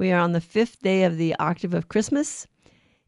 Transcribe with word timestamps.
We 0.00 0.12
are 0.12 0.18
on 0.18 0.32
the 0.32 0.40
fifth 0.40 0.80
day 0.80 1.04
of 1.04 1.18
the 1.18 1.34
octave 1.34 1.74
of 1.74 1.88
Christmas, 1.88 2.46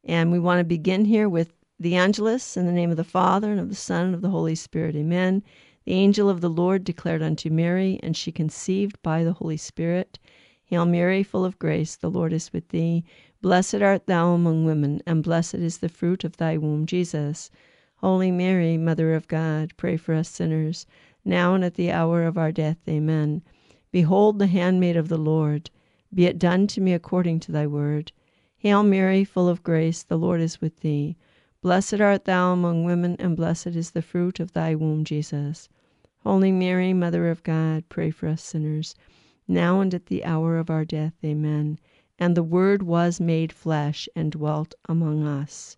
and 0.05 0.31
we 0.31 0.39
want 0.39 0.59
to 0.61 0.65
begin 0.65 1.07
here 1.07 1.27
with 1.27 1.55
the 1.81 1.97
Angelus 1.97 2.55
in 2.55 2.67
the 2.67 2.71
name 2.71 2.91
of 2.91 2.99
the 2.99 3.03
Father, 3.03 3.51
and 3.51 3.59
of 3.59 3.71
the 3.71 3.75
Son, 3.75 4.05
and 4.05 4.15
of 4.15 4.21
the 4.21 4.29
Holy 4.29 4.55
Spirit. 4.55 4.95
Amen. 4.95 5.43
The 5.87 5.95
angel 5.95 6.29
of 6.29 6.43
the 6.43 6.51
Lord 6.51 6.85
declared 6.85 7.23
unto 7.23 7.49
Mary, 7.49 7.99
and 8.03 8.15
she 8.15 8.31
conceived 8.31 9.03
by 9.03 9.25
the 9.25 9.33
Holy 9.33 9.57
Spirit. 9.57 10.19
Hail 10.67 10.85
Mary, 10.85 11.23
full 11.23 11.47
of 11.47 11.59
grace, 11.59 11.97
the 11.97 12.11
Lord 12.11 12.31
is 12.31 12.53
with 12.53 12.69
thee. 12.69 13.05
Blessed 13.41 13.81
art 13.81 14.05
thou 14.05 14.35
among 14.35 14.67
women, 14.67 15.01
and 15.07 15.23
blessed 15.23 15.55
is 15.55 15.79
the 15.79 15.89
fruit 15.89 16.25
of 16.25 16.37
thy 16.37 16.59
womb, 16.59 16.85
Jesus. 16.85 17.51
Holy 17.97 18.31
Mary, 18.31 18.77
Mother 18.77 19.15
of 19.15 19.29
God, 19.29 19.73
pray 19.79 19.97
for 19.97 20.13
us 20.13 20.29
sinners, 20.29 20.85
now 21.25 21.55
and 21.55 21.65
at 21.65 21.77
the 21.77 21.91
hour 21.91 22.25
of 22.25 22.37
our 22.37 22.53
death. 22.53 22.77
Amen. 22.87 23.41
Behold 23.93 24.39
the 24.39 24.47
handmaid 24.47 24.99
of 24.99 25.09
the 25.09 25.17
Lord 25.17 25.71
be 26.15 26.27
it 26.27 26.39
done 26.39 26.67
to 26.67 26.81
me 26.81 26.93
according 26.93 27.41
to 27.41 27.53
thy 27.53 27.67
word. 27.67 28.13
Hail 28.57 28.83
Mary, 28.83 29.25
full 29.25 29.49
of 29.49 29.63
grace, 29.63 30.03
the 30.03 30.19
Lord 30.19 30.41
is 30.41 30.61
with 30.61 30.81
thee. 30.81 31.17
Blessed 31.63 32.01
art 32.01 32.27
thou 32.27 32.53
among 32.53 32.85
women, 32.85 33.17
and 33.19 33.37
blessed 33.37 33.69
is 33.69 33.93
the 33.93 34.03
fruit 34.03 34.39
of 34.39 34.53
thy 34.53 34.75
womb, 34.75 35.05
Jesus. 35.05 35.69
Holy 36.19 36.53
Mary, 36.53 36.93
Mother 36.93 37.31
of 37.31 37.43
God, 37.43 37.89
pray 37.89 38.11
for 38.11 38.29
us 38.29 38.43
sinners, 38.43 38.95
now 39.49 39.81
and 39.81 39.95
at 39.95 40.07
the 40.07 40.25
hour 40.25 40.59
of 40.59 40.71
our 40.71 40.85
death. 40.85 41.15
Amen. 41.25 41.79
And 42.19 42.37
the 42.37 42.43
Word 42.43 42.83
was 42.83 43.21
made 43.21 43.53
flesh 43.53 44.09
and 44.15 44.31
dwelt 44.31 44.75
among 44.89 45.27
us. 45.27 45.77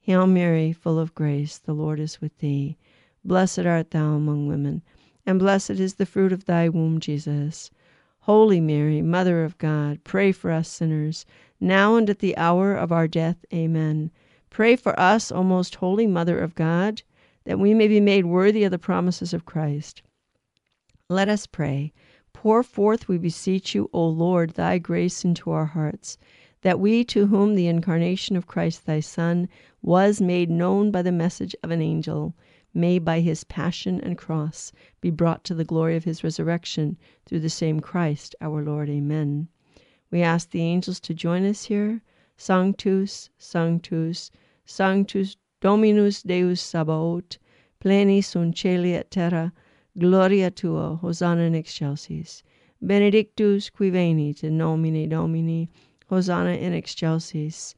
Hail 0.00 0.26
Mary, 0.26 0.72
full 0.72 0.98
of 0.98 1.14
grace, 1.14 1.58
the 1.58 1.72
Lord 1.74 1.98
is 1.98 2.20
with 2.20 2.36
thee. 2.38 2.76
Blessed 3.24 3.60
art 3.60 3.90
thou 3.92 4.14
among 4.14 4.46
women, 4.46 4.82
and 5.24 5.38
blessed 5.38 5.70
is 5.70 5.94
the 5.94 6.06
fruit 6.06 6.32
of 6.32 6.44
thy 6.44 6.68
womb, 6.68 7.00
Jesus. 7.00 7.70
Holy 8.26 8.60
Mary, 8.60 9.02
Mother 9.02 9.42
of 9.42 9.58
God, 9.58 10.04
pray 10.04 10.30
for 10.30 10.52
us 10.52 10.68
sinners, 10.68 11.26
now 11.58 11.96
and 11.96 12.08
at 12.08 12.20
the 12.20 12.36
hour 12.36 12.72
of 12.72 12.92
our 12.92 13.08
death. 13.08 13.44
Amen. 13.52 14.12
Pray 14.48 14.76
for 14.76 14.98
us, 14.98 15.32
O 15.32 15.42
most 15.42 15.74
holy 15.74 16.06
Mother 16.06 16.38
of 16.38 16.54
God, 16.54 17.02
that 17.42 17.58
we 17.58 17.74
may 17.74 17.88
be 17.88 17.98
made 17.98 18.24
worthy 18.24 18.62
of 18.62 18.70
the 18.70 18.78
promises 18.78 19.34
of 19.34 19.44
Christ. 19.44 20.02
Let 21.08 21.28
us 21.28 21.48
pray. 21.48 21.92
Pour 22.32 22.62
forth, 22.62 23.08
we 23.08 23.18
beseech 23.18 23.74
you, 23.74 23.90
O 23.92 24.06
Lord, 24.06 24.50
thy 24.50 24.78
grace 24.78 25.24
into 25.24 25.50
our 25.50 25.66
hearts, 25.66 26.16
that 26.60 26.78
we 26.78 27.02
to 27.06 27.26
whom 27.26 27.56
the 27.56 27.66
incarnation 27.66 28.36
of 28.36 28.46
Christ 28.46 28.86
thy 28.86 29.00
Son 29.00 29.48
was 29.82 30.20
made 30.20 30.48
known 30.48 30.92
by 30.92 31.02
the 31.02 31.10
message 31.10 31.56
of 31.64 31.72
an 31.72 31.82
angel, 31.82 32.36
may 32.74 32.98
by 32.98 33.20
his 33.20 33.44
passion 33.44 34.00
and 34.00 34.16
cross 34.16 34.72
be 35.00 35.10
brought 35.10 35.44
to 35.44 35.54
the 35.54 35.64
glory 35.64 35.96
of 35.96 36.04
his 36.04 36.24
resurrection 36.24 36.96
through 37.26 37.40
the 37.40 37.50
same 37.50 37.80
Christ 37.80 38.34
our 38.40 38.62
Lord. 38.62 38.88
Amen. 38.88 39.48
We 40.10 40.22
ask 40.22 40.50
the 40.50 40.62
angels 40.62 41.00
to 41.00 41.14
join 41.14 41.44
us 41.44 41.64
here. 41.64 42.02
Sanctus, 42.36 43.30
Sanctus, 43.38 44.30
Sanctus 44.64 45.36
Dominus 45.60 46.22
Deus 46.22 46.60
Sabaoth, 46.60 47.38
pleni 47.80 48.22
sunt 48.22 48.56
celi 48.56 48.94
et 48.94 49.10
terra, 49.10 49.52
gloria 49.96 50.50
tua, 50.50 50.96
Hosanna 50.96 51.42
in 51.42 51.54
excelsis. 51.54 52.42
Benedictus 52.80 53.70
qui 53.70 53.90
venit 53.90 54.42
in 54.42 54.58
nomine 54.58 55.08
Domini, 55.08 55.70
Hosanna 56.08 56.54
in 56.54 56.72
excelsis. 56.72 57.74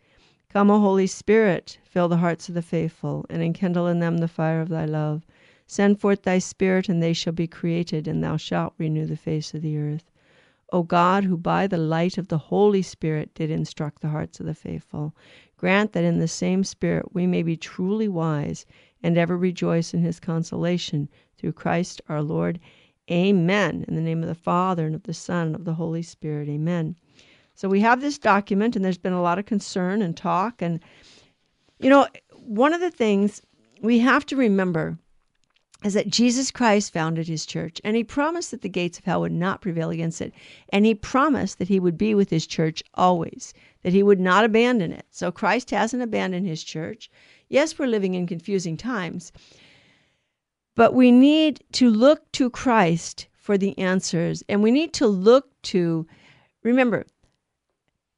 Come, 0.54 0.70
O 0.70 0.78
Holy 0.78 1.08
Spirit, 1.08 1.78
fill 1.82 2.06
the 2.06 2.18
hearts 2.18 2.48
of 2.48 2.54
the 2.54 2.62
faithful, 2.62 3.26
and 3.28 3.42
enkindle 3.42 3.88
in 3.88 3.98
them 3.98 4.18
the 4.18 4.28
fire 4.28 4.60
of 4.60 4.68
thy 4.68 4.84
love. 4.84 5.26
Send 5.66 5.98
forth 5.98 6.22
thy 6.22 6.38
Spirit, 6.38 6.88
and 6.88 7.02
they 7.02 7.12
shall 7.12 7.32
be 7.32 7.48
created, 7.48 8.06
and 8.06 8.22
thou 8.22 8.36
shalt 8.36 8.72
renew 8.78 9.04
the 9.04 9.16
face 9.16 9.52
of 9.52 9.62
the 9.62 9.76
earth. 9.76 10.12
O 10.72 10.84
God, 10.84 11.24
who 11.24 11.36
by 11.36 11.66
the 11.66 11.76
light 11.76 12.18
of 12.18 12.28
the 12.28 12.38
Holy 12.38 12.82
Spirit 12.82 13.34
did 13.34 13.50
instruct 13.50 14.00
the 14.00 14.10
hearts 14.10 14.38
of 14.38 14.46
the 14.46 14.54
faithful, 14.54 15.12
grant 15.56 15.92
that 15.92 16.04
in 16.04 16.20
the 16.20 16.28
same 16.28 16.62
Spirit 16.62 17.12
we 17.12 17.26
may 17.26 17.42
be 17.42 17.56
truly 17.56 18.06
wise, 18.06 18.64
and 19.02 19.18
ever 19.18 19.36
rejoice 19.36 19.92
in 19.92 20.02
his 20.02 20.20
consolation, 20.20 21.08
through 21.36 21.50
Christ 21.50 22.00
our 22.08 22.22
Lord. 22.22 22.60
Amen. 23.10 23.84
In 23.88 23.96
the 23.96 24.00
name 24.00 24.22
of 24.22 24.28
the 24.28 24.36
Father, 24.36 24.86
and 24.86 24.94
of 24.94 25.02
the 25.02 25.14
Son, 25.14 25.48
and 25.48 25.56
of 25.56 25.64
the 25.64 25.74
Holy 25.74 26.02
Spirit. 26.02 26.48
Amen. 26.48 26.94
So 27.54 27.68
we 27.68 27.80
have 27.80 28.00
this 28.00 28.18
document, 28.18 28.76
and 28.76 28.84
there's 28.84 28.98
been 28.98 29.12
a 29.12 29.22
lot 29.22 29.38
of 29.38 29.46
concern 29.46 30.02
and 30.02 30.16
talk. 30.16 30.60
And, 30.60 30.80
you 31.78 31.88
know, 31.88 32.06
one 32.32 32.72
of 32.72 32.80
the 32.80 32.90
things 32.90 33.40
we 33.80 34.00
have 34.00 34.26
to 34.26 34.36
remember 34.36 34.98
is 35.84 35.94
that 35.94 36.08
Jesus 36.08 36.50
Christ 36.50 36.92
founded 36.92 37.28
his 37.28 37.44
church, 37.44 37.80
and 37.84 37.94
he 37.94 38.02
promised 38.02 38.50
that 38.50 38.62
the 38.62 38.68
gates 38.68 38.98
of 38.98 39.04
hell 39.04 39.20
would 39.20 39.32
not 39.32 39.60
prevail 39.60 39.90
against 39.90 40.20
it. 40.20 40.32
And 40.70 40.86
he 40.86 40.94
promised 40.94 41.58
that 41.58 41.68
he 41.68 41.78
would 41.78 41.98
be 41.98 42.14
with 42.14 42.30
his 42.30 42.46
church 42.46 42.82
always, 42.94 43.52
that 43.82 43.92
he 43.92 44.02
would 44.02 44.20
not 44.20 44.44
abandon 44.44 44.92
it. 44.92 45.04
So 45.10 45.30
Christ 45.30 45.70
hasn't 45.70 46.02
abandoned 46.02 46.46
his 46.46 46.64
church. 46.64 47.10
Yes, 47.50 47.78
we're 47.78 47.86
living 47.86 48.14
in 48.14 48.26
confusing 48.26 48.78
times, 48.78 49.30
but 50.74 50.94
we 50.94 51.12
need 51.12 51.62
to 51.72 51.90
look 51.90 52.32
to 52.32 52.48
Christ 52.48 53.26
for 53.34 53.58
the 53.58 53.78
answers, 53.78 54.42
and 54.48 54.62
we 54.62 54.70
need 54.70 54.94
to 54.94 55.06
look 55.06 55.50
to, 55.64 56.06
remember, 56.62 57.04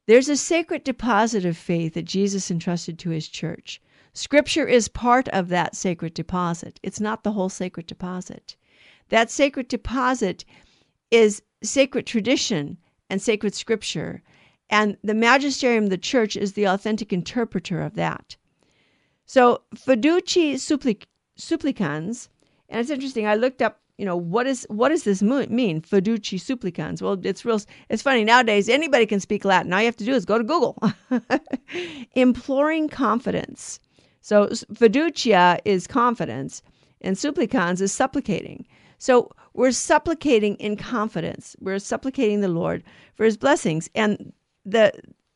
there's 0.07 0.29
a 0.29 0.37
sacred 0.37 0.83
deposit 0.83 1.45
of 1.45 1.57
faith 1.57 1.93
that 1.93 2.05
Jesus 2.05 2.49
entrusted 2.49 2.97
to 2.99 3.09
his 3.09 3.27
church. 3.27 3.81
Scripture 4.13 4.65
is 4.65 4.87
part 4.87 5.27
of 5.29 5.49
that 5.49 5.75
sacred 5.75 6.13
deposit. 6.13 6.79
It's 6.81 6.99
not 6.99 7.23
the 7.23 7.33
whole 7.33 7.49
sacred 7.49 7.85
deposit. 7.85 8.55
That 9.09 9.29
sacred 9.29 9.67
deposit 9.67 10.43
is 11.11 11.41
sacred 11.61 12.05
tradition 12.05 12.77
and 13.09 13.21
sacred 13.21 13.53
scripture. 13.53 14.23
And 14.69 14.97
the 15.03 15.13
magisterium 15.13 15.85
of 15.85 15.89
the 15.89 15.97
church 15.97 16.35
is 16.35 16.53
the 16.53 16.65
authentic 16.65 17.13
interpreter 17.13 17.81
of 17.81 17.95
that. 17.95 18.37
So, 19.25 19.63
fiduci 19.75 20.53
supplic- 20.53 21.05
supplicans, 21.35 22.29
and 22.69 22.79
it's 22.79 22.89
interesting, 22.89 23.27
I 23.27 23.35
looked 23.35 23.61
up 23.61 23.81
you 23.97 24.05
know 24.05 24.15
what 24.15 24.45
is 24.47 24.65
what 24.69 24.89
does 24.89 25.03
this 25.03 25.21
mean? 25.21 25.81
Fiduci 25.81 26.39
supplicans. 26.39 27.01
Well 27.01 27.19
it's 27.23 27.43
real 27.43 27.59
it's 27.89 28.01
funny. 28.03 28.23
Nowadays 28.23 28.69
anybody 28.69 29.05
can 29.05 29.19
speak 29.19 29.43
latin. 29.43 29.73
All 29.73 29.79
you 29.79 29.85
have 29.85 29.97
to 29.97 30.05
do 30.05 30.13
is 30.13 30.25
go 30.25 30.37
to 30.37 30.43
google. 30.43 30.81
Imploring 32.13 32.89
confidence. 32.89 33.79
So 34.21 34.47
fiducia 34.47 35.59
is 35.65 35.87
confidence 35.87 36.61
and 37.01 37.17
supplicans 37.17 37.81
is 37.81 37.91
supplicating. 37.91 38.67
So 38.99 39.31
we're 39.53 39.71
supplicating 39.71 40.55
in 40.55 40.77
confidence. 40.77 41.55
We're 41.59 41.79
supplicating 41.79 42.41
the 42.41 42.47
lord 42.47 42.83
for 43.15 43.25
his 43.25 43.37
blessings. 43.37 43.89
And 43.95 44.31
the 44.65 44.93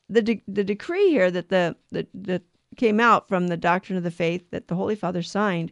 the, 0.10 0.22
de- 0.22 0.44
the 0.48 0.64
decree 0.64 1.10
here 1.10 1.32
that 1.32 1.50
the, 1.50 1.76
the, 1.92 2.06
the 2.14 2.42
came 2.78 3.00
out 3.00 3.28
from 3.28 3.48
the 3.48 3.58
doctrine 3.58 3.98
of 3.98 4.04
the 4.04 4.12
faith 4.12 4.50
that 4.52 4.68
the 4.68 4.76
holy 4.76 4.96
father 4.96 5.22
signed 5.22 5.72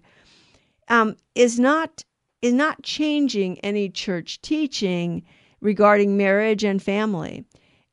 um, 0.88 1.16
is 1.36 1.60
not 1.60 2.04
is 2.42 2.54
not 2.54 2.84
changing 2.84 3.60
any 3.60 3.90
church 3.90 4.42
teaching 4.42 5.24
regarding 5.62 6.18
marriage 6.18 6.64
and 6.64 6.82
family. 6.82 7.46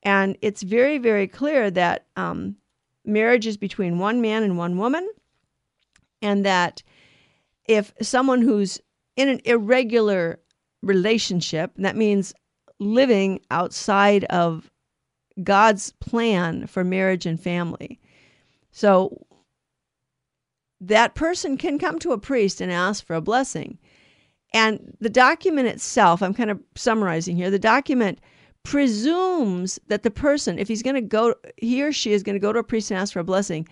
And 0.02 0.38
it's 0.40 0.62
very, 0.62 0.98
very 0.98 1.26
clear 1.26 1.70
that 1.72 2.06
um, 2.16 2.56
marriage 3.04 3.46
is 3.46 3.56
between 3.56 3.98
one 3.98 4.20
man 4.20 4.42
and 4.42 4.56
one 4.56 4.78
woman, 4.78 5.08
and 6.22 6.44
that 6.44 6.82
if 7.64 7.92
someone 8.00 8.40
who's 8.40 8.80
in 9.16 9.28
an 9.28 9.40
irregular 9.44 10.38
relationship, 10.82 11.72
that 11.76 11.96
means 11.96 12.32
living 12.78 13.40
outside 13.50 14.24
of 14.24 14.70
God's 15.42 15.92
plan 16.00 16.66
for 16.66 16.84
marriage 16.84 17.26
and 17.26 17.40
family. 17.40 17.98
So 18.70 19.26
that 20.80 21.14
person 21.14 21.56
can 21.56 21.78
come 21.78 21.98
to 22.00 22.12
a 22.12 22.18
priest 22.18 22.60
and 22.60 22.70
ask 22.70 23.04
for 23.04 23.16
a 23.16 23.20
blessing. 23.20 23.78
And 24.56 24.96
the 25.02 25.10
document 25.10 25.68
itself, 25.68 26.22
I'm 26.22 26.32
kind 26.32 26.50
of 26.50 26.58
summarizing 26.76 27.36
here, 27.36 27.50
the 27.50 27.58
document 27.58 28.22
presumes 28.62 29.78
that 29.88 30.02
the 30.02 30.10
person, 30.10 30.58
if 30.58 30.66
he's 30.66 30.82
going 30.82 30.94
to 30.94 31.02
go, 31.02 31.34
he 31.58 31.82
or 31.82 31.92
she 31.92 32.14
is 32.14 32.22
going 32.22 32.36
to 32.36 32.40
go 32.40 32.54
to 32.54 32.60
a 32.60 32.64
priest 32.64 32.90
and 32.90 32.98
ask 32.98 33.12
for 33.12 33.18
a 33.18 33.24
blessing, 33.24 33.68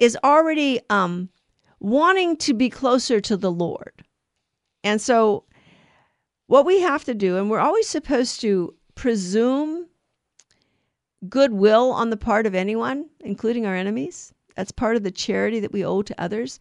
is 0.00 0.16
already 0.24 0.80
um, 0.88 1.28
wanting 1.80 2.38
to 2.38 2.54
be 2.54 2.70
closer 2.70 3.20
to 3.20 3.36
the 3.36 3.50
Lord. 3.50 3.92
And 4.82 5.02
so, 5.02 5.44
what 6.46 6.64
we 6.64 6.80
have 6.80 7.04
to 7.04 7.14
do, 7.14 7.36
and 7.36 7.50
we're 7.50 7.58
always 7.58 7.86
supposed 7.86 8.40
to 8.40 8.74
presume 8.94 9.86
goodwill 11.28 11.92
on 11.92 12.08
the 12.08 12.16
part 12.16 12.46
of 12.46 12.54
anyone, 12.54 13.04
including 13.20 13.66
our 13.66 13.76
enemies. 13.76 14.32
That's 14.56 14.72
part 14.72 14.96
of 14.96 15.02
the 15.02 15.10
charity 15.10 15.60
that 15.60 15.74
we 15.74 15.84
owe 15.84 16.00
to 16.00 16.18
others. 16.18 16.58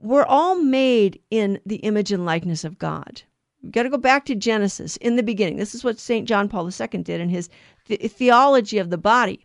We're 0.00 0.24
all 0.24 0.54
made 0.54 1.20
in 1.30 1.60
the 1.66 1.76
image 1.76 2.12
and 2.12 2.24
likeness 2.24 2.62
of 2.62 2.78
God. 2.78 3.22
We've 3.62 3.72
got 3.72 3.82
to 3.82 3.90
go 3.90 3.98
back 3.98 4.24
to 4.26 4.36
Genesis 4.36 4.96
in 4.98 5.16
the 5.16 5.24
beginning. 5.24 5.56
This 5.56 5.74
is 5.74 5.82
what 5.82 5.98
St. 5.98 6.28
John 6.28 6.48
Paul 6.48 6.68
II 6.68 7.02
did 7.02 7.20
in 7.20 7.28
his 7.28 7.48
the- 7.86 7.96
theology 7.96 8.78
of 8.78 8.90
the 8.90 8.98
body. 8.98 9.44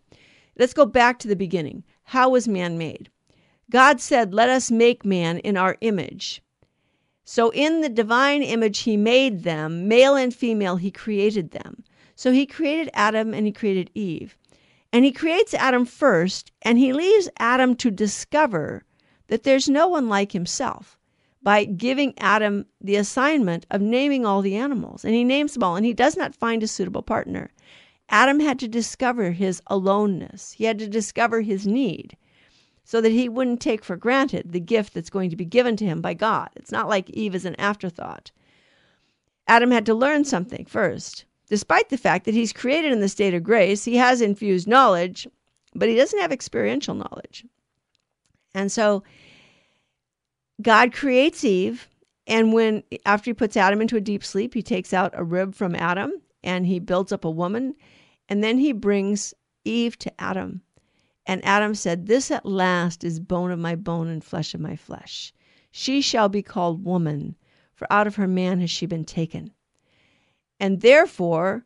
Let's 0.55 0.73
go 0.73 0.85
back 0.85 1.17
to 1.19 1.27
the 1.27 1.35
beginning. 1.35 1.83
How 2.03 2.29
was 2.29 2.47
man 2.47 2.77
made? 2.77 3.09
God 3.71 3.99
said, 3.99 4.35
Let 4.35 4.49
us 4.49 4.69
make 4.69 5.03
man 5.03 5.39
in 5.39 5.57
our 5.57 5.77
image. 5.81 6.43
So, 7.25 7.49
in 7.51 7.81
the 7.81 7.89
divine 7.89 8.43
image, 8.43 8.79
he 8.79 8.95
made 8.95 9.43
them, 9.43 9.87
male 9.87 10.15
and 10.15 10.33
female, 10.35 10.75
he 10.75 10.91
created 10.91 11.49
them. 11.51 11.83
So, 12.15 12.31
he 12.31 12.45
created 12.45 12.91
Adam 12.93 13.33
and 13.33 13.47
he 13.47 13.51
created 13.51 13.89
Eve. 13.95 14.37
And 14.91 15.03
he 15.03 15.11
creates 15.11 15.55
Adam 15.55 15.85
first, 15.85 16.51
and 16.61 16.77
he 16.77 16.93
leaves 16.93 17.29
Adam 17.39 17.75
to 17.77 17.89
discover 17.89 18.83
that 19.33 19.41
there's 19.41 19.67
no 19.67 19.87
one 19.87 20.07
like 20.07 20.31
himself 20.31 20.95
by 21.41 21.65
giving 21.65 22.13
Adam 22.19 22.67
the 22.79 22.97
assignment 22.97 23.65
of 23.71 23.81
naming 23.81 24.27
all 24.27 24.43
the 24.43 24.55
animals. 24.55 25.03
And 25.03 25.15
he 25.15 25.23
names 25.23 25.53
them 25.53 25.63
all, 25.63 25.75
and 25.75 25.83
he 25.83 25.91
does 25.91 26.15
not 26.15 26.35
find 26.35 26.61
a 26.61 26.67
suitable 26.67 27.01
partner. 27.01 27.49
Adam 28.09 28.39
had 28.39 28.59
to 28.59 28.67
discover 28.67 29.31
his 29.31 29.59
aloneness, 29.65 30.51
he 30.51 30.65
had 30.65 30.77
to 30.77 30.87
discover 30.87 31.41
his 31.41 31.65
need 31.65 32.15
so 32.83 33.01
that 33.01 33.11
he 33.11 33.27
wouldn't 33.27 33.59
take 33.59 33.83
for 33.83 33.97
granted 33.97 34.51
the 34.51 34.59
gift 34.59 34.93
that's 34.93 35.09
going 35.09 35.31
to 35.31 35.35
be 35.35 35.45
given 35.45 35.75
to 35.77 35.85
him 35.85 35.99
by 35.99 36.13
God. 36.13 36.49
It's 36.55 36.71
not 36.71 36.87
like 36.87 37.09
Eve 37.09 37.33
is 37.33 37.45
an 37.45 37.55
afterthought. 37.55 38.29
Adam 39.47 39.71
had 39.71 39.87
to 39.87 39.95
learn 39.95 40.25
something 40.25 40.65
first. 40.65 41.25
Despite 41.49 41.89
the 41.89 41.97
fact 41.97 42.25
that 42.25 42.35
he's 42.35 42.53
created 42.53 42.91
in 42.91 42.99
the 42.99 43.09
state 43.09 43.33
of 43.33 43.41
grace, 43.41 43.83
he 43.83 43.95
has 43.95 44.21
infused 44.21 44.67
knowledge, 44.67 45.27
but 45.73 45.89
he 45.89 45.95
doesn't 45.95 46.19
have 46.19 46.31
experiential 46.31 46.93
knowledge. 46.93 47.45
And 48.53 48.71
so 48.71 49.03
God 50.61 50.93
creates 50.93 51.43
Eve, 51.43 51.89
and 52.27 52.53
when 52.53 52.83
after 53.05 53.29
he 53.29 53.33
puts 53.33 53.57
Adam 53.57 53.81
into 53.81 53.97
a 53.97 54.01
deep 54.01 54.23
sleep, 54.23 54.53
he 54.53 54.61
takes 54.61 54.93
out 54.93 55.13
a 55.15 55.23
rib 55.23 55.55
from 55.55 55.75
Adam 55.75 56.13
and 56.43 56.65
he 56.65 56.79
builds 56.79 57.11
up 57.11 57.25
a 57.25 57.31
woman, 57.31 57.75
and 58.27 58.43
then 58.43 58.57
he 58.57 58.73
brings 58.73 59.33
Eve 59.63 59.97
to 59.99 60.21
Adam. 60.21 60.61
And 61.25 61.43
Adam 61.45 61.73
said, 61.73 62.05
This 62.05 62.31
at 62.31 62.45
last 62.45 63.03
is 63.03 63.19
bone 63.19 63.51
of 63.51 63.59
my 63.59 63.75
bone 63.75 64.07
and 64.07 64.23
flesh 64.23 64.53
of 64.53 64.59
my 64.59 64.75
flesh. 64.75 65.33
She 65.71 66.01
shall 66.01 66.29
be 66.29 66.43
called 66.43 66.83
woman, 66.83 67.35
for 67.73 67.91
out 67.91 68.07
of 68.07 68.15
her 68.15 68.27
man 68.27 68.59
has 68.59 68.69
she 68.69 68.85
been 68.85 69.05
taken. 69.05 69.51
And 70.59 70.81
therefore, 70.81 71.65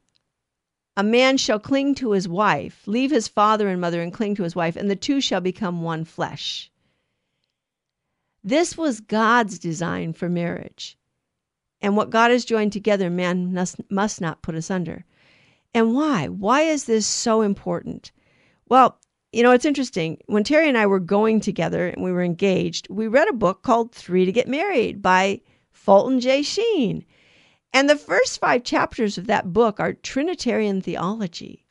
a 0.96 1.04
man 1.04 1.38
shall 1.38 1.60
cling 1.60 1.96
to 1.96 2.12
his 2.12 2.28
wife, 2.28 2.84
leave 2.86 3.12
his 3.12 3.28
father 3.28 3.68
and 3.68 3.82
mother, 3.82 4.02
and 4.02 4.14
cling 4.14 4.36
to 4.36 4.44
his 4.44 4.56
wife, 4.56 4.76
and 4.76 4.90
the 4.90 4.96
two 4.96 5.20
shall 5.22 5.42
become 5.42 5.82
one 5.82 6.06
flesh. 6.06 6.72
This 8.48 8.78
was 8.78 9.02
God's 9.02 9.60
design 9.60 10.14
for 10.14 10.30
marriage. 10.30 10.98
And 11.82 11.98
what 11.98 12.10
God 12.10 12.32
has 12.32 12.46
joined 12.46 12.72
together, 12.72 13.10
man 13.10 13.54
must, 13.54 13.76
must 13.92 14.22
not 14.22 14.42
put 14.42 14.56
asunder. 14.56 15.04
And 15.74 15.94
why? 15.94 16.30
Why 16.30 16.62
is 16.62 16.86
this 16.86 17.06
so 17.06 17.42
important? 17.42 18.14
Well, 18.70 19.02
you 19.34 19.44
know, 19.44 19.52
it's 19.52 19.66
interesting. 19.66 20.20
When 20.28 20.46
Terry 20.46 20.70
and 20.70 20.78
I 20.78 20.86
were 20.86 21.02
going 21.02 21.42
together 21.42 21.90
and 21.90 22.02
we 22.02 22.14
were 22.14 22.24
engaged, 22.24 22.88
we 22.90 23.08
read 23.08 23.28
a 23.28 23.34
book 23.34 23.64
called 23.64 23.92
Three 23.92 24.24
to 24.24 24.32
Get 24.32 24.48
Married 24.48 25.02
by 25.02 25.42
Fulton 25.74 26.22
J. 26.22 26.42
Sheen. 26.42 27.04
And 27.74 27.90
the 27.90 27.98
first 27.98 28.40
five 28.40 28.64
chapters 28.64 29.18
of 29.18 29.28
that 29.28 29.52
book 29.52 29.82
are 29.82 29.92
Trinitarian 29.92 30.80
theology. 30.80 31.67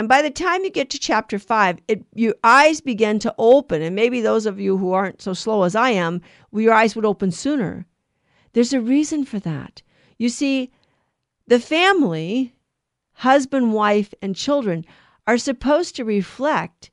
And 0.00 0.08
by 0.08 0.22
the 0.22 0.30
time 0.30 0.64
you 0.64 0.70
get 0.70 0.88
to 0.90 0.98
chapter 0.98 1.38
five, 1.38 1.78
it, 1.86 2.02
your 2.14 2.34
eyes 2.42 2.80
begin 2.80 3.18
to 3.18 3.34
open. 3.36 3.82
And 3.82 3.94
maybe 3.94 4.22
those 4.22 4.46
of 4.46 4.58
you 4.58 4.78
who 4.78 4.94
aren't 4.94 5.20
so 5.20 5.34
slow 5.34 5.64
as 5.64 5.76
I 5.76 5.90
am, 5.90 6.22
your 6.54 6.72
eyes 6.72 6.96
would 6.96 7.04
open 7.04 7.30
sooner. 7.30 7.84
There's 8.54 8.72
a 8.72 8.80
reason 8.80 9.26
for 9.26 9.38
that. 9.40 9.82
You 10.16 10.30
see, 10.30 10.70
the 11.48 11.60
family, 11.60 12.54
husband, 13.12 13.74
wife, 13.74 14.14
and 14.22 14.34
children, 14.34 14.86
are 15.26 15.36
supposed 15.36 15.96
to 15.96 16.04
reflect 16.06 16.90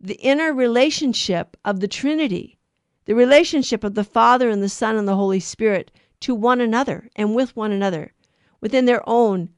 the 0.00 0.18
inner 0.22 0.54
relationship 0.54 1.54
of 1.66 1.80
the 1.80 1.88
Trinity, 1.88 2.58
the 3.04 3.14
relationship 3.14 3.84
of 3.84 3.94
the 3.94 4.04
Father 4.04 4.48
and 4.48 4.62
the 4.62 4.70
Son 4.70 4.96
and 4.96 5.06
the 5.06 5.16
Holy 5.16 5.38
Spirit 5.38 5.90
to 6.20 6.34
one 6.34 6.62
another 6.62 7.10
and 7.14 7.34
with 7.34 7.54
one 7.54 7.72
another 7.72 8.14
within 8.62 8.86
their 8.86 9.06
own 9.06 9.50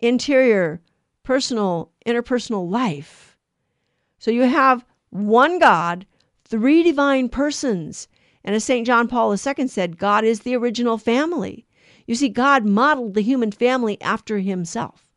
interior, 0.00 0.80
personal, 1.22 1.90
interpersonal 2.06 2.68
life. 2.68 3.36
So 4.18 4.30
you 4.30 4.42
have 4.42 4.84
one 5.10 5.58
God, 5.58 6.06
three 6.44 6.82
divine 6.82 7.28
persons. 7.28 8.08
And 8.44 8.54
as 8.54 8.64
St. 8.64 8.86
John 8.86 9.08
Paul 9.08 9.32
II 9.32 9.68
said, 9.68 9.98
God 9.98 10.24
is 10.24 10.40
the 10.40 10.56
original 10.56 10.98
family. 10.98 11.66
You 12.06 12.14
see, 12.14 12.28
God 12.28 12.64
modeled 12.64 13.14
the 13.14 13.22
human 13.22 13.52
family 13.52 14.00
after 14.00 14.38
himself. 14.38 15.08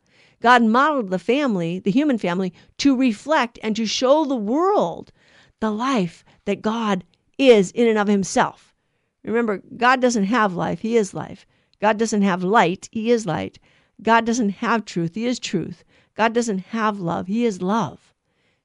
God 0.41 0.63
modeled 0.63 1.09
the 1.09 1.19
family, 1.19 1.79
the 1.79 1.91
human 1.91 2.17
family, 2.17 2.53
to 2.77 2.95
reflect 2.95 3.57
and 3.63 3.75
to 3.75 3.85
show 3.85 4.25
the 4.25 4.35
world 4.35 5.11
the 5.59 5.71
life 5.71 6.23
that 6.45 6.61
God 6.61 7.03
is 7.37 7.71
in 7.71 7.87
and 7.87 7.97
of 7.97 8.07
himself. 8.07 8.75
Remember, 9.23 9.63
God 9.75 10.01
doesn't 10.01 10.25
have 10.25 10.53
life, 10.53 10.81
He 10.81 10.95
is 10.97 11.13
life. 11.13 11.47
God 11.81 11.97
doesn't 11.97 12.21
have 12.21 12.43
light, 12.43 12.87
He 12.91 13.09
is 13.09 13.25
light. 13.25 13.57
God 14.01 14.25
doesn't 14.25 14.49
have 14.49 14.85
truth, 14.85 15.15
He 15.15 15.25
is 15.25 15.39
truth. 15.39 15.83
God 16.15 16.33
doesn't 16.33 16.59
have 16.59 16.99
love, 16.99 17.27
He 17.27 17.45
is 17.45 17.61
love. 17.61 18.13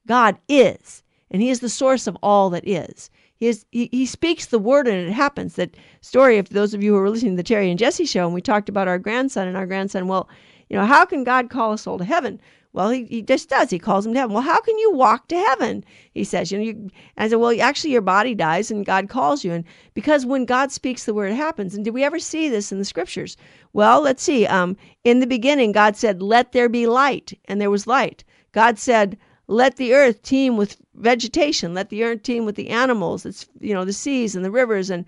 God 0.06 0.38
is, 0.48 1.02
and 1.30 1.42
He 1.42 1.50
is 1.50 1.60
the 1.60 1.68
source 1.68 2.06
of 2.06 2.16
all 2.22 2.50
that 2.50 2.66
is. 2.66 3.10
He, 3.40 3.46
is, 3.46 3.64
he, 3.70 3.88
he 3.90 4.04
speaks 4.04 4.46
the 4.46 4.58
word 4.58 4.86
and 4.86 5.08
it 5.08 5.12
happens. 5.12 5.54
That 5.54 5.74
story, 6.02 6.36
if 6.36 6.50
those 6.50 6.74
of 6.74 6.82
you 6.82 6.94
who 6.94 7.00
were 7.00 7.08
listening 7.08 7.32
to 7.32 7.36
the 7.38 7.42
Terry 7.42 7.70
and 7.70 7.78
Jesse 7.78 8.04
show, 8.04 8.26
and 8.26 8.34
we 8.34 8.42
talked 8.42 8.68
about 8.68 8.86
our 8.86 8.98
grandson 8.98 9.48
and 9.48 9.56
our 9.56 9.66
grandson, 9.66 10.08
well, 10.08 10.28
you 10.68 10.76
know, 10.76 10.84
how 10.84 11.06
can 11.06 11.24
God 11.24 11.48
call 11.48 11.72
a 11.72 11.78
soul 11.78 11.96
to 11.96 12.04
heaven? 12.04 12.38
Well, 12.72 12.90
he, 12.90 13.05
he 13.06 13.22
just 13.22 13.49
does. 13.49 13.69
He 13.70 13.81
calls 13.81 14.06
him 14.06 14.12
to 14.14 14.20
heaven. 14.20 14.32
Well, 14.32 14.44
how 14.44 14.61
can 14.61 14.78
you 14.78 14.93
walk 14.93 15.26
to 15.28 15.37
heaven? 15.37 15.84
He 16.12 16.22
says, 16.22 16.52
you 16.52 16.58
know, 16.58 16.64
you, 16.64 16.90
I 17.17 17.28
said, 17.28 17.37
well, 17.37 17.61
actually, 17.61 17.90
your 17.90 18.00
body 18.00 18.34
dies 18.34 18.70
and 18.70 18.87
God 18.87 19.08
calls 19.08 19.44
you. 19.44 19.52
And 19.52 19.64
because 19.94 20.25
when 20.25 20.44
God 20.44 20.70
speaks, 20.70 21.05
the 21.05 21.14
word 21.14 21.32
happens. 21.32 21.75
And 21.75 21.84
did 21.84 21.94
we 21.94 22.05
ever 22.05 22.20
see 22.20 22.49
this 22.49 22.70
in 22.70 22.78
the 22.78 22.84
scriptures? 22.84 23.37
Well, 23.72 24.02
let's 24.02 24.22
see. 24.22 24.46
Um, 24.46 24.76
in 25.02 25.19
the 25.19 25.26
beginning, 25.26 25.72
God 25.72 25.96
said, 25.96 26.22
let 26.22 26.52
there 26.52 26.69
be 26.69 26.87
light. 26.87 27.37
And 27.46 27.61
there 27.61 27.70
was 27.70 27.88
light. 27.88 28.23
God 28.52 28.78
said, 28.78 29.18
let 29.49 29.76
the 29.76 29.92
earth 29.92 30.23
teem 30.23 30.56
with 30.56 30.76
vegetation. 30.94 31.75
Let 31.75 31.88
the 31.88 32.04
earth 32.04 32.23
teem 32.23 32.44
with 32.44 32.54
the 32.54 32.68
animals. 32.68 33.26
It's, 33.26 33.47
you 33.59 33.75
know, 33.75 33.85
the 33.85 33.92
seas 33.92 34.37
and 34.37 34.44
the 34.44 34.50
rivers. 34.50 34.90
And 34.90 35.04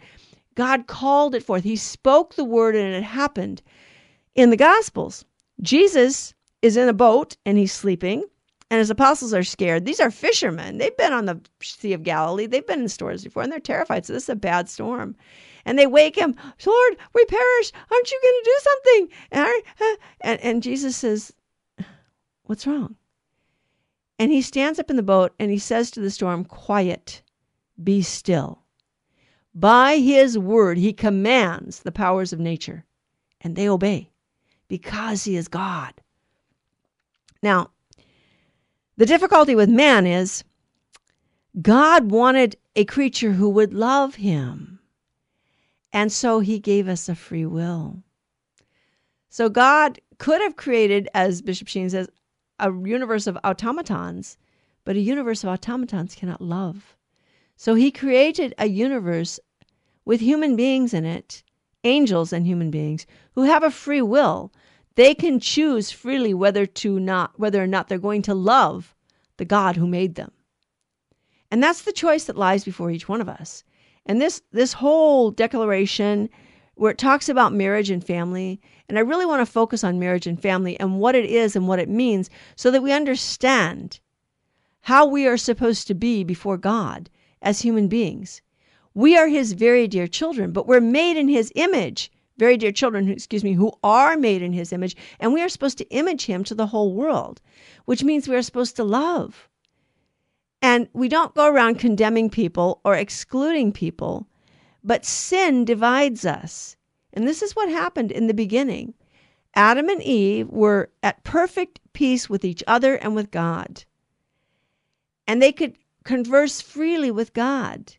God 0.57 0.89
called 0.89 1.37
it 1.37 1.45
forth. 1.45 1.63
He 1.63 1.77
spoke 1.77 2.35
the 2.35 2.45
word 2.45 2.75
and 2.75 2.93
it 2.93 3.05
happened. 3.05 3.63
In 4.35 4.51
the 4.51 4.57
Gospels, 4.57 5.25
Jesus 5.61 6.35
is 6.62 6.76
in 6.76 6.88
a 6.88 6.95
boat 6.95 7.37
and 7.45 7.59
he's 7.59 7.73
sleeping, 7.73 8.25
and 8.71 8.78
his 8.78 8.90
apostles 8.90 9.35
are 9.35 9.42
scared. 9.42 9.85
These 9.85 10.00
are 10.00 10.11
fishermen. 10.11 10.78
They've 10.78 10.97
been 10.97 11.12
on 11.12 11.26
the 11.26 11.40
Sea 11.61 11.92
of 11.92 12.04
Galilee, 12.04 12.47
they've 12.47 12.66
been 12.66 12.81
in 12.83 12.88
storms 12.88 13.25
before, 13.25 13.42
and 13.42 13.52
they're 13.52 13.61
terrified. 13.61 14.07
So 14.07 14.14
this 14.14 14.23
is 14.25 14.28
a 14.31 14.37
bad 14.37 14.69
storm. 14.71 15.14
And 15.64 15.78
they 15.78 15.87
wake 15.87 16.16
him, 16.16 16.35
Lord, 16.64 16.97
we 17.14 17.25
perish. 17.26 17.73
Aren't 17.90 18.11
you 18.11 18.21
going 18.23 18.40
to 18.42 18.45
do 18.45 18.59
something? 18.62 19.09
And, 19.31 19.62
uh, 19.81 19.97
and, 20.23 20.40
and 20.40 20.62
Jesus 20.62 20.97
says, 20.97 21.33
What's 22.45 22.66
wrong? 22.66 22.97
And 24.19 24.33
he 24.33 24.42
stands 24.42 24.78
up 24.78 24.90
in 24.90 24.97
the 24.97 25.02
boat 25.02 25.33
and 25.38 25.50
he 25.50 25.59
says 25.59 25.90
to 25.90 26.00
the 26.00 26.11
storm, 26.11 26.45
Quiet, 26.45 27.23
be 27.83 28.02
still. 28.02 28.62
By 29.54 29.99
his 29.99 30.38
word, 30.38 30.78
he 30.78 30.92
commands 30.92 31.81
the 31.81 31.92
powers 31.92 32.33
of 32.33 32.40
nature, 32.40 32.85
and 33.40 33.54
they 33.54 33.69
obey 33.69 34.11
because 34.66 35.25
he 35.25 35.37
is 35.37 35.47
God. 35.47 35.92
Now, 37.43 37.71
the 38.97 39.07
difficulty 39.07 39.55
with 39.55 39.69
man 39.69 40.07
is 40.07 40.45
God 41.61 42.11
wanted 42.11 42.57
a 42.77 42.85
creature 42.85 43.33
who 43.33 43.49
would 43.51 43.75
love 43.75 44.15
him. 44.15 44.79
And 45.93 46.11
so 46.11 46.41
he 46.41 46.59
gave 46.59 46.89
us 46.89 47.09
a 47.09 47.15
free 47.15 47.45
will. 47.45 48.03
So 49.29 49.49
God 49.49 50.01
could 50.19 50.41
have 50.41 50.57
created, 50.57 51.09
as 51.15 51.43
Bishop 51.43 51.69
Sheen 51.69 51.91
says, 51.91 52.09
a 52.59 52.73
universe 52.73 53.27
of 53.27 53.39
automatons, 53.45 54.39
but 54.85 54.97
a 54.97 55.01
universe 55.01 55.43
of 55.43 55.51
automatons 55.51 56.15
cannot 56.15 56.41
love. 56.41 56.97
So 57.57 57.75
he 57.75 57.91
created 57.91 58.55
a 58.57 58.69
universe 58.69 59.39
with 60.05 60.21
human 60.21 60.57
beings 60.57 60.95
in 60.95 61.05
it, 61.05 61.43
angels 61.85 62.33
and 62.33 62.47
human 62.47 62.71
beings, 62.71 63.07
who 63.35 63.43
have 63.43 63.63
a 63.63 63.71
free 63.71 64.03
will. 64.03 64.53
They 64.95 65.15
can 65.15 65.41
choose 65.41 65.91
freely 65.91 66.35
whether 66.35 66.67
to 66.67 67.01
not 67.01 67.39
whether 67.39 67.63
or 67.63 67.67
not 67.67 67.89
they're 67.89 67.99
going 67.99 68.23
to 68.23 68.35
love 68.35 68.95
the 69.37 69.45
God 69.45 69.77
who 69.77 69.87
made 69.87 70.15
them. 70.15 70.33
And 71.51 71.63
that's 71.63 71.83
the 71.83 71.93
choice 71.93 72.25
that 72.25 72.37
lies 72.37 72.65
before 72.65 72.91
each 72.91 73.09
one 73.09 73.21
of 73.21 73.29
us. 73.29 73.65
And 74.07 74.21
this 74.21 74.43
this 74.53 74.75
whole 74.75 75.31
declaration 75.31 76.29
where 76.75 76.91
it 76.91 76.99
talks 76.99 77.29
about 77.29 77.53
marriage 77.53 77.91
and 77.91 78.05
family. 78.05 78.61
And 78.89 78.99
I 78.99 79.03
really 79.03 79.27
want 79.27 79.41
to 79.41 79.53
focus 79.53 79.85
on 79.85 79.99
marriage 79.99 80.27
and 80.27 80.41
family 80.41 80.79
and 80.81 80.99
what 80.99 81.15
it 81.15 81.27
is 81.27 81.55
and 81.55 81.69
what 81.69 81.79
it 81.79 81.89
means 81.89 82.31
so 82.57 82.71
that 82.71 82.83
we 82.83 82.93
understand 82.93 84.01
how 84.83 85.07
we 85.07 85.27
are 85.27 85.37
supposed 85.37 85.87
to 85.87 85.95
be 85.95 86.25
before 86.25 86.57
God 86.57 87.09
as 87.41 87.61
human 87.61 87.89
beings. 87.89 88.43
We 88.95 89.17
are 89.17 89.29
His 89.29 89.53
very 89.53 89.87
dear 89.87 90.07
children, 90.07 90.53
but 90.53 90.67
we're 90.67 90.81
made 90.81 91.17
in 91.17 91.29
His 91.29 91.53
image. 91.55 92.11
Very 92.43 92.57
dear 92.57 92.73
children, 92.73 93.09
excuse 93.09 93.45
me, 93.45 93.53
who 93.53 93.73
are 93.85 94.17
made 94.17 94.43
in 94.43 94.53
His 94.53 94.73
image, 94.73 94.97
and 95.21 95.33
we 95.33 95.41
are 95.43 95.49
supposed 95.49 95.79
to 95.79 95.89
image 95.91 96.27
Him 96.27 96.43
to 96.43 96.57
the 96.57 96.67
whole 96.67 96.93
world, 96.93 97.41
which 97.85 98.03
means 98.03 98.27
we 98.27 98.35
are 98.35 98.43
supposed 98.43 98.75
to 98.75 98.83
love. 98.83 99.49
And 100.61 100.89
we 100.93 101.09
don't 101.09 101.37
go 101.37 101.47
around 101.47 101.79
condemning 101.79 102.29
people 102.31 102.81
or 102.85 102.97
excluding 102.97 103.71
people, 103.71 104.27
but 104.83 105.05
sin 105.05 105.65
divides 105.65 106.27
us. 106.27 106.77
And 107.13 107.29
this 107.29 107.43
is 107.43 107.55
what 107.55 107.69
happened 107.69 108.11
in 108.11 108.27
the 108.27 108.35
beginning. 108.35 108.95
Adam 109.55 109.89
and 109.89 110.03
Eve 110.03 110.49
were 110.49 110.91
at 111.01 111.23
perfect 111.23 111.79
peace 111.93 112.29
with 112.29 112.45
each 112.45 112.65
other 112.67 112.97
and 112.97 113.15
with 113.15 113.31
God. 113.31 113.85
And 115.29 115.41
they 115.41 115.53
could 115.53 115.77
converse 116.03 116.61
freely 116.61 117.13
with 117.13 117.35
God. 117.35 117.95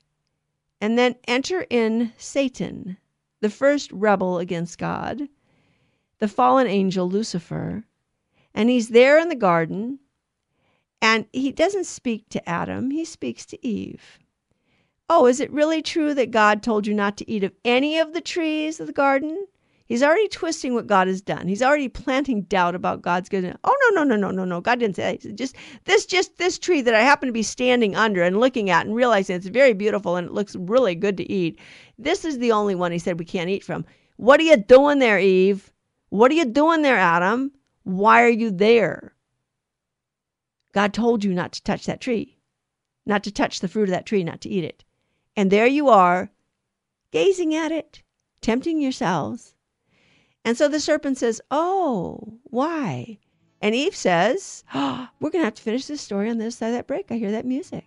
And 0.81 0.97
then 0.97 1.15
enter 1.29 1.65
in 1.69 2.11
Satan, 2.17 2.97
the 3.43 3.49
first 3.49 3.91
rebel 3.91 4.39
against 4.39 4.77
God, 4.77 5.27
the 6.19 6.29
fallen 6.29 6.65
angel 6.65 7.09
Lucifer. 7.09 7.83
And 8.55 8.69
he's 8.69 8.87
there 8.87 9.19
in 9.19 9.27
the 9.27 9.35
garden. 9.35 9.99
And 11.01 11.25
he 11.33 11.51
doesn't 11.51 11.85
speak 11.85 12.29
to 12.29 12.49
Adam, 12.49 12.89
he 12.89 13.03
speaks 13.03 13.45
to 13.47 13.67
Eve. 13.67 14.17
Oh, 15.09 15.25
is 15.25 15.41
it 15.41 15.51
really 15.51 15.81
true 15.81 16.13
that 16.13 16.31
God 16.31 16.63
told 16.63 16.87
you 16.87 16.93
not 16.93 17.17
to 17.17 17.29
eat 17.29 17.43
of 17.43 17.51
any 17.65 17.99
of 17.99 18.13
the 18.13 18.21
trees 18.21 18.79
of 18.79 18.87
the 18.87 18.93
garden? 18.93 19.45
He's 19.85 20.01
already 20.01 20.29
twisting 20.29 20.73
what 20.73 20.87
God 20.87 21.07
has 21.07 21.21
done. 21.21 21.47
He's 21.47 21.61
already 21.61 21.89
planting 21.89 22.43
doubt 22.43 22.73
about 22.73 23.01
God's 23.01 23.27
goodness. 23.27 23.57
Oh 23.65 23.75
no, 23.81 24.03
no, 24.03 24.15
no, 24.15 24.15
no, 24.15 24.31
no, 24.31 24.45
no. 24.45 24.61
God 24.61 24.79
didn't 24.79 24.95
say 24.95 25.19
that. 25.21 25.35
Just 25.35 25.55
this 25.83 26.05
just 26.05 26.37
this 26.37 26.57
tree 26.57 26.81
that 26.81 26.95
I 26.95 27.01
happen 27.01 27.27
to 27.27 27.33
be 27.33 27.43
standing 27.43 27.95
under 27.95 28.23
and 28.23 28.39
looking 28.39 28.69
at 28.69 28.85
and 28.85 28.95
realizing 28.95 29.35
it's 29.35 29.47
very 29.47 29.73
beautiful 29.73 30.15
and 30.15 30.27
it 30.27 30.33
looks 30.33 30.55
really 30.55 30.95
good 30.95 31.17
to 31.17 31.29
eat. 31.31 31.59
This 32.03 32.25
is 32.25 32.37
the 32.37 32.51
only 32.51 32.75
one 32.75 32.91
he 32.91 32.99
said 32.99 33.19
we 33.19 33.25
can't 33.25 33.49
eat 33.49 33.63
from. 33.63 33.85
What 34.17 34.39
are 34.39 34.43
you 34.43 34.57
doing 34.57 34.99
there, 34.99 35.19
Eve? 35.19 35.71
What 36.09 36.31
are 36.31 36.35
you 36.35 36.45
doing 36.45 36.81
there, 36.81 36.97
Adam? 36.97 37.51
Why 37.83 38.23
are 38.23 38.29
you 38.29 38.51
there? 38.51 39.15
God 40.73 40.93
told 40.93 41.23
you 41.23 41.33
not 41.33 41.53
to 41.53 41.63
touch 41.63 41.85
that 41.85 42.01
tree, 42.01 42.37
not 43.05 43.23
to 43.23 43.31
touch 43.31 43.59
the 43.59 43.67
fruit 43.67 43.83
of 43.83 43.89
that 43.89 44.05
tree, 44.05 44.23
not 44.23 44.41
to 44.41 44.49
eat 44.49 44.63
it. 44.63 44.83
And 45.35 45.49
there 45.49 45.67
you 45.67 45.89
are, 45.89 46.31
gazing 47.11 47.55
at 47.55 47.71
it, 47.71 48.03
tempting 48.41 48.79
yourselves. 48.79 49.55
And 50.45 50.57
so 50.57 50.67
the 50.67 50.79
serpent 50.79 51.17
says, 51.17 51.41
Oh, 51.49 52.39
why? 52.43 53.19
And 53.63 53.73
Eve 53.73 53.95
says, 53.95 54.65
oh, 54.73 55.07
We're 55.21 55.29
going 55.29 55.41
to 55.41 55.45
have 55.45 55.53
to 55.53 55.61
finish 55.61 55.85
this 55.85 56.01
story 56.01 56.29
on 56.29 56.37
this 56.37 56.57
side 56.57 56.67
of 56.67 56.73
that 56.73 56.85
break. 56.85 57.09
I 57.09 57.15
hear 57.15 57.31
that 57.31 57.45
music. 57.45 57.85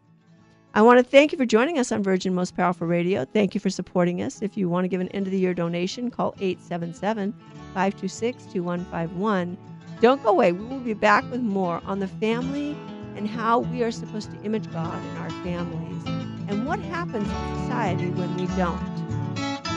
I 0.77 0.83
want 0.83 0.99
to 0.99 1.03
thank 1.03 1.33
you 1.33 1.39
for 1.39 1.47
joining 1.47 1.79
us 1.79 1.91
on 1.91 2.03
Virgin 2.03 2.35
Most 2.35 2.55
Powerful 2.55 2.87
Radio. 2.87 3.25
Thank 3.25 3.55
you 3.55 3.61
for 3.61 3.71
supporting 3.71 4.21
us. 4.21 4.43
If 4.43 4.59
you 4.59 4.69
want 4.69 4.85
to 4.85 4.89
give 4.89 5.01
an 5.01 5.09
end 5.09 5.27
of 5.27 5.33
the 5.33 5.39
year 5.39 5.55
donation, 5.55 6.11
call 6.11 6.35
877 6.39 7.33
526 7.73 8.45
2151. 8.53 9.57
Don't 10.03 10.23
go 10.23 10.29
away. 10.29 10.53
We 10.53 10.67
will 10.67 10.81
be 10.81 10.93
back 10.93 11.25
with 11.31 11.41
more 11.41 11.81
on 11.87 12.01
the 12.01 12.07
family 12.07 12.77
and 13.17 13.27
how 13.27 13.61
we 13.61 13.83
are 13.85 13.91
supposed 13.91 14.31
to 14.33 14.43
image 14.43 14.71
God 14.71 15.03
in 15.03 15.17
our 15.17 15.31
families 15.43 16.05
and 16.51 16.67
what 16.67 16.79
happens 16.81 17.27
in 17.27 17.59
society 17.63 18.11
when 18.11 18.37
we 18.37 18.47
don't. 18.49 18.79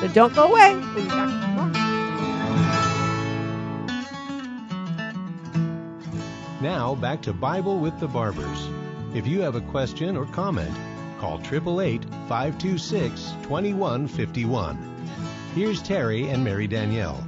So 0.02 0.10
don't 0.10 0.36
go 0.36 0.52
away. 0.52 0.76
We'll 0.76 0.96
be 0.96 1.08
back 1.08 1.30
tomorrow. 1.30 1.72
Now 6.60 6.96
back 6.96 7.22
to 7.22 7.32
Bible 7.32 7.80
with 7.80 7.98
the 8.02 8.08
Barbers. 8.10 8.68
If 9.12 9.26
you 9.26 9.42
have 9.42 9.56
a 9.56 9.62
question 9.62 10.16
or 10.16 10.28
comment, 10.28 10.72
call 11.18 11.40
888 11.40 12.06
526 12.28 13.34
2151. 13.42 14.78
Here's 15.56 15.82
Terry 15.82 16.30
and 16.30 16.44
Mary 16.44 16.68
Danielle. 16.68 17.26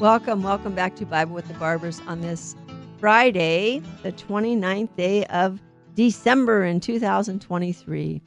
Welcome, 0.00 0.42
welcome 0.42 0.74
back 0.74 0.96
to 0.96 1.06
Bible 1.06 1.32
with 1.32 1.46
the 1.46 1.54
Barbers 1.54 2.00
on 2.08 2.22
this 2.22 2.56
Friday, 2.98 3.80
the 4.02 4.10
29th 4.10 4.96
day 4.96 5.24
of 5.26 5.60
December 5.94 6.64
in 6.64 6.80
2023. 6.80 8.20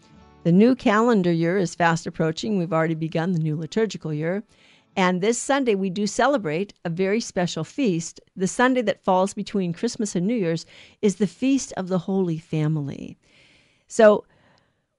The 0.44 0.52
new 0.54 0.74
calendar 0.74 1.34
year 1.34 1.58
is 1.58 1.76
fast 1.76 2.08
approaching. 2.08 2.58
We've 2.58 2.72
already 2.72 2.96
begun 2.96 3.34
the 3.34 3.40
new 3.40 3.58
liturgical 3.58 4.14
year. 4.14 4.42
And 4.96 5.22
this 5.22 5.42
Sunday, 5.42 5.76
we 5.76 5.90
do 5.90 6.06
celebrate 6.06 6.74
a 6.86 6.90
very 6.90 7.20
special 7.20 7.64
feast. 7.64 8.20
The 8.36 8.48
Sunday 8.48 8.82
that 8.84 9.04
falls 9.04 9.34
between 9.34 9.74
Christmas 9.74 10.16
and 10.16 10.28
New 10.28 10.36
Year's 10.36 10.66
is 11.02 11.16
the 11.16 11.28
Feast 11.28 11.74
of 11.78 11.88
the 11.88 12.00
Holy 12.00 12.38
Family. 12.38 13.18
So 13.88 14.26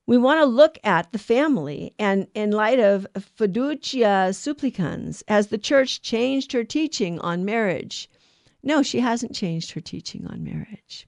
we 0.06 0.18
want 0.18 0.40
to 0.40 0.46
look 0.46 0.78
at 0.84 1.12
the 1.12 1.18
family 1.18 1.94
and 1.98 2.26
in 2.34 2.50
light 2.50 2.78
of 2.78 3.06
Fiducia 3.14 4.34
Supplicans, 4.34 5.22
has 5.28 5.46
the 5.46 5.58
church 5.58 6.02
changed 6.02 6.52
her 6.52 6.64
teaching 6.64 7.18
on 7.20 7.44
marriage? 7.44 8.10
No, 8.62 8.82
she 8.82 9.00
hasn't 9.00 9.34
changed 9.34 9.72
her 9.72 9.80
teaching 9.80 10.26
on 10.26 10.44
marriage. 10.44 11.06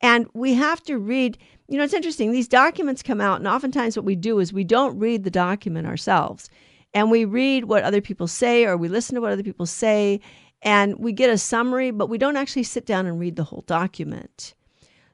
And 0.00 0.28
we 0.32 0.54
have 0.54 0.82
to 0.84 0.98
read, 0.98 1.38
you 1.68 1.76
know, 1.76 1.84
it's 1.84 1.94
interesting. 1.94 2.32
These 2.32 2.48
documents 2.48 3.02
come 3.02 3.20
out, 3.20 3.38
and 3.38 3.48
oftentimes 3.48 3.96
what 3.96 4.06
we 4.06 4.16
do 4.16 4.38
is 4.38 4.52
we 4.52 4.64
don't 4.64 4.98
read 4.98 5.24
the 5.24 5.30
document 5.30 5.86
ourselves. 5.86 6.48
And 6.92 7.10
we 7.10 7.24
read 7.24 7.64
what 7.64 7.84
other 7.84 8.00
people 8.00 8.26
say, 8.26 8.64
or 8.64 8.76
we 8.76 8.88
listen 8.88 9.14
to 9.14 9.20
what 9.20 9.32
other 9.32 9.42
people 9.42 9.66
say, 9.66 10.20
and 10.62 10.98
we 10.98 11.12
get 11.12 11.30
a 11.30 11.38
summary, 11.38 11.90
but 11.90 12.08
we 12.08 12.18
don't 12.18 12.36
actually 12.36 12.64
sit 12.64 12.84
down 12.84 13.06
and 13.06 13.18
read 13.18 13.36
the 13.36 13.44
whole 13.44 13.64
document. 13.66 14.54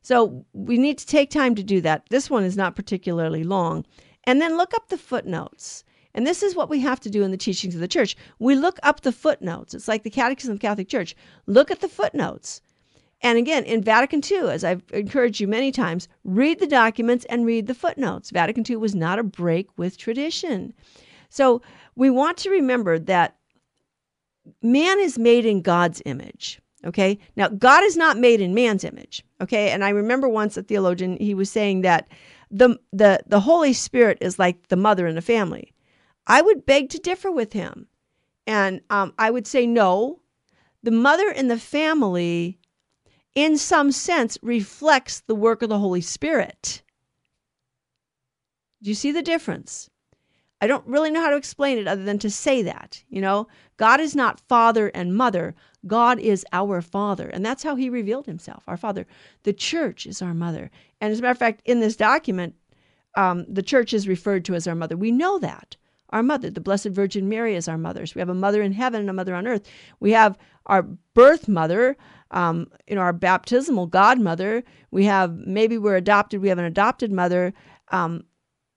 So 0.03 0.45
we 0.53 0.79
need 0.79 0.99
to 0.99 1.07
take 1.07 1.31
time 1.31 1.55
to 1.57 1.63
do 1.63 1.81
that. 1.83 2.07
This 2.11 2.31
one 2.31 2.45
is 2.45 2.57
not 2.57 2.77
particularly 2.77 3.45
long. 3.45 3.85
And 4.25 4.41
then 4.41 4.57
look 4.57 4.75
up 4.75 4.89
the 4.89 4.99
footnotes. 4.99 5.85
And 6.15 6.27
this 6.27 6.43
is 6.43 6.57
what 6.57 6.71
we 6.71 6.81
have 6.81 6.99
to 7.01 7.11
do 7.11 7.23
in 7.23 7.31
the 7.31 7.37
teachings 7.37 7.75
of 7.75 7.81
the 7.81 7.89
church. 7.89 8.17
We 8.39 8.55
look 8.55 8.79
up 8.83 9.03
the 9.03 9.13
footnotes. 9.13 9.75
It's 9.75 9.89
like 9.89 10.03
the 10.03 10.11
Catechism 10.11 10.53
of 10.53 10.59
the 10.59 10.67
Catholic 10.67 10.89
Church. 10.89 11.15
Look 11.47 11.71
at 11.71 11.81
the 11.81 11.89
footnotes. 11.89 12.63
And 13.21 13.39
again, 13.39 13.65
in 13.65 13.83
Vatican 13.83 14.23
II, 14.29 14.51
as 14.51 14.65
I've 14.65 14.83
encouraged 14.93 15.41
you 15.41 15.49
many 15.49 15.73
times, 15.73 16.09
read 16.25 16.59
the 16.59 16.67
documents 16.67 17.25
and 17.27 17.47
read 17.47 17.67
the 17.67 17.75
footnotes. 17.75 18.31
Vatican 18.31 18.65
II 18.69 18.77
was 18.77 18.95
not 18.95 19.19
a 19.19 19.25
break 19.25 19.69
with 19.77 19.99
tradition. 19.99 20.73
So 21.37 21.63
we 21.95 22.11
want 22.11 22.39
to 22.39 22.51
remember 22.51 22.99
that 22.99 23.37
man 24.63 24.99
is 25.01 25.19
made 25.19 25.45
in 25.45 25.63
God's 25.63 26.01
image. 26.07 26.61
Okay. 26.85 27.19
Now, 27.37 27.49
God 27.49 27.85
is 27.85 27.97
not 27.97 28.19
made 28.19 28.41
in 28.41 28.55
man's 28.55 28.85
image. 28.85 29.25
Okay. 29.41 29.71
And 29.71 29.85
I 29.85 29.91
remember 29.91 30.29
once 30.29 30.57
a 30.57 30.63
theologian, 30.63 31.17
he 31.19 31.35
was 31.35 31.51
saying 31.51 31.83
that 31.83 32.09
the, 32.51 32.79
the, 32.93 33.21
the 33.27 33.41
Holy 33.41 33.73
Spirit 33.73 34.19
is 34.21 34.39
like 34.39 34.69
the 34.69 34.77
mother 34.77 35.07
in 35.07 35.15
the 35.15 35.23
family. 35.23 35.75
I 36.27 36.43
would 36.43 36.65
beg 36.65 36.91
to 36.91 36.99
differ 36.99 37.31
with 37.31 37.53
him. 37.53 37.89
And 38.47 38.81
um, 38.91 39.13
I 39.19 39.31
would 39.31 39.47
say, 39.47 39.67
no, 39.67 40.21
the 40.83 40.93
mother 40.93 41.29
in 41.31 41.49
the 41.49 41.59
family 41.59 42.59
in 43.37 43.59
some 43.59 43.93
sense, 43.93 44.39
reflects 44.43 45.21
the 45.21 45.35
work 45.35 45.61
of 45.61 45.69
the 45.69 45.79
Holy 45.79 46.01
Spirit. 46.01 46.83
Do 48.83 48.89
you 48.89 48.95
see 48.95 49.13
the 49.13 49.23
difference? 49.23 49.91
I 50.61 50.67
don't 50.67 50.87
really 50.87 51.11
know 51.11 51.21
how 51.21 51.31
to 51.31 51.37
explain 51.37 51.79
it 51.79 51.87
other 51.87 52.03
than 52.03 52.19
to 52.21 52.31
say 52.31 52.63
that. 52.63 53.03
You 53.09 53.21
know, 53.21 53.47
God 53.77 54.01
is 54.01 54.17
not 54.17 54.41
father 54.41 54.89
and 54.89 55.15
mother. 55.15 55.55
God 55.87 56.19
is 56.19 56.47
our 56.53 56.81
father. 56.81 57.29
And 57.29 57.45
that's 57.45 57.63
how 57.63 57.77
he 57.77 57.91
revealed 57.91 58.27
himself, 58.27 58.65
our 58.67 58.77
father. 58.77 59.07
The 59.43 59.53
church 59.53 60.07
is 60.07 60.23
our 60.23 60.35
mother. 60.35 60.71
And 61.01 61.13
as 61.13 61.19
a 61.19 61.23
matter 61.23 61.33
of 61.33 61.39
fact, 61.39 61.63
in 61.65 61.81
this 61.81 61.97
document, 61.97 62.55
um, 63.17 63.45
the 63.49 63.63
church 63.63 63.93
is 63.93 64.09
referred 64.09 64.45
to 64.47 64.55
as 64.55 64.67
our 64.67 64.75
mother. 64.75 64.97
We 64.97 65.11
know 65.11 65.39
that. 65.39 65.77
Our 66.11 66.23
mother, 66.23 66.51
the 66.51 66.61
Blessed 66.61 66.89
Virgin 66.89 67.29
Mary, 67.29 67.57
is 67.57 67.69
our 67.69 67.79
mother. 67.79 68.07
So 68.07 68.13
we 68.15 68.21
have 68.21 68.29
a 68.29 68.35
mother 68.35 68.63
in 68.63 68.73
heaven 68.73 69.01
and 69.01 69.11
a 69.11 69.15
mother 69.15 69.35
on 69.35 69.47
earth. 69.47 69.69
We 70.01 70.13
have 70.13 70.39
our 70.67 70.83
birth 71.15 71.49
mother, 71.49 71.97
um, 72.31 72.69
you 72.87 72.95
know, 72.95 73.03
our 73.03 73.13
baptismal 73.13 73.89
godmother. 73.89 74.63
We 74.91 75.05
have 75.07 75.35
maybe 75.35 75.79
we're 75.79 75.97
adopted. 75.97 76.41
We 76.41 76.49
have 76.49 76.59
an 76.59 76.65
adopted 76.65 77.11
mother. 77.11 77.53
Um, 77.89 78.25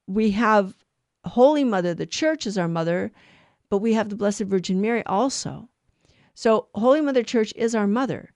we 0.07 0.31
have 0.31 0.73
Holy 1.25 1.63
Mother. 1.63 1.93
The 1.93 2.05
Church 2.05 2.47
is 2.47 2.57
our 2.57 2.67
mother, 2.67 3.11
but 3.69 3.79
we 3.79 3.93
have 3.93 4.09
the 4.09 4.15
Blessed 4.15 4.41
Virgin 4.41 4.81
Mary 4.81 5.03
also. 5.05 5.69
So 6.33 6.67
Holy 6.75 7.01
Mother 7.01 7.23
Church 7.23 7.53
is 7.55 7.75
our 7.75 7.87
mother, 7.87 8.33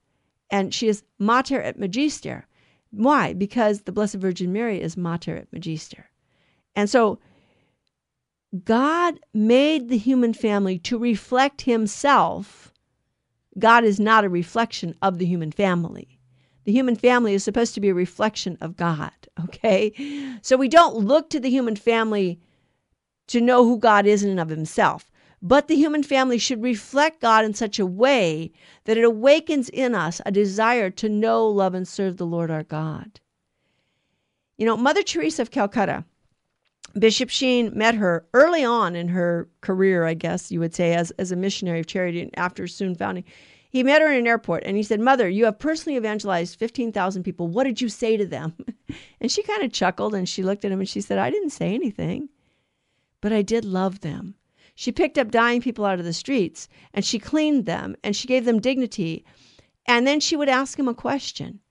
and 0.50 0.74
she 0.74 0.88
is 0.88 1.04
Mater 1.20 1.62
et 1.62 1.80
Magister. 1.80 2.46
Why? 2.92 3.34
Because 3.34 3.82
the 3.82 3.92
Blessed 3.92 4.16
Virgin 4.16 4.54
Mary 4.54 4.82
is 4.82 4.98
Mater 4.98 5.38
et 5.38 5.48
Magister, 5.52 6.06
and 6.76 6.90
so. 6.90 7.20
God 8.66 9.20
made 9.34 9.90
the 9.90 9.98
human 9.98 10.32
family 10.32 10.78
to 10.78 11.00
reflect 11.00 11.62
Himself 11.62 12.72
God 13.60 13.84
is 13.84 14.00
not 14.00 14.26
a 14.26 14.30
reflection 14.30 14.96
of 15.02 15.18
the 15.18 15.26
human 15.26 15.52
family. 15.52 16.20
The 16.64 16.72
human 16.72 16.96
family 16.96 17.34
is 17.34 17.44
supposed 17.44 17.74
to 17.76 17.82
be 17.82 17.90
a 17.90 17.94
reflection 17.94 18.58
of 18.62 18.78
God, 18.78 19.12
okay? 19.44 19.94
So 20.42 20.58
we 20.58 20.70
don't 20.70 20.96
look 20.96 21.30
to 21.30 21.40
the 21.40 21.50
human 21.50 21.76
family 21.76 22.40
to 23.28 23.42
know 23.42 23.64
who 23.64 23.78
God 23.78 24.06
is 24.06 24.24
in 24.24 24.30
and 24.30 24.40
of 24.40 24.50
himself, 24.50 25.12
But 25.42 25.68
the 25.68 25.76
human 25.76 26.04
family 26.04 26.38
should 26.38 26.64
reflect 26.64 27.20
God 27.20 27.44
in 27.44 27.54
such 27.54 27.78
a 27.78 27.86
way 27.86 28.54
that 28.86 28.98
it 28.98 29.04
awakens 29.04 29.68
in 29.70 29.94
us 29.94 30.22
a 30.26 30.32
desire 30.32 30.90
to 30.92 31.10
know, 31.10 31.46
love, 31.46 31.74
and 31.74 31.86
serve 31.86 32.16
the 32.16 32.26
Lord 32.26 32.50
our 32.50 32.64
God. 32.64 33.20
You 34.58 34.66
know, 34.66 34.78
Mother 34.78 35.04
Teresa 35.04 35.42
of 35.42 35.52
Calcutta, 35.52 36.06
Bishop 36.98 37.30
Sheen 37.30 37.72
met 37.78 37.96
her 37.96 38.26
early 38.34 38.64
on 38.64 38.96
in 38.96 39.10
her 39.10 39.50
career, 39.60 40.06
I 40.06 40.14
guess 40.14 40.52
you 40.52 40.62
would 40.62 40.74
say, 40.74 40.94
as, 40.94 41.12
as 41.12 41.32
a 41.32 41.36
missionary 41.36 41.82
of 41.82 41.88
charity 41.88 42.30
after 42.36 42.66
soon 42.68 42.96
founding. 42.96 43.26
He 43.70 43.82
met 43.84 44.02
her 44.02 44.12
in 44.12 44.20
an 44.20 44.28
airport 44.28 44.64
and 44.66 44.78
he 44.78 44.84
said, 44.84 45.00
Mother, 45.00 45.28
you 45.28 45.46
have 45.46 45.58
personally 45.58 45.98
evangelized 45.98 46.60
15,000 46.60 47.24
people. 47.24 47.48
What 47.48 47.64
did 47.64 47.82
you 47.82 47.90
say 47.90 48.16
to 48.16 48.26
them? 48.26 48.54
and 49.20 49.32
she 49.32 49.42
kind 49.42 49.64
of 49.64 49.74
chuckled 49.74 50.14
and 50.14 50.30
she 50.30 50.44
looked 50.44 50.64
at 50.64 50.72
him 50.72 50.80
and 50.80 50.88
she 50.88 51.02
said, 51.02 51.18
I 51.18 51.32
didn't 51.32 51.50
say 51.50 51.74
anything, 51.74 52.30
but 53.24 53.32
I 53.32 53.42
did 53.42 53.64
love 53.64 54.02
them. 54.02 54.36
She 54.76 54.92
picked 54.92 55.18
up 55.18 55.32
dying 55.32 55.62
people 55.62 55.86
out 55.86 55.98
of 55.98 56.04
the 56.04 56.12
streets 56.12 56.68
and 56.94 57.06
she 57.06 57.20
cleaned 57.20 57.66
them 57.66 57.96
and 58.04 58.18
she 58.18 58.28
gave 58.28 58.44
them 58.44 58.60
dignity. 58.60 59.24
And 59.86 60.06
then 60.06 60.20
she 60.20 60.36
would 60.36 60.50
ask 60.50 60.78
him 60.78 60.90
a 60.90 60.94
question. 60.94 61.62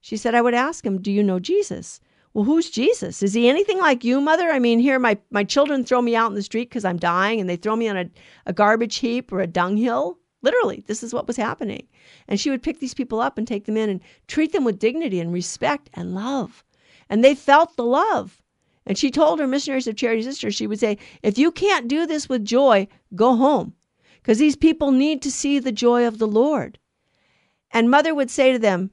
She 0.00 0.16
said, 0.16 0.36
I 0.36 0.40
would 0.40 0.54
ask 0.54 0.86
him, 0.86 1.02
Do 1.02 1.10
you 1.10 1.24
know 1.24 1.40
Jesus? 1.40 1.98
Well, 2.32 2.44
who's 2.44 2.70
Jesus? 2.70 3.24
Is 3.24 3.34
he 3.34 3.48
anything 3.48 3.78
like 3.78 4.04
you, 4.04 4.20
mother? 4.20 4.52
I 4.52 4.60
mean, 4.60 4.78
here 4.78 5.00
my, 5.00 5.18
my 5.32 5.42
children 5.42 5.82
throw 5.82 6.00
me 6.00 6.14
out 6.14 6.30
in 6.30 6.36
the 6.36 6.44
street 6.44 6.68
because 6.68 6.84
I'm 6.84 6.96
dying 6.96 7.40
and 7.40 7.50
they 7.50 7.56
throw 7.56 7.74
me 7.74 7.88
on 7.88 7.96
a, 7.96 8.08
a 8.46 8.52
garbage 8.52 8.98
heap 8.98 9.32
or 9.32 9.40
a 9.40 9.48
dunghill. 9.48 10.16
Literally, 10.42 10.84
this 10.86 11.02
is 11.02 11.12
what 11.12 11.26
was 11.26 11.36
happening. 11.36 11.88
And 12.28 12.38
she 12.38 12.50
would 12.50 12.62
pick 12.62 12.78
these 12.78 12.94
people 12.94 13.18
up 13.18 13.36
and 13.36 13.48
take 13.48 13.64
them 13.64 13.76
in 13.76 13.90
and 13.90 14.00
treat 14.28 14.52
them 14.52 14.62
with 14.62 14.78
dignity 14.78 15.18
and 15.18 15.32
respect 15.32 15.90
and 15.92 16.14
love. 16.14 16.62
And 17.08 17.24
they 17.24 17.34
felt 17.34 17.74
the 17.74 17.84
love. 17.84 18.39
And 18.86 18.96
she 18.96 19.10
told 19.10 19.38
her 19.38 19.46
missionaries 19.46 19.86
of 19.86 19.96
charity 19.96 20.22
sisters, 20.22 20.54
she 20.54 20.66
would 20.66 20.80
say, 20.80 20.98
if 21.22 21.38
you 21.38 21.52
can't 21.52 21.88
do 21.88 22.06
this 22.06 22.28
with 22.28 22.44
joy, 22.44 22.88
go 23.14 23.36
home. 23.36 23.74
Because 24.20 24.38
these 24.38 24.56
people 24.56 24.90
need 24.90 25.22
to 25.22 25.30
see 25.30 25.58
the 25.58 25.72
joy 25.72 26.06
of 26.06 26.18
the 26.18 26.26
Lord. 26.26 26.78
And 27.70 27.90
mother 27.90 28.14
would 28.14 28.30
say 28.30 28.52
to 28.52 28.58
them, 28.58 28.90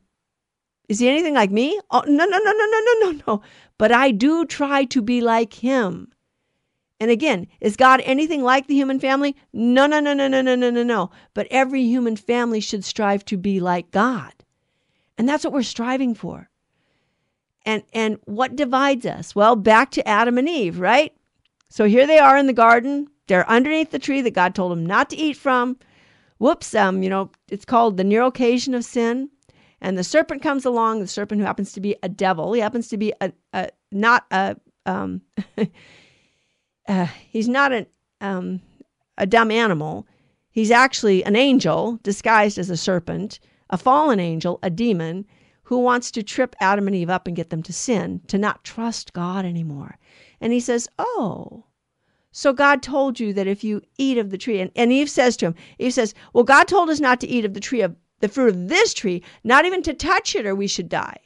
is 0.87 0.99
he 0.99 1.09
anything 1.09 1.33
like 1.33 1.51
me? 1.51 1.79
Oh, 1.91 2.03
no, 2.07 2.25
no, 2.25 2.37
no, 2.37 2.51
no, 2.51 2.65
no, 2.65 2.79
no, 2.79 3.11
no, 3.11 3.21
no. 3.27 3.41
But 3.77 3.91
I 3.91 4.11
do 4.11 4.45
try 4.45 4.85
to 4.85 5.01
be 5.01 5.19
like 5.21 5.53
him. 5.53 6.13
And 6.99 7.11
again, 7.11 7.47
is 7.59 7.75
God 7.75 8.01
anything 8.05 8.41
like 8.41 8.67
the 8.67 8.75
human 8.75 8.99
family? 8.99 9.35
No, 9.53 9.85
no, 9.85 9.99
no, 9.99 10.13
no, 10.13 10.27
no, 10.27 10.41
no, 10.41 10.55
no, 10.55 10.69
no, 10.69 10.83
no. 10.83 11.11
But 11.33 11.47
every 11.51 11.83
human 11.83 12.15
family 12.15 12.59
should 12.59 12.83
strive 12.83 13.23
to 13.25 13.37
be 13.37 13.59
like 13.59 13.91
God. 13.91 14.33
And 15.17 15.27
that's 15.27 15.43
what 15.43 15.53
we're 15.53 15.63
striving 15.63 16.15
for. 16.15 16.49
And 17.67 17.83
and 17.91 18.17
what 18.23 18.55
divides 18.55 19.05
us? 19.05 19.35
Well, 19.35 19.57
back 19.57 19.91
to 19.91 20.07
Adam 20.07 20.37
and 20.37 20.47
Eve, 20.47 20.79
right? 20.79 21.13
So 21.69 21.83
here 21.83 22.07
they 22.07 22.17
are 22.17 22.37
in 22.37 22.47
the 22.47 22.53
garden. 22.53 23.09
They're 23.27 23.47
underneath 23.49 23.91
the 23.91 23.99
tree 23.99 24.21
that 24.21 24.31
God 24.31 24.55
told 24.55 24.71
them 24.71 24.85
not 24.85 25.09
to 25.09 25.17
eat 25.17 25.35
from. 25.35 25.77
Whoops, 26.37 26.73
um, 26.73 27.03
you 27.03 27.09
know, 27.09 27.29
it's 27.49 27.65
called 27.65 27.97
the 27.97 28.05
near 28.05 28.23
occasion 28.23 28.73
of 28.73 28.85
sin. 28.85 29.29
And 29.81 29.97
the 29.97 30.03
serpent 30.05 30.41
comes 30.41 30.63
along, 30.63 31.01
the 31.01 31.07
serpent 31.07 31.41
who 31.41 31.45
happens 31.45 31.73
to 31.73 31.81
be 31.81 31.97
a 32.01 32.07
devil. 32.07 32.53
He 32.53 32.61
happens 32.61 32.87
to 32.87 32.97
be 32.97 33.11
a, 33.19 33.33
a 33.51 33.67
not 33.91 34.25
a 34.31 34.55
um, 34.85 35.21
uh, 36.87 37.07
he's 37.29 37.49
not 37.49 37.73
an 37.73 37.85
um, 38.21 38.61
a 39.17 39.27
dumb 39.27 39.51
animal. 39.51 40.07
He's 40.51 40.71
actually 40.71 41.21
an 41.25 41.35
angel 41.35 41.99
disguised 42.01 42.57
as 42.57 42.69
a 42.69 42.77
serpent, 42.77 43.41
a 43.69 43.77
fallen 43.77 44.21
angel, 44.21 44.57
a 44.63 44.69
demon 44.69 45.25
who 45.67 45.79
wants 45.79 46.11
to 46.11 46.23
trip 46.23 46.55
Adam 46.61 46.87
and 46.87 46.95
Eve 46.95 47.09
up 47.09 47.27
and 47.27 47.35
get 47.35 47.49
them 47.49 47.61
to 47.61 47.73
sin, 47.73 48.21
to 48.27 48.37
not 48.37 48.63
trust 48.63 49.11
God 49.11 49.43
anymore. 49.43 49.97
And 50.39 50.53
he 50.53 50.61
says, 50.61 50.87
"Oh, 50.97 51.65
so 52.31 52.53
God 52.53 52.81
told 52.81 53.19
you 53.19 53.33
that 53.33 53.47
if 53.47 53.63
you 53.63 53.81
eat 53.97 54.17
of 54.17 54.29
the 54.29 54.37
tree, 54.37 54.61
and, 54.61 54.71
and 54.75 54.93
Eve 54.93 55.09
says 55.09 55.35
to 55.37 55.47
him, 55.47 55.55
Eve 55.79 55.93
says, 55.93 56.13
Well, 56.33 56.43
God 56.43 56.67
told 56.67 56.89
us 56.89 56.99
not 56.99 57.19
to 57.21 57.27
eat 57.27 57.43
of 57.43 57.53
the 57.53 57.59
tree 57.59 57.81
of 57.81 57.95
the 58.19 58.29
fruit 58.29 58.49
of 58.49 58.69
this 58.69 58.93
tree, 58.93 59.23
not 59.43 59.65
even 59.65 59.81
to 59.81 59.93
touch 59.93 60.35
it 60.35 60.45
or 60.45 60.55
we 60.55 60.67
should 60.67 60.87
die. 60.87 61.17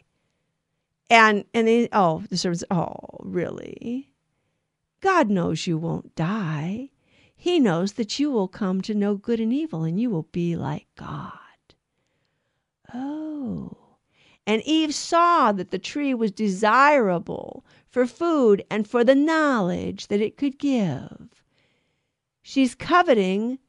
And 1.10 1.44
and 1.54 1.68
they 1.68 1.90
oh, 1.92 2.24
the 2.30 2.38
servants, 2.38 2.64
oh, 2.72 2.96
really? 3.20 4.10
God 5.02 5.30
knows 5.30 5.68
you 5.68 5.78
won't 5.78 6.16
die. 6.16 6.90
He 7.36 7.60
knows 7.60 7.94
that 7.94 8.18
you 8.18 8.32
will 8.32 8.48
come 8.48 8.82
to 8.82 8.96
know 8.96 9.16
good 9.16 9.40
and 9.40 9.52
evil 9.52 9.84
and 9.84 10.00
you 10.00 10.10
will 10.10 10.30
be 10.32 10.56
like 10.56 10.88
God. 10.96 11.34
Oh. 12.94 13.81
And 14.48 14.62
Eve 14.64 14.94
saw 14.94 15.52
that 15.52 15.72
the 15.72 15.80
tree 15.80 16.14
was 16.14 16.32
desirable 16.32 17.64
for 17.88 18.08
food 18.08 18.64
and 18.72 18.88
for 18.88 19.04
the 19.04 19.16
knowledge 19.16 20.08
that 20.08 20.22
it 20.22 20.38
could 20.38 20.58
give. 20.58 21.44
She's 22.42 22.74
coveting 22.74 23.60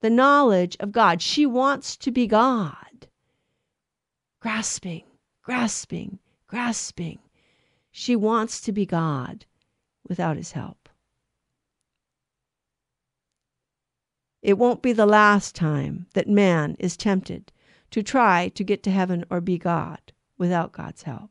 the 0.00 0.10
knowledge 0.10 0.76
of 0.80 0.92
God. 0.92 1.20
She 1.20 1.46
wants 1.46 1.96
to 1.98 2.10
be 2.10 2.26
God. 2.26 3.08
Grasping, 4.40 5.04
grasping, 5.42 6.18
grasping. 6.46 7.18
She 7.90 8.16
wants 8.16 8.60
to 8.62 8.72
be 8.72 8.86
God 8.86 9.46
without 10.08 10.36
his 10.36 10.52
help. 10.52 10.88
It 14.42 14.58
won't 14.58 14.82
be 14.82 14.92
the 14.92 15.06
last 15.06 15.54
time 15.54 16.06
that 16.14 16.28
man 16.28 16.76
is 16.80 16.96
tempted 16.96 17.51
to 17.92 18.02
try 18.02 18.48
to 18.48 18.64
get 18.64 18.82
to 18.82 18.90
heaven 18.90 19.24
or 19.30 19.40
be 19.40 19.58
God 19.58 20.00
without 20.36 20.72
God's 20.72 21.02
help. 21.02 21.30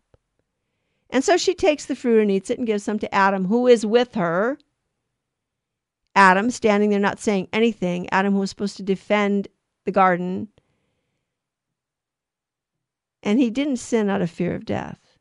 And 1.10 1.24
so 1.24 1.36
she 1.36 1.54
takes 1.54 1.86
the 1.86 1.95
fruit 1.95 2.21
and 2.21 2.32
eats 2.32 2.50
it 2.50 2.58
and 2.58 2.67
gives 2.67 2.84
some 2.84 3.00
to 3.00 3.13
Adam, 3.13 3.45
who 3.45 3.67
is 3.67 3.86
with 3.86 4.15
her. 4.15 4.58
Adam 6.15 6.50
standing 6.50 6.89
there 6.89 7.00
not 7.00 7.19
saying 7.19 7.50
anything. 7.52 8.08
Adam, 8.12 8.34
who 8.34 8.39
was 8.39 8.50
supposed 8.50 8.78
to 8.78 8.84
defend 8.84 9.47
the 9.86 9.91
garden. 9.91 10.47
And 13.24 13.39
he 13.39 13.50
didn't 13.50 13.78
sin 13.78 14.10
out 14.10 14.21
of 14.21 14.30
fear 14.30 14.56
of 14.56 14.65
death. 14.65 15.17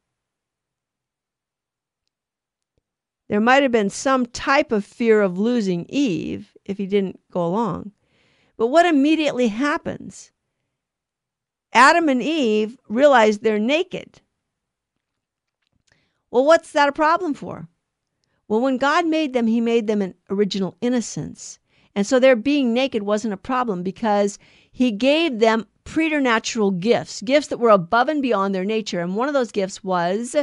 There 3.28 3.40
might 3.40 3.62
have 3.62 3.72
been 3.72 3.90
some 3.90 4.26
type 4.26 4.72
of 4.72 4.84
fear 4.84 5.22
of 5.22 5.38
losing 5.38 5.86
Eve 5.88 6.56
if 6.64 6.78
he 6.78 6.86
didn't 6.86 7.20
go 7.30 7.44
along. 7.46 7.92
But 8.56 8.66
what 8.66 8.86
immediately 8.86 9.48
happens? 9.48 10.32
Adam 11.72 12.08
and 12.08 12.22
Eve 12.22 12.78
realize 12.88 13.38
they're 13.38 13.58
naked. 13.58 14.20
Well, 16.30 16.44
what's 16.44 16.72
that 16.72 16.88
a 16.88 16.92
problem 16.92 17.34
for? 17.34 17.68
Well, 18.48 18.60
when 18.60 18.78
God 18.78 19.06
made 19.06 19.32
them, 19.32 19.46
He 19.46 19.60
made 19.60 19.86
them 19.86 20.02
in 20.02 20.14
original 20.28 20.76
innocence. 20.80 21.58
And 21.94 22.06
so 22.06 22.18
their 22.18 22.36
being 22.36 22.72
naked 22.72 23.02
wasn't 23.02 23.34
a 23.34 23.38
problem 23.38 23.82
because 23.82 24.38
He 24.72 24.90
gave 24.90 25.38
them 25.38 25.66
preternatural 25.84 26.72
gifts, 26.72 27.22
gifts 27.22 27.48
that 27.48 27.58
were 27.58 27.70
above 27.70 28.08
and 28.08 28.22
beyond 28.22 28.54
their 28.54 28.64
nature. 28.64 29.00
And 29.00 29.16
one 29.16 29.28
of 29.28 29.34
those 29.34 29.52
gifts 29.52 29.82
was 29.82 30.36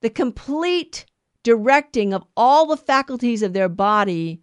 the 0.00 0.10
complete 0.10 1.04
directing 1.42 2.12
of 2.12 2.24
all 2.36 2.66
the 2.66 2.76
faculties 2.76 3.42
of 3.42 3.52
their 3.52 3.68
body 3.68 4.40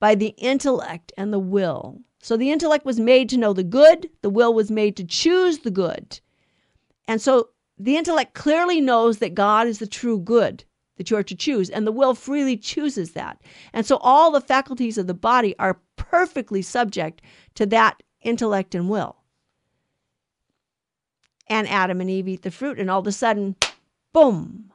by 0.00 0.16
the 0.16 0.34
intellect 0.38 1.12
and 1.16 1.32
the 1.32 1.38
will. 1.38 2.00
So 2.22 2.36
the 2.36 2.52
intellect 2.52 2.86
was 2.86 3.00
made 3.00 3.28
to 3.30 3.36
know 3.36 3.52
the 3.52 3.64
good, 3.64 4.08
the 4.22 4.30
will 4.30 4.54
was 4.54 4.70
made 4.70 4.96
to 4.96 5.04
choose 5.04 5.58
the 5.58 5.72
good. 5.72 6.20
And 7.08 7.20
so 7.20 7.50
the 7.76 7.96
intellect 7.96 8.34
clearly 8.34 8.80
knows 8.80 9.18
that 9.18 9.34
God 9.34 9.66
is 9.66 9.80
the 9.80 9.88
true 9.88 10.20
good 10.20 10.64
that 10.96 11.10
you 11.10 11.16
are 11.16 11.24
to 11.24 11.34
choose, 11.34 11.68
and 11.68 11.84
the 11.84 11.92
will 11.92 12.14
freely 12.14 12.56
chooses 12.56 13.12
that. 13.12 13.42
And 13.72 13.84
so 13.84 13.96
all 13.96 14.30
the 14.30 14.40
faculties 14.40 14.98
of 14.98 15.08
the 15.08 15.14
body 15.14 15.58
are 15.58 15.80
perfectly 15.96 16.62
subject 16.62 17.22
to 17.54 17.66
that 17.66 18.02
intellect 18.20 18.74
and 18.74 18.88
will. 18.88 19.16
And 21.48 21.68
Adam 21.68 22.00
and 22.00 22.08
Eve 22.08 22.28
eat 22.28 22.42
the 22.42 22.52
fruit, 22.52 22.78
and 22.78 22.88
all 22.88 23.00
of 23.00 23.06
a 23.06 23.12
sudden, 23.12 23.56
boom, 24.12 24.70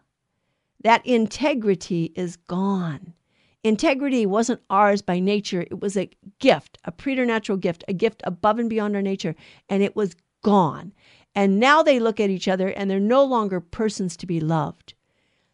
that 0.84 1.06
integrity 1.06 2.12
is 2.16 2.36
gone. 2.36 3.14
Integrity 3.63 4.26
wasn't 4.26 4.62
ours 4.70 5.02
by 5.02 5.20
nature, 5.20 5.62
it 5.62 5.82
was 5.82 5.98
a 5.98 6.10
gift, 6.39 6.78
a 6.86 6.91
preternatural 6.91 7.58
gift, 7.58 7.84
a 7.88 7.93
gift 7.93 8.22
above 8.24 8.60
and 8.60 8.70
beyond 8.70 8.96
our 8.96 9.02
nature, 9.02 9.36
and 9.67 9.84
it 9.84 9.96
was 9.96 10.15
gone. 10.43 10.93
And 11.36 11.60
now 11.60 11.84
they 11.84 12.00
look 12.00 12.20
at 12.20 12.30
each 12.30 12.48
other 12.48 12.70
and 12.70 12.89
they're 12.89 13.00
no 13.00 13.24
longer 13.24 13.60
persons 13.60 14.17
to 14.17 14.26
be 14.26 14.39
loved. 14.39 14.93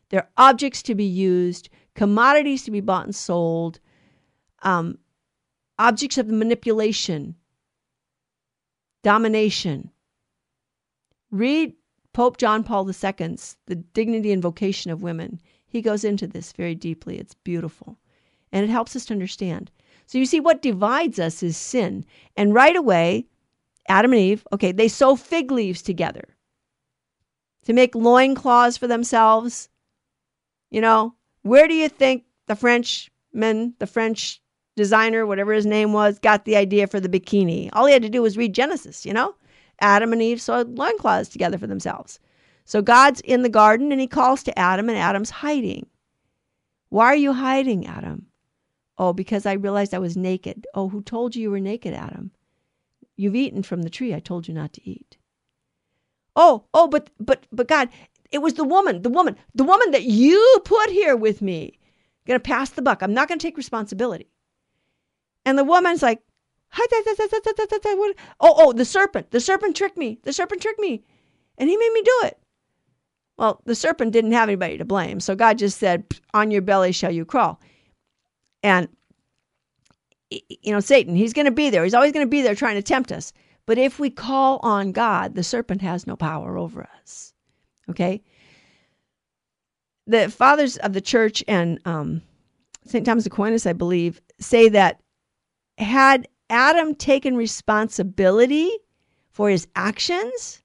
They're 0.10 0.30
objects 0.38 0.84
to 0.84 0.96
be 0.96 1.06
used, 1.06 1.70
commodities 1.96 2.64
to 2.64 2.72
be 2.72 2.82
bought 2.82 3.06
and 3.06 3.16
sold, 3.16 3.80
um, 4.62 4.98
objects 5.80 6.18
of 6.18 6.28
manipulation, 6.28 7.36
domination. 9.02 9.90
Read 11.32 11.74
Pope 12.14 12.38
John 12.38 12.64
Paul 12.64 12.88
II's 12.88 13.58
The 13.66 13.76
Dignity 13.76 14.32
and 14.32 14.42
Vocation 14.42 14.92
of 14.92 15.02
Women. 15.02 15.42
He 15.74 15.82
goes 15.82 16.04
into 16.04 16.28
this 16.28 16.52
very 16.52 16.76
deeply. 16.76 17.18
It's 17.18 17.34
beautiful. 17.34 17.98
And 18.52 18.64
it 18.64 18.70
helps 18.70 18.96
us 18.96 19.06
to 19.06 19.14
understand. 19.16 19.72
So 20.06 20.20
you 20.20 20.28
see, 20.28 20.40
what 20.40 20.62
divides 20.62 21.18
us 21.18 21.42
is 21.42 21.58
sin. 21.58 22.06
And 22.38 22.54
right 22.54 22.76
away, 22.76 23.26
Adam 23.90 24.14
and 24.14 24.22
Eve, 24.22 24.48
okay, 24.54 24.72
they 24.72 24.88
sew 24.88 25.16
fig 25.16 25.50
leaves 25.50 25.82
together 25.82 26.26
to 27.66 27.74
make 27.74 27.96
loincloths 27.96 28.78
for 28.78 28.86
themselves. 28.86 29.68
You 30.70 30.82
know, 30.82 31.16
where 31.42 31.68
do 31.68 31.74
you 31.74 31.90
think 31.90 32.24
the 32.46 32.56
Frenchmen, 32.56 33.74
the 33.80 33.88
French 33.88 34.44
designer, 34.76 35.26
whatever 35.26 35.54
his 35.54 35.66
name 35.66 35.92
was, 35.92 36.20
got 36.20 36.46
the 36.46 36.56
idea 36.56 36.86
for 36.86 37.00
the 37.00 37.10
bikini. 37.10 37.72
All 37.74 37.88
he 37.88 37.94
had 37.94 38.04
to 38.04 38.10
do 38.10 38.22
was 38.22 38.38
read 38.38 38.54
Genesis, 38.54 39.08
you 39.08 39.14
know? 39.14 39.34
Adam 39.82 40.14
and 40.14 40.22
Eve 40.22 40.40
sewed 40.40 40.78
loincloths 40.78 41.30
together 41.30 41.58
for 41.58 41.66
themselves. 41.66 42.20
So 42.66 42.82
God's 42.82 43.22
in 43.22 43.44
the 43.44 43.50
garden 43.50 43.92
and 43.92 44.00
he 44.00 44.08
calls 44.08 44.44
to 44.44 44.58
Adam, 44.58 44.90
and 44.90 44.98
Adam's 44.98 45.30
hiding. 45.30 45.88
Why 46.90 47.06
are 47.08 47.16
you 47.16 47.34
hiding, 47.34 47.86
Adam? 47.86 48.28
Oh, 48.98 49.14
because 49.14 49.46
I 49.46 49.54
realized 49.54 49.94
I 49.94 50.00
was 50.00 50.16
naked. 50.16 50.68
Oh, 50.74 50.90
who 50.90 51.02
told 51.02 51.36
you 51.36 51.42
you 51.42 51.52
were 51.52 51.60
naked, 51.60 51.94
Adam? 51.94 52.32
You've 53.16 53.36
eaten 53.36 53.64
from 53.64 53.82
the 53.82 53.90
tree 53.90 54.14
I 54.14 54.20
told 54.20 54.48
you 54.48 54.54
not 54.54 54.74
to 54.74 54.90
eat. 54.90 55.18
Oh, 56.36 56.66
oh, 56.74 56.88
but 56.88 57.10
but 57.20 57.46
but 57.52 57.68
God, 57.68 57.90
it 58.32 58.40
was 58.40 58.56
the 58.56 58.64
woman, 58.64 59.02
the 59.02 59.10
woman, 59.10 59.36
the 59.54 59.64
woman 59.64 59.92
that 59.92 60.04
you 60.04 60.62
put 60.66 60.90
here 60.90 61.16
with 61.16 61.42
me. 61.42 61.80
Gonna 62.26 62.40
pass 62.40 62.70
the 62.70 62.82
buck. 62.82 63.02
I'm 63.02 63.14
not 63.14 63.28
gonna 63.28 63.40
take 63.40 63.58
responsibility. 63.58 64.30
And 65.46 65.58
the 65.58 65.64
woman's 65.64 66.02
like, 66.02 66.22
oh, 66.80 67.54
oh, 68.40 68.74
the 68.74 68.86
serpent. 68.86 69.32
The 69.32 69.40
serpent 69.40 69.76
tricked 69.76 69.98
me. 69.98 70.20
The 70.24 70.34
serpent 70.34 70.62
tricked 70.62 70.80
me. 70.80 71.04
And 71.58 71.70
he 71.70 71.78
made 71.78 71.92
me 71.94 72.02
do 72.02 72.22
it. 72.24 72.38
Well, 73.38 73.62
the 73.66 73.76
serpent 73.76 74.14
didn't 74.14 74.32
have 74.34 74.50
anybody 74.50 74.78
to 74.78 74.86
blame. 74.86 75.20
So 75.20 75.36
God 75.36 75.58
just 75.58 75.80
said, 75.80 76.06
On 76.34 76.52
your 76.52 76.62
belly 76.62 76.92
shall 76.92 77.12
you 77.12 77.26
crawl. 77.26 77.60
And, 78.62 78.88
you 80.30 80.72
know, 80.72 80.80
Satan, 80.80 81.16
he's 81.16 81.34
going 81.34 81.46
to 81.46 81.52
be 81.52 81.70
there. 81.70 81.84
He's 81.84 81.94
always 81.94 82.12
going 82.12 82.26
to 82.26 82.30
be 82.30 82.42
there 82.42 82.56
trying 82.56 82.76
to 82.76 82.84
tempt 82.84 83.12
us. 83.12 83.34
But 83.66 83.78
if 83.78 84.00
we 84.00 84.10
call 84.10 84.60
on 84.62 84.92
God, 84.92 85.36
the 85.36 85.44
serpent 85.44 85.82
has 85.82 86.06
no 86.06 86.16
power 86.16 86.58
over 86.58 86.88
us. 87.02 87.34
Okay? 87.90 88.22
The 90.06 90.30
fathers 90.30 90.78
of 90.78 90.94
the 90.94 91.02
church 91.02 91.44
and 91.48 91.80
um, 91.86 92.22
St. 92.86 93.06
Thomas 93.06 93.26
Aquinas, 93.26 93.66
I 93.66 93.74
believe, 93.74 94.22
say 94.40 94.70
that 94.70 95.00
had 95.78 96.28
Adam 96.50 96.96
taken 96.96 97.36
responsibility 97.36 98.70
for 99.32 99.50
his 99.50 99.68
actions, 99.76 100.62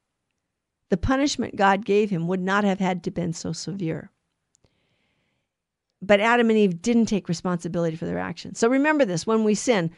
the 0.90 0.96
punishment 0.96 1.56
God 1.56 1.84
gave 1.84 2.10
him 2.10 2.26
would 2.28 2.40
not 2.40 2.64
have 2.64 2.78
had 2.78 3.04
to 3.04 3.10
been 3.10 3.32
so 3.32 3.52
severe. 3.52 4.10
But 6.00 6.20
Adam 6.20 6.48
and 6.50 6.58
Eve 6.58 6.80
didn't 6.80 7.06
take 7.06 7.28
responsibility 7.28 7.96
for 7.96 8.06
their 8.06 8.18
actions. 8.18 8.58
So 8.58 8.68
remember 8.68 9.04
this 9.04 9.26
when 9.26 9.44
we 9.44 9.54
sin, 9.54 9.90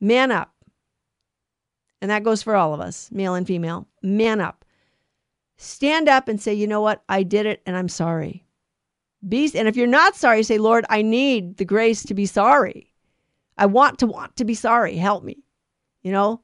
man 0.00 0.30
up. 0.30 0.54
And 2.00 2.10
that 2.10 2.22
goes 2.22 2.42
for 2.42 2.54
all 2.54 2.72
of 2.72 2.80
us, 2.80 3.10
male 3.10 3.34
and 3.34 3.46
female. 3.46 3.88
Man 4.02 4.40
up. 4.40 4.64
Stand 5.56 6.08
up 6.08 6.28
and 6.28 6.40
say, 6.40 6.54
you 6.54 6.68
know 6.68 6.80
what? 6.80 7.02
I 7.08 7.24
did 7.24 7.46
it 7.46 7.62
and 7.66 7.76
I'm 7.76 7.88
sorry. 7.88 8.44
Be, 9.28 9.50
and 9.56 9.66
if 9.66 9.76
you're 9.76 9.88
not 9.88 10.14
sorry, 10.14 10.44
say, 10.44 10.58
Lord, 10.58 10.86
I 10.88 11.02
need 11.02 11.56
the 11.56 11.64
grace 11.64 12.04
to 12.04 12.14
be 12.14 12.26
sorry. 12.26 12.92
I 13.56 13.66
want 13.66 13.98
to 13.98 14.06
want 14.06 14.36
to 14.36 14.44
be 14.44 14.54
sorry. 14.54 14.96
Help 14.96 15.24
me. 15.24 15.42
You 16.02 16.12
know, 16.12 16.40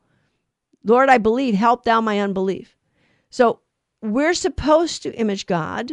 Lord, 0.82 1.08
I 1.08 1.18
believe. 1.18 1.54
Help 1.54 1.84
thou 1.84 2.00
my 2.00 2.18
unbelief. 2.18 2.73
So 3.34 3.58
we're 4.00 4.32
supposed 4.32 5.02
to 5.02 5.18
image 5.18 5.46
God. 5.46 5.90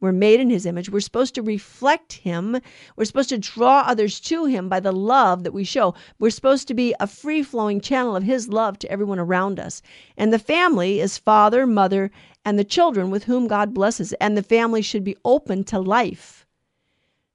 We're 0.00 0.12
made 0.12 0.40
in 0.40 0.48
his 0.48 0.64
image. 0.64 0.88
We're 0.88 1.00
supposed 1.00 1.34
to 1.34 1.42
reflect 1.42 2.14
him. 2.14 2.58
We're 2.96 3.04
supposed 3.04 3.28
to 3.28 3.36
draw 3.36 3.80
others 3.80 4.18
to 4.20 4.46
him 4.46 4.70
by 4.70 4.80
the 4.80 4.90
love 4.90 5.44
that 5.44 5.52
we 5.52 5.62
show. 5.62 5.94
We're 6.18 6.30
supposed 6.30 6.68
to 6.68 6.72
be 6.72 6.94
a 6.98 7.06
free 7.06 7.42
flowing 7.42 7.82
channel 7.82 8.16
of 8.16 8.22
his 8.22 8.48
love 8.48 8.78
to 8.78 8.90
everyone 8.90 9.18
around 9.18 9.60
us. 9.60 9.82
And 10.16 10.32
the 10.32 10.38
family 10.38 11.00
is 11.00 11.18
father, 11.18 11.66
mother, 11.66 12.10
and 12.46 12.58
the 12.58 12.64
children 12.64 13.10
with 13.10 13.24
whom 13.24 13.46
God 13.46 13.74
blesses. 13.74 14.14
And 14.14 14.34
the 14.34 14.42
family 14.42 14.80
should 14.80 15.04
be 15.04 15.18
open 15.22 15.64
to 15.64 15.78
life. 15.78 16.46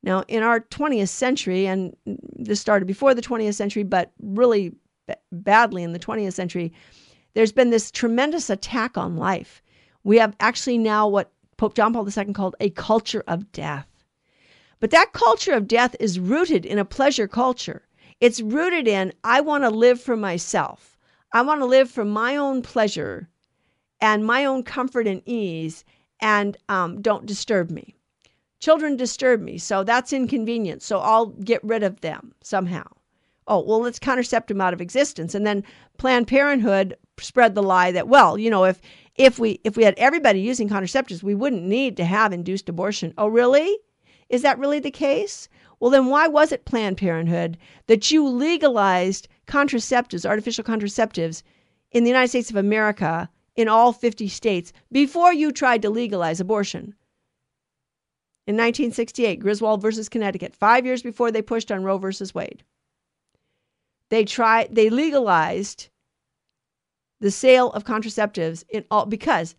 Now, 0.02 0.24
in 0.28 0.42
our 0.42 0.62
20th 0.62 1.10
century, 1.10 1.68
and 1.68 1.96
this 2.08 2.60
started 2.60 2.88
before 2.88 3.14
the 3.14 3.22
20th 3.22 3.54
century, 3.54 3.84
but 3.84 4.12
really 4.24 4.74
badly 5.32 5.84
in 5.84 5.94
the 5.94 6.00
20th 6.00 6.34
century, 6.34 6.74
there's 7.36 7.52
been 7.52 7.70
this 7.70 7.92
tremendous 7.92 8.50
attack 8.50 8.98
on 8.98 9.18
life. 9.18 9.62
We 10.04 10.18
have 10.18 10.36
actually 10.40 10.78
now 10.78 11.08
what 11.08 11.32
Pope 11.58 11.76
John 11.76 11.94
Paul 11.94 12.08
II 12.10 12.34
called 12.34 12.56
a 12.60 12.70
culture 12.72 13.24
of 13.28 13.52
death. 13.52 13.88
But 14.80 14.92
that 14.92 15.14
culture 15.14 15.54
of 15.54 15.68
death 15.68 15.96
is 16.00 16.20
rooted 16.20 16.66
in 16.66 16.80
a 16.80 16.86
pleasure 16.86 17.28
culture. 17.28 17.88
It's 18.20 18.42
rooted 18.42 18.88
in, 18.88 19.14
I 19.24 19.42
want 19.42 19.64
to 19.64 19.70
live 19.70 20.02
for 20.02 20.16
myself. 20.16 20.98
I 21.34 21.42
want 21.42 21.62
to 21.62 21.66
live 21.66 21.92
for 21.92 22.06
my 22.06 22.38
own 22.38 22.62
pleasure 22.62 23.30
and 24.00 24.26
my 24.26 24.46
own 24.46 24.64
comfort 24.64 25.08
and 25.08 25.22
ease, 25.26 25.84
and 26.22 26.58
um, 26.70 27.02
don't 27.02 27.26
disturb 27.26 27.70
me. 27.70 27.96
Children 28.60 28.96
disturb 28.96 29.42
me, 29.42 29.58
so 29.58 29.84
that's 29.84 30.14
inconvenient. 30.14 30.82
So 30.82 31.00
I'll 31.00 31.28
get 31.28 31.64
rid 31.64 31.84
of 31.84 32.02
them 32.02 32.34
somehow. 32.42 32.86
Oh, 33.48 33.64
well, 33.64 33.80
let's 33.80 34.00
contracept 34.00 34.48
them 34.48 34.62
out 34.62 34.74
of 34.74 34.82
existence. 34.82 35.36
And 35.36 35.46
then 35.46 35.64
Planned 35.98 36.28
Parenthood 36.28 36.96
spread 37.20 37.54
the 37.56 37.62
lie 37.62 37.92
that 37.92 38.08
well, 38.08 38.38
you 38.38 38.50
know, 38.50 38.66
if 38.66 38.82
if 39.16 39.40
we 39.40 39.60
if 39.64 39.78
we 39.78 39.84
had 39.84 39.94
everybody 39.98 40.42
using 40.42 40.68
contraceptives, 40.68 41.24
we 41.24 41.36
wouldn't 41.36 41.64
need 41.64 41.96
to 41.98 42.06
have 42.06 42.34
induced 42.34 42.70
abortion. 42.70 43.14
Oh, 43.18 43.28
really? 43.28 43.78
Is 44.30 44.42
that 44.42 44.58
really 44.58 44.80
the 44.80 44.92
case? 44.92 45.48
Well, 45.80 45.92
then 45.92 46.08
why 46.08 46.28
was 46.28 46.52
it 46.52 46.66
Planned 46.66 46.98
Parenthood 46.98 47.58
that 47.88 48.10
you 48.10 48.28
legalized 48.28 49.28
contraceptives, 49.46 50.26
artificial 50.26 50.64
contraceptives 50.64 51.44
in 51.92 52.04
the 52.04 52.10
United 52.10 52.30
States 52.30 52.50
of 52.50 52.56
America 52.56 53.30
in 53.56 53.68
all 53.68 53.94
50 53.94 54.28
states 54.28 54.74
before 54.92 55.34
you 55.34 55.52
tried 55.52 55.84
to 55.84 55.90
legalize 55.90 56.40
abortion? 56.40 56.96
In 58.48 58.56
1968, 58.56 59.40
Griswold 59.40 59.82
versus 59.82 60.10
Connecticut, 60.10 60.56
5 60.56 60.86
years 60.86 61.04
before 61.04 61.32
they 61.32 61.42
pushed 61.42 61.72
on 61.72 61.84
Roe 61.84 61.98
versus 61.98 62.34
Wade. 62.34 62.64
They 64.16 64.24
tried 64.24 64.74
they 64.74 64.90
legalized 64.90 65.90
the 67.20 67.30
sale 67.30 67.70
of 67.72 67.84
contraceptives 67.84 68.64
in 68.70 68.86
all 68.90 69.06
because 69.06 69.56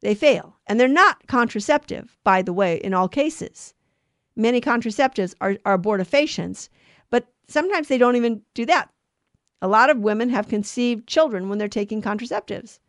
they 0.00 0.12
fail. 0.12 0.56
And 0.66 0.80
they're 0.80 0.88
not 0.88 1.28
contraceptive, 1.28 2.18
by 2.24 2.42
the 2.42 2.52
way, 2.52 2.78
in 2.78 2.94
all 2.94 3.06
cases. 3.06 3.72
Many 4.34 4.60
contraceptives 4.60 5.36
are, 5.40 5.56
are 5.64 5.78
abortifacients, 5.78 6.68
but 7.10 7.28
sometimes 7.46 7.86
they 7.86 7.96
don't 7.96 8.16
even 8.16 8.42
do 8.54 8.66
that. 8.66 8.90
A 9.62 9.68
lot 9.68 9.88
of 9.88 9.98
women 9.98 10.30
have 10.30 10.48
conceived 10.48 11.06
children 11.06 11.48
when 11.48 11.58
they're 11.58 11.68
taking 11.68 12.02
contraceptives. 12.02 12.80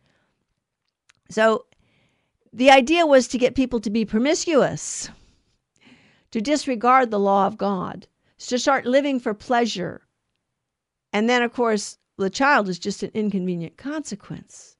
So 1.30 1.66
the 2.52 2.72
idea 2.72 3.06
was 3.06 3.28
to 3.28 3.38
get 3.38 3.54
people 3.54 3.78
to 3.78 3.90
be 3.90 4.04
promiscuous, 4.04 5.10
to 6.32 6.40
disregard 6.40 7.12
the 7.12 7.20
law 7.20 7.46
of 7.46 7.56
God, 7.56 8.08
to 8.38 8.58
start 8.58 8.84
living 8.84 9.20
for 9.20 9.32
pleasure. 9.32 10.08
And 11.12 11.28
then, 11.28 11.42
of 11.42 11.52
course, 11.52 11.98
the 12.16 12.30
child 12.30 12.68
is 12.68 12.78
just 12.78 13.02
an 13.02 13.10
inconvenient 13.14 13.76
consequence. 13.76 14.76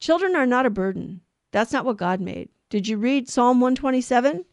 Children 0.00 0.36
are 0.36 0.46
not 0.46 0.66
a 0.66 0.70
burden. 0.70 1.20
That's 1.50 1.72
not 1.72 1.84
what 1.84 1.96
God 1.96 2.20
made. 2.20 2.48
Did 2.70 2.88
you 2.88 2.96
read 2.96 3.28
Psalm 3.28 3.60
127? 3.60 4.44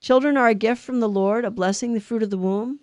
Children 0.00 0.36
are 0.36 0.48
a 0.48 0.54
gift 0.54 0.82
from 0.82 1.00
the 1.00 1.08
Lord, 1.08 1.44
a 1.44 1.50
blessing, 1.50 1.94
the 1.94 2.00
fruit 2.00 2.22
of 2.22 2.30
the 2.30 2.38
womb. 2.38 2.80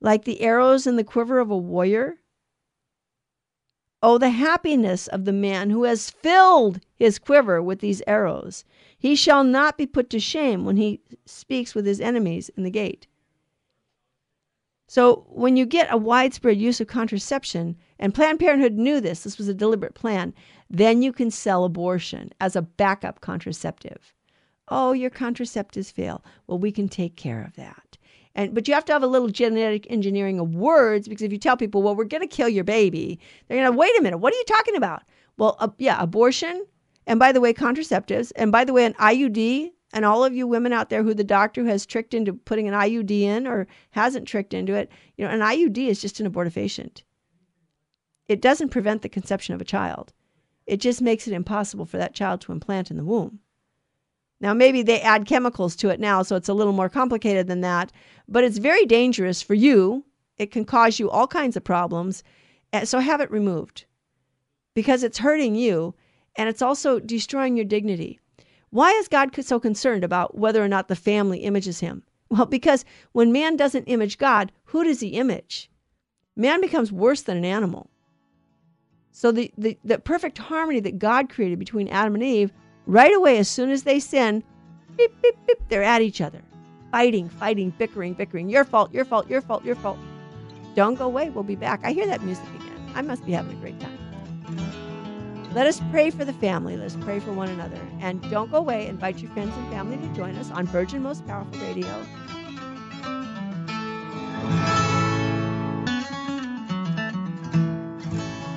Like 0.00 0.24
the 0.24 0.40
arrows 0.40 0.86
in 0.86 0.96
the 0.96 1.04
quiver 1.04 1.38
of 1.38 1.50
a 1.50 1.56
warrior. 1.56 2.18
Oh, 4.02 4.18
the 4.18 4.30
happiness 4.30 5.06
of 5.06 5.24
the 5.24 5.32
man 5.32 5.70
who 5.70 5.84
has 5.84 6.10
filled 6.10 6.80
his 6.94 7.18
quiver 7.18 7.62
with 7.62 7.80
these 7.80 8.02
arrows. 8.06 8.64
He 8.98 9.16
shall 9.16 9.44
not 9.44 9.78
be 9.78 9.86
put 9.86 10.10
to 10.10 10.20
shame 10.20 10.64
when 10.64 10.76
he 10.76 11.00
speaks 11.24 11.74
with 11.74 11.86
his 11.86 12.00
enemies 12.00 12.50
in 12.56 12.64
the 12.64 12.70
gate. 12.70 13.06
So 14.94 15.26
when 15.28 15.56
you 15.56 15.66
get 15.66 15.92
a 15.92 15.96
widespread 15.96 16.56
use 16.56 16.80
of 16.80 16.86
contraception, 16.86 17.74
and 17.98 18.14
Planned 18.14 18.38
Parenthood 18.38 18.74
knew 18.74 19.00
this, 19.00 19.24
this 19.24 19.38
was 19.38 19.48
a 19.48 19.52
deliberate 19.52 19.96
plan, 19.96 20.32
then 20.70 21.02
you 21.02 21.12
can 21.12 21.32
sell 21.32 21.64
abortion 21.64 22.30
as 22.40 22.54
a 22.54 22.62
backup 22.62 23.20
contraceptive. 23.20 24.14
Oh, 24.68 24.92
your 24.92 25.10
contraceptives 25.10 25.92
fail. 25.92 26.24
Well, 26.46 26.60
we 26.60 26.70
can 26.70 26.88
take 26.88 27.16
care 27.16 27.42
of 27.42 27.56
that. 27.56 27.98
And 28.36 28.54
but 28.54 28.68
you 28.68 28.74
have 28.74 28.84
to 28.84 28.92
have 28.92 29.02
a 29.02 29.08
little 29.08 29.26
genetic 29.26 29.84
engineering 29.90 30.38
of 30.38 30.54
words 30.54 31.08
because 31.08 31.22
if 31.22 31.32
you 31.32 31.38
tell 31.38 31.56
people, 31.56 31.82
well, 31.82 31.96
we're 31.96 32.04
going 32.04 32.20
to 32.20 32.28
kill 32.28 32.48
your 32.48 32.62
baby, 32.62 33.18
they're 33.48 33.58
going 33.58 33.72
to 33.72 33.76
wait 33.76 33.98
a 33.98 34.02
minute. 34.02 34.18
What 34.18 34.32
are 34.32 34.36
you 34.36 34.44
talking 34.46 34.76
about? 34.76 35.02
Well, 35.38 35.56
uh, 35.58 35.70
yeah, 35.76 36.00
abortion, 36.00 36.64
and 37.08 37.18
by 37.18 37.32
the 37.32 37.40
way, 37.40 37.52
contraceptives, 37.52 38.30
and 38.36 38.52
by 38.52 38.64
the 38.64 38.72
way, 38.72 38.84
an 38.84 38.94
IUD 38.94 39.72
and 39.94 40.04
all 40.04 40.24
of 40.24 40.34
you 40.34 40.46
women 40.46 40.72
out 40.72 40.90
there 40.90 41.04
who 41.04 41.14
the 41.14 41.22
doctor 41.22 41.64
has 41.64 41.86
tricked 41.86 42.14
into 42.14 42.32
putting 42.32 42.66
an 42.66 42.74
IUD 42.74 43.12
in 43.12 43.46
or 43.46 43.68
hasn't 43.92 44.26
tricked 44.26 44.52
into 44.52 44.74
it, 44.74 44.90
you 45.16 45.24
know, 45.24 45.30
an 45.30 45.38
IUD 45.38 45.78
is 45.78 46.00
just 46.00 46.18
an 46.18 46.30
abortifacient. 46.30 47.04
It 48.26 48.42
doesn't 48.42 48.70
prevent 48.70 49.02
the 49.02 49.08
conception 49.08 49.54
of 49.54 49.60
a 49.60 49.64
child. 49.64 50.12
It 50.66 50.78
just 50.78 51.00
makes 51.00 51.28
it 51.28 51.32
impossible 51.32 51.86
for 51.86 51.96
that 51.98 52.12
child 52.12 52.40
to 52.40 52.52
implant 52.52 52.90
in 52.90 52.96
the 52.96 53.04
womb. 53.04 53.38
Now, 54.40 54.52
maybe 54.52 54.82
they 54.82 55.00
add 55.00 55.26
chemicals 55.26 55.76
to 55.76 55.90
it 55.90 56.00
now, 56.00 56.22
so 56.22 56.34
it's 56.34 56.48
a 56.48 56.54
little 56.54 56.72
more 56.72 56.88
complicated 56.88 57.46
than 57.46 57.60
that, 57.60 57.92
but 58.28 58.42
it's 58.42 58.58
very 58.58 58.84
dangerous 58.86 59.42
for 59.42 59.54
you. 59.54 60.04
It 60.38 60.50
can 60.50 60.64
cause 60.64 60.98
you 60.98 61.08
all 61.08 61.28
kinds 61.28 61.56
of 61.56 61.62
problems. 61.62 62.24
Eh, 62.72 62.84
so 62.84 62.98
have 62.98 63.20
it 63.20 63.30
removed 63.30 63.84
because 64.74 65.04
it's 65.04 65.18
hurting 65.18 65.54
you 65.54 65.94
and 66.34 66.48
it's 66.48 66.62
also 66.62 66.98
destroying 66.98 67.56
your 67.56 67.64
dignity. 67.64 68.18
Why 68.74 68.90
is 68.90 69.06
God 69.06 69.32
so 69.44 69.60
concerned 69.60 70.02
about 70.02 70.36
whether 70.36 70.60
or 70.60 70.66
not 70.66 70.88
the 70.88 70.96
family 70.96 71.38
images 71.44 71.78
him? 71.78 72.02
Well, 72.28 72.44
because 72.44 72.84
when 73.12 73.30
man 73.30 73.56
doesn't 73.56 73.84
image 73.84 74.18
God, 74.18 74.50
who 74.64 74.82
does 74.82 74.98
he 74.98 75.10
image? 75.10 75.70
Man 76.34 76.60
becomes 76.60 76.90
worse 76.90 77.22
than 77.22 77.36
an 77.36 77.44
animal. 77.44 77.88
So 79.12 79.30
the, 79.30 79.52
the, 79.56 79.78
the 79.84 80.00
perfect 80.00 80.38
harmony 80.38 80.80
that 80.80 80.98
God 80.98 81.30
created 81.30 81.60
between 81.60 81.86
Adam 81.86 82.14
and 82.14 82.24
Eve, 82.24 82.52
right 82.86 83.14
away, 83.14 83.38
as 83.38 83.48
soon 83.48 83.70
as 83.70 83.84
they 83.84 84.00
sin, 84.00 84.42
beep, 84.96 85.22
beep, 85.22 85.36
beep, 85.46 85.58
they're 85.68 85.84
at 85.84 86.02
each 86.02 86.20
other. 86.20 86.42
Fighting, 86.90 87.28
fighting, 87.28 87.72
bickering, 87.78 88.14
bickering. 88.14 88.48
Your 88.48 88.64
fault, 88.64 88.92
your 88.92 89.04
fault, 89.04 89.30
your 89.30 89.40
fault, 89.40 89.64
your 89.64 89.76
fault. 89.76 89.98
Don't 90.74 90.96
go 90.96 91.04
away. 91.04 91.30
We'll 91.30 91.44
be 91.44 91.54
back. 91.54 91.82
I 91.84 91.92
hear 91.92 92.08
that 92.08 92.24
music 92.24 92.46
again. 92.56 92.92
I 92.96 93.02
must 93.02 93.24
be 93.24 93.30
having 93.30 93.56
a 93.56 93.60
great 93.60 93.78
time. 93.78 94.83
Let 95.54 95.68
us 95.68 95.80
pray 95.92 96.10
for 96.10 96.24
the 96.24 96.32
family. 96.32 96.76
Let 96.76 96.86
us 96.86 96.96
pray 97.00 97.20
for 97.20 97.32
one 97.32 97.48
another. 97.48 97.78
And 98.00 98.20
don't 98.28 98.50
go 98.50 98.58
away. 98.58 98.88
Invite 98.88 99.22
your 99.22 99.30
friends 99.30 99.56
and 99.56 99.70
family 99.70 99.96
to 99.96 100.14
join 100.14 100.34
us 100.34 100.50
on 100.50 100.66
Virgin 100.66 101.00
Most 101.00 101.24
Powerful 101.28 101.60
Radio. 101.60 101.86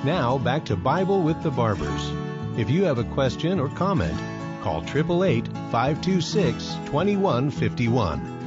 Now 0.04 0.38
back 0.38 0.64
to 0.64 0.76
Bible 0.76 1.22
with 1.22 1.40
the 1.44 1.52
Barbers. 1.52 2.10
If 2.56 2.68
you 2.68 2.82
have 2.84 2.98
a 2.98 3.04
question 3.04 3.60
or 3.60 3.68
comment, 3.68 4.18
call 4.62 4.82
888 4.82 5.46
526 5.70 6.64
2151. 6.86 8.38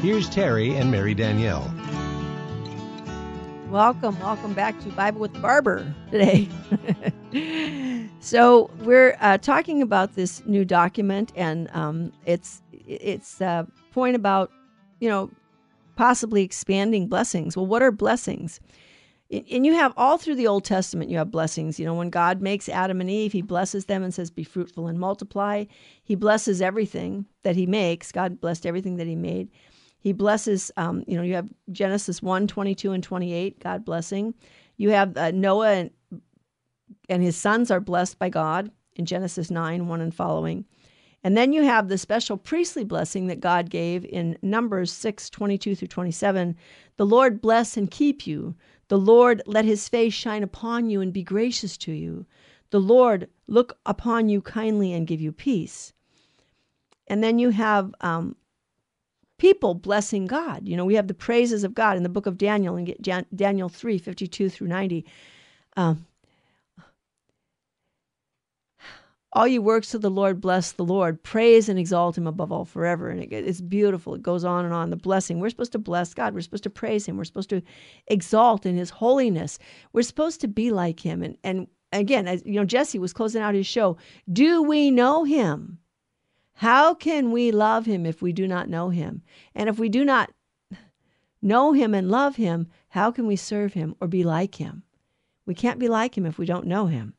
Here's 0.00 0.28
Terry 0.28 0.74
and 0.74 0.90
Mary 0.90 1.14
Danielle. 1.14 1.72
Welcome, 3.72 4.20
welcome 4.20 4.52
back 4.52 4.78
to 4.80 4.90
Bible 4.90 5.18
with 5.18 5.32
the 5.32 5.38
Barber 5.38 5.94
today. 6.10 6.46
so 8.20 8.70
we're 8.80 9.16
uh, 9.18 9.38
talking 9.38 9.80
about 9.80 10.14
this 10.14 10.44
new 10.44 10.66
document, 10.66 11.32
and 11.36 11.70
um, 11.72 12.12
it's 12.26 12.60
it's 12.86 13.40
a 13.40 13.66
point 13.92 14.14
about 14.14 14.52
you 15.00 15.08
know 15.08 15.30
possibly 15.96 16.42
expanding 16.42 17.08
blessings. 17.08 17.56
Well, 17.56 17.64
what 17.64 17.82
are 17.82 17.90
blessings? 17.90 18.60
And 19.30 19.64
you 19.64 19.72
have 19.72 19.94
all 19.96 20.18
through 20.18 20.34
the 20.34 20.48
Old 20.48 20.66
Testament, 20.66 21.10
you 21.10 21.16
have 21.16 21.30
blessings. 21.30 21.80
You 21.80 21.86
know, 21.86 21.94
when 21.94 22.10
God 22.10 22.42
makes 22.42 22.68
Adam 22.68 23.00
and 23.00 23.08
Eve, 23.08 23.32
He 23.32 23.40
blesses 23.40 23.86
them 23.86 24.02
and 24.02 24.12
says, 24.12 24.30
"Be 24.30 24.44
fruitful 24.44 24.86
and 24.86 25.00
multiply." 25.00 25.64
He 26.04 26.14
blesses 26.14 26.60
everything 26.60 27.24
that 27.42 27.56
He 27.56 27.64
makes. 27.64 28.12
God 28.12 28.38
blessed 28.38 28.66
everything 28.66 28.98
that 28.98 29.06
He 29.06 29.16
made. 29.16 29.48
He 30.02 30.12
blesses, 30.12 30.72
um, 30.76 31.04
you 31.06 31.16
know, 31.16 31.22
you 31.22 31.34
have 31.34 31.48
Genesis 31.70 32.20
1 32.20 32.48
22 32.48 32.90
and 32.90 33.04
28, 33.04 33.60
God 33.60 33.84
blessing. 33.84 34.34
You 34.76 34.90
have 34.90 35.16
uh, 35.16 35.30
Noah 35.30 35.74
and, 35.74 35.90
and 37.08 37.22
his 37.22 37.36
sons 37.36 37.70
are 37.70 37.78
blessed 37.78 38.18
by 38.18 38.28
God 38.28 38.72
in 38.96 39.06
Genesis 39.06 39.48
9 39.48 39.86
1 39.86 40.00
and 40.00 40.12
following. 40.12 40.64
And 41.22 41.36
then 41.36 41.52
you 41.52 41.62
have 41.62 41.86
the 41.86 41.98
special 41.98 42.36
priestly 42.36 42.82
blessing 42.82 43.28
that 43.28 43.38
God 43.38 43.70
gave 43.70 44.04
in 44.04 44.36
Numbers 44.42 44.90
6 44.90 45.30
22 45.30 45.76
through 45.76 45.86
27. 45.86 46.56
The 46.96 47.06
Lord 47.06 47.40
bless 47.40 47.76
and 47.76 47.88
keep 47.88 48.26
you. 48.26 48.56
The 48.88 48.98
Lord 48.98 49.40
let 49.46 49.64
his 49.64 49.88
face 49.88 50.14
shine 50.14 50.42
upon 50.42 50.90
you 50.90 51.00
and 51.00 51.12
be 51.12 51.22
gracious 51.22 51.76
to 51.78 51.92
you. 51.92 52.26
The 52.70 52.80
Lord 52.80 53.28
look 53.46 53.78
upon 53.86 54.28
you 54.28 54.42
kindly 54.42 54.92
and 54.92 55.06
give 55.06 55.20
you 55.20 55.30
peace. 55.30 55.92
And 57.06 57.22
then 57.22 57.38
you 57.38 57.50
have 57.50 57.94
um, 58.00 58.34
people 59.42 59.74
blessing 59.74 60.24
God. 60.24 60.68
You 60.68 60.76
know, 60.76 60.84
we 60.84 60.94
have 60.94 61.08
the 61.08 61.14
praises 61.14 61.64
of 61.64 61.74
God 61.74 61.96
in 61.96 62.04
the 62.04 62.08
book 62.08 62.26
of 62.26 62.38
Daniel 62.38 62.76
and 62.76 62.86
get 62.86 63.02
Daniel 63.34 63.68
3 63.68 63.98
52 63.98 64.48
through 64.48 64.68
90. 64.68 65.04
Um, 65.76 66.06
all 69.32 69.48
you 69.48 69.60
works 69.60 69.94
of 69.94 70.00
the 70.00 70.12
Lord, 70.12 70.40
bless 70.40 70.70
the 70.70 70.84
Lord. 70.84 71.20
Praise 71.24 71.68
and 71.68 71.76
exalt 71.76 72.16
him 72.16 72.28
above 72.28 72.52
all 72.52 72.64
forever. 72.64 73.08
And 73.08 73.20
it, 73.20 73.32
it's 73.32 73.60
beautiful. 73.60 74.14
It 74.14 74.22
goes 74.22 74.44
on 74.44 74.64
and 74.64 74.72
on. 74.72 74.90
The 74.90 74.96
blessing. 74.96 75.40
We're 75.40 75.50
supposed 75.50 75.72
to 75.72 75.78
bless 75.80 76.14
God. 76.14 76.34
We're 76.34 76.42
supposed 76.42 76.62
to 76.62 76.70
praise 76.70 77.04
him. 77.04 77.16
We're 77.16 77.24
supposed 77.24 77.50
to 77.50 77.62
exalt 78.06 78.64
in 78.64 78.76
his 78.76 78.90
holiness. 78.90 79.58
We're 79.92 80.02
supposed 80.02 80.40
to 80.42 80.48
be 80.48 80.70
like 80.70 81.00
him. 81.00 81.20
And, 81.20 81.36
and 81.42 81.66
again, 81.90 82.28
as 82.28 82.44
you 82.46 82.60
know, 82.60 82.64
Jesse 82.64 83.00
was 83.00 83.12
closing 83.12 83.42
out 83.42 83.56
his 83.56 83.66
show. 83.66 83.96
Do 84.32 84.62
we 84.62 84.92
know 84.92 85.24
him? 85.24 85.78
How 86.54 86.94
can 86.94 87.32
we 87.32 87.50
love 87.50 87.86
him 87.86 88.06
if 88.06 88.22
we 88.22 88.32
do 88.32 88.46
not 88.46 88.68
know 88.68 88.90
him? 88.90 89.22
And 89.54 89.68
if 89.68 89.78
we 89.78 89.88
do 89.88 90.04
not 90.04 90.30
know 91.40 91.72
him 91.72 91.94
and 91.94 92.10
love 92.10 92.36
him, 92.36 92.68
how 92.88 93.10
can 93.10 93.26
we 93.26 93.36
serve 93.36 93.72
him 93.74 93.96
or 94.00 94.06
be 94.06 94.22
like 94.22 94.56
him? 94.56 94.82
We 95.44 95.54
can't 95.54 95.80
be 95.80 95.88
like 95.88 96.16
him 96.16 96.26
if 96.26 96.38
we 96.38 96.46
don't 96.46 96.66
know 96.66 96.86
him. 96.86 97.14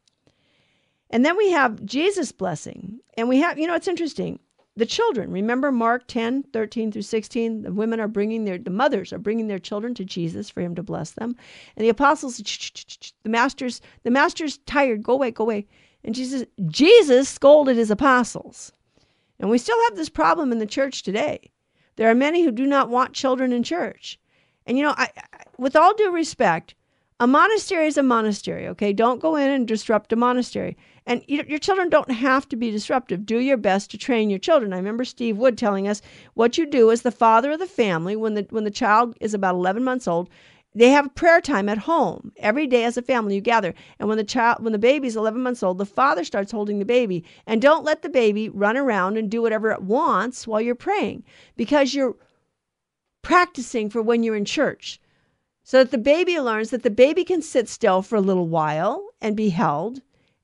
And 1.10 1.26
then 1.26 1.38
we 1.38 1.52
have 1.52 1.86
Jesus' 1.86 2.32
blessing. 2.32 3.00
And 3.17 3.28
we 3.28 3.39
have, 3.39 3.60
you 3.60 3.67
know, 3.67 3.76
it's 3.76 3.88
interesting. 3.88 4.39
The 4.76 4.86
children, 4.88 5.30
remember 5.30 5.72
Mark 5.72 6.08
10, 6.08 6.43
13 6.52 6.91
through 6.91 7.04
16, 7.04 7.62
the 7.62 7.72
women 7.72 8.00
are 8.00 8.08
bringing 8.08 8.46
their, 8.46 8.58
the 8.58 8.72
mothers 8.72 9.13
are 9.13 9.19
bringing 9.19 9.48
their 9.48 9.60
children 9.60 9.93
to 9.93 10.06
Jesus 10.06 10.50
for 10.50 10.62
him 10.62 10.74
to 10.74 10.82
bless 10.82 11.12
them. 11.12 11.36
And 11.76 11.86
the 11.86 11.89
apostles, 11.89 12.38
the 12.38 13.30
masters, 13.30 13.82
the 14.02 14.10
master's 14.10 14.58
tired, 14.60 15.04
go 15.04 15.13
away, 15.13 15.30
go 15.30 15.43
away. 15.43 15.67
And 16.04 16.15
Jesus, 16.15 16.46
Jesus 16.65 17.30
scolded 17.30 17.78
his 17.78 17.91
apostles. 17.91 18.72
And 19.43 19.51
we 19.51 19.58
still 19.58 19.77
have 19.89 19.97
this 19.97 20.08
problem 20.08 20.53
in 20.53 20.60
the 20.60 20.65
church 20.65 21.03
today. 21.03 21.51
There 21.97 22.10
are 22.10 22.15
many 22.15 22.45
who 22.45 22.51
do 22.51 22.65
not 22.65 22.89
want 22.89 23.12
children 23.12 23.51
in 23.51 23.62
church. 23.62 24.17
And 24.65 24.77
you 24.77 24.86
know, 24.86 24.93
I, 24.95 25.10
I, 25.17 25.43
with 25.58 25.75
all 25.75 25.93
due 25.93 26.13
respect, 26.13 26.75
a 27.19 27.27
monastery 27.27 27.88
is 27.88 27.97
a 27.97 28.03
monastery, 28.03 28.69
okay? 28.69 28.93
Don't 28.93 29.19
go 29.19 29.36
in 29.36 29.49
and 29.49 29.67
disrupt 29.67 30.13
a 30.13 30.15
monastery. 30.15 30.77
And 31.06 31.25
you, 31.27 31.43
your 31.45 31.60
children 31.60 31.89
don't 31.89 32.10
have 32.10 32.47
to 32.47 32.56
be 32.56 32.71
disruptive. 32.71 33.25
Do 33.25 33.39
your 33.39 33.58
best 33.58 33.91
to 33.91 33.97
train 33.97 34.29
your 34.29 34.39
children. 34.39 34.71
I 34.71 34.77
remember 34.77 35.03
Steve 35.03 35.36
Wood 35.36 35.58
telling 35.58 35.89
us 35.89 36.01
what 36.36 36.58
you 36.58 36.65
do 36.65 36.89
as 36.89 37.01
the 37.01 37.12
father 37.12 37.51
of 37.51 37.60
the 37.60 37.67
family 37.67 38.15
when 38.15 38.36
the 38.36 38.47
when 38.49 38.63
the 38.63 38.71
child 38.71 39.17
is 39.19 39.34
about 39.34 39.56
11 39.56 39.84
months 39.84 40.08
old, 40.08 40.29
they 40.75 40.89
have 40.89 41.13
prayer 41.15 41.39
time 41.39 41.69
at 41.69 41.77
home. 41.79 42.31
Every 42.38 42.65
day 42.67 42.83
as 42.83 42.97
a 42.97 43.01
family 43.01 43.36
you 43.36 43.41
gather. 43.41 43.73
And 43.99 44.09
when 44.09 44.17
the 44.17 44.23
child 44.23 44.63
when 44.63 44.73
the 44.73 44.79
baby's 44.79 45.15
11 45.15 45.41
months 45.41 45.63
old 45.63 45.77
the 45.77 45.86
father 45.86 46.23
starts 46.23 46.51
holding 46.51 46.79
the 46.79 46.86
baby. 46.86 47.23
And 47.45 47.62
don't 47.62 47.86
let 47.86 48.01
the 48.01 48.09
baby 48.09 48.49
run 48.49 48.77
around 48.77 49.17
and 49.17 49.29
do 49.29 49.41
whatever 49.41 49.71
it 49.71 49.83
wants 49.83 50.47
while 50.47 50.62
you're 50.62 50.75
praying 50.75 51.23
because 51.55 51.93
you're 51.93 52.15
practicing 53.21 53.89
for 53.89 54.01
when 54.01 54.23
you're 54.23 54.36
in 54.36 54.45
church. 54.45 54.99
So 55.63 55.77
that 55.79 55.91
the 55.91 55.97
baby 55.97 56.39
learns 56.39 56.71
that 56.71 56.83
the 56.83 56.89
baby 56.89 57.23
can 57.23 57.41
sit 57.41 57.69
still 57.69 58.01
for 58.01 58.15
a 58.15 58.21
little 58.21 58.47
while 58.47 59.09
and 59.21 59.38
be 59.38 59.49
held. 59.49 60.01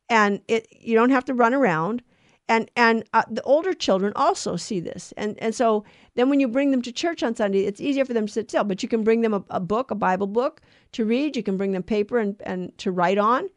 And 0.07 0.41
it 0.47 0.67
you 0.71 0.95
don't 0.95 1.11
have 1.11 1.25
to 1.25 1.33
run 1.33 1.53
around 1.53 2.03
and 2.49 2.69
and 2.75 3.05
uh, 3.13 3.23
the 3.29 3.41
older 3.43 3.73
children 3.73 4.11
also 4.15 4.57
see 4.57 4.81
this. 4.81 5.13
And 5.15 5.37
and 5.39 5.55
so 5.55 5.85
then 6.15 6.29
when 6.29 6.41
you 6.41 6.49
bring 6.49 6.71
them 6.71 6.81
to 6.81 6.91
church 6.91 7.23
on 7.23 7.35
sunday 7.35 7.61
it's 7.61 7.79
easier 7.79 8.03
for 8.03 8.13
them 8.13 8.25
to 8.25 8.33
sit 8.33 8.49
still. 8.49 8.65
But 8.65 8.83
you 8.83 8.89
can 8.89 9.03
bring 9.03 9.21
them 9.21 9.33
a, 9.33 9.43
a 9.49 9.59
book 9.59 9.91
a 9.91 9.95
bible 9.95 10.27
book 10.27 10.61
to 10.93 11.05
read. 11.05 11.37
You 11.37 11.43
can 11.43 11.55
bring 11.55 11.71
them 11.71 11.83
paper 11.83 12.19
and, 12.19 12.35
and 12.41 12.77
to 12.79 12.91
write 12.91 13.17
on. 13.17 13.49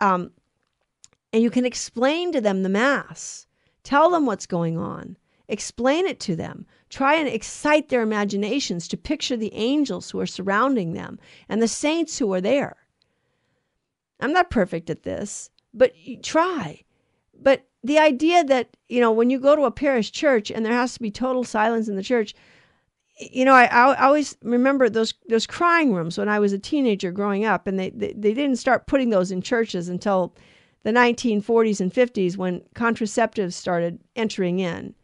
Um, 0.00 0.30
and 1.32 1.42
you 1.42 1.50
can 1.50 1.66
explain 1.66 2.32
to 2.32 2.40
them 2.40 2.62
the 2.62 2.70
mass. 2.70 3.46
Tell 3.82 4.10
them 4.10 4.24
what's 4.24 4.46
going 4.46 4.78
on. 4.78 5.16
Explain 5.48 6.06
it 6.06 6.20
to 6.20 6.36
them. 6.36 6.66
Try 6.88 7.16
and 7.16 7.28
excite 7.28 7.88
their 7.88 8.02
imaginations 8.02 8.88
to 8.88 8.96
picture 8.96 9.36
the 9.36 9.52
angels 9.54 10.10
who 10.10 10.20
are 10.20 10.26
surrounding 10.26 10.92
them 10.92 11.18
and 11.48 11.60
the 11.60 11.68
saints 11.68 12.18
who 12.18 12.32
are 12.32 12.40
there. 12.40 12.76
I'm 14.20 14.32
not 14.32 14.50
perfect 14.50 14.90
at 14.90 15.02
this 15.02 15.50
but 15.74 15.92
try. 16.22 16.82
But 17.40 17.67
the 17.88 17.98
idea 17.98 18.44
that 18.44 18.76
you 18.88 19.00
know 19.00 19.10
when 19.10 19.30
you 19.30 19.40
go 19.40 19.56
to 19.56 19.64
a 19.64 19.70
parish 19.70 20.12
church 20.12 20.50
and 20.50 20.64
there 20.64 20.74
has 20.74 20.92
to 20.92 21.00
be 21.00 21.10
total 21.10 21.42
silence 21.42 21.88
in 21.88 21.96
the 21.96 22.02
church 22.02 22.34
you 23.18 23.44
know 23.44 23.54
I, 23.54 23.64
I 23.64 24.04
always 24.04 24.36
remember 24.42 24.90
those 24.90 25.14
those 25.28 25.46
crying 25.46 25.94
rooms 25.94 26.18
when 26.18 26.28
i 26.28 26.38
was 26.38 26.52
a 26.52 26.58
teenager 26.58 27.10
growing 27.10 27.46
up 27.46 27.66
and 27.66 27.78
they, 27.78 27.90
they, 27.90 28.12
they 28.12 28.34
didn't 28.34 28.56
start 28.56 28.86
putting 28.86 29.08
those 29.08 29.32
in 29.32 29.40
churches 29.40 29.88
until 29.88 30.34
the 30.82 30.92
1940s 30.92 31.80
and 31.80 31.92
50s 31.92 32.36
when 32.36 32.60
contraceptives 32.74 33.54
started 33.54 33.98
entering 34.14 34.58
in 34.60 34.94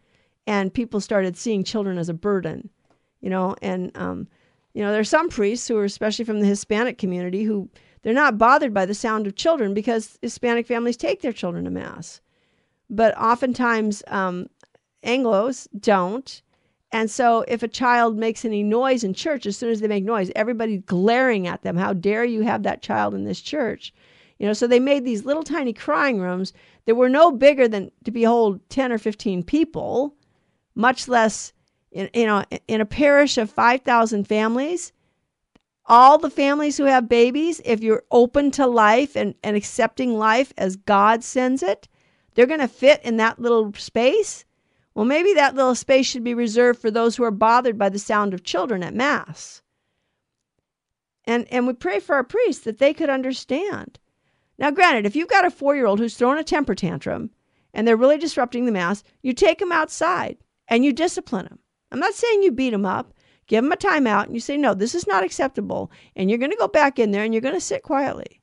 and 0.46 0.72
people 0.72 1.00
started 1.00 1.36
seeing 1.36 1.64
children 1.64 1.96
as 1.96 2.10
a 2.10 2.14
burden 2.14 2.68
you 3.22 3.30
know 3.30 3.56
and 3.62 3.96
um, 3.96 4.28
you 4.74 4.82
know 4.82 4.92
there's 4.92 5.08
some 5.08 5.30
priests 5.30 5.66
who 5.66 5.78
are 5.78 5.84
especially 5.84 6.26
from 6.26 6.40
the 6.40 6.46
hispanic 6.46 6.98
community 6.98 7.44
who 7.44 7.66
they're 8.02 8.12
not 8.12 8.36
bothered 8.36 8.74
by 8.74 8.84
the 8.84 8.94
sound 8.94 9.26
of 9.26 9.36
children 9.36 9.72
because 9.72 10.18
hispanic 10.20 10.66
families 10.66 10.98
take 10.98 11.22
their 11.22 11.32
children 11.32 11.64
to 11.64 11.70
mass 11.70 12.20
but 12.90 13.16
oftentimes 13.18 14.02
um, 14.08 14.48
Anglos 15.04 15.68
don't. 15.78 16.42
And 16.92 17.10
so 17.10 17.44
if 17.48 17.62
a 17.62 17.68
child 17.68 18.16
makes 18.16 18.44
any 18.44 18.62
noise 18.62 19.02
in 19.02 19.14
church, 19.14 19.46
as 19.46 19.56
soon 19.56 19.70
as 19.70 19.80
they 19.80 19.88
make 19.88 20.04
noise, 20.04 20.30
everybody's 20.36 20.82
glaring 20.86 21.46
at 21.46 21.62
them. 21.62 21.76
How 21.76 21.92
dare 21.92 22.24
you 22.24 22.42
have 22.42 22.62
that 22.62 22.82
child 22.82 23.14
in 23.14 23.24
this 23.24 23.40
church? 23.40 23.92
You 24.38 24.46
know, 24.46 24.52
so 24.52 24.66
they 24.66 24.80
made 24.80 25.04
these 25.04 25.24
little 25.24 25.42
tiny 25.42 25.72
crying 25.72 26.20
rooms 26.20 26.52
that 26.86 26.94
were 26.94 27.08
no 27.08 27.32
bigger 27.32 27.66
than 27.66 27.90
to 28.04 28.10
behold 28.10 28.60
10 28.68 28.92
or 28.92 28.98
15 28.98 29.42
people, 29.42 30.14
much 30.74 31.08
less 31.08 31.52
in, 31.90 32.10
you 32.14 32.26
know, 32.26 32.44
in 32.68 32.80
a 32.80 32.86
parish 32.86 33.38
of 33.38 33.50
5,000 33.50 34.26
families. 34.26 34.92
All 35.86 36.18
the 36.18 36.30
families 36.30 36.76
who 36.76 36.84
have 36.84 37.08
babies, 37.08 37.60
if 37.64 37.82
you're 37.82 38.04
open 38.10 38.50
to 38.52 38.66
life 38.66 39.16
and, 39.16 39.34
and 39.42 39.56
accepting 39.56 40.16
life 40.16 40.52
as 40.56 40.76
God 40.76 41.22
sends 41.22 41.62
it, 41.62 41.88
they're 42.34 42.46
going 42.46 42.60
to 42.60 42.68
fit 42.68 43.00
in 43.04 43.16
that 43.16 43.38
little 43.38 43.72
space. 43.74 44.44
Well, 44.94 45.04
maybe 45.04 45.34
that 45.34 45.54
little 45.54 45.74
space 45.74 46.06
should 46.06 46.24
be 46.24 46.34
reserved 46.34 46.80
for 46.80 46.90
those 46.90 47.16
who 47.16 47.24
are 47.24 47.30
bothered 47.30 47.78
by 47.78 47.88
the 47.88 47.98
sound 47.98 48.34
of 48.34 48.44
children 48.44 48.82
at 48.82 48.94
Mass. 48.94 49.62
And, 51.24 51.50
and 51.50 51.66
we 51.66 51.72
pray 51.72 52.00
for 52.00 52.14
our 52.14 52.24
priests 52.24 52.64
that 52.64 52.78
they 52.78 52.92
could 52.92 53.08
understand. 53.08 53.98
Now, 54.58 54.70
granted, 54.70 55.06
if 55.06 55.16
you've 55.16 55.28
got 55.28 55.46
a 55.46 55.50
four 55.50 55.74
year 55.74 55.86
old 55.86 55.98
who's 55.98 56.16
throwing 56.16 56.38
a 56.38 56.44
temper 56.44 56.74
tantrum 56.74 57.30
and 57.72 57.88
they're 57.88 57.96
really 57.96 58.18
disrupting 58.18 58.66
the 58.66 58.72
Mass, 58.72 59.02
you 59.22 59.32
take 59.32 59.58
them 59.58 59.72
outside 59.72 60.36
and 60.68 60.84
you 60.84 60.92
discipline 60.92 61.46
them. 61.46 61.58
I'm 61.90 61.98
not 61.98 62.14
saying 62.14 62.42
you 62.42 62.52
beat 62.52 62.70
them 62.70 62.86
up. 62.86 63.14
Give 63.46 63.62
them 63.62 63.72
a 63.72 63.76
timeout 63.76 64.24
and 64.24 64.34
you 64.34 64.40
say, 64.40 64.56
no, 64.56 64.74
this 64.74 64.94
is 64.94 65.06
not 65.06 65.24
acceptable. 65.24 65.90
And 66.16 66.30
you're 66.30 66.38
going 66.38 66.50
to 66.50 66.56
go 66.56 66.68
back 66.68 66.98
in 66.98 67.10
there 67.10 67.24
and 67.24 67.34
you're 67.34 67.40
going 67.40 67.54
to 67.54 67.60
sit 67.60 67.82
quietly. 67.82 68.40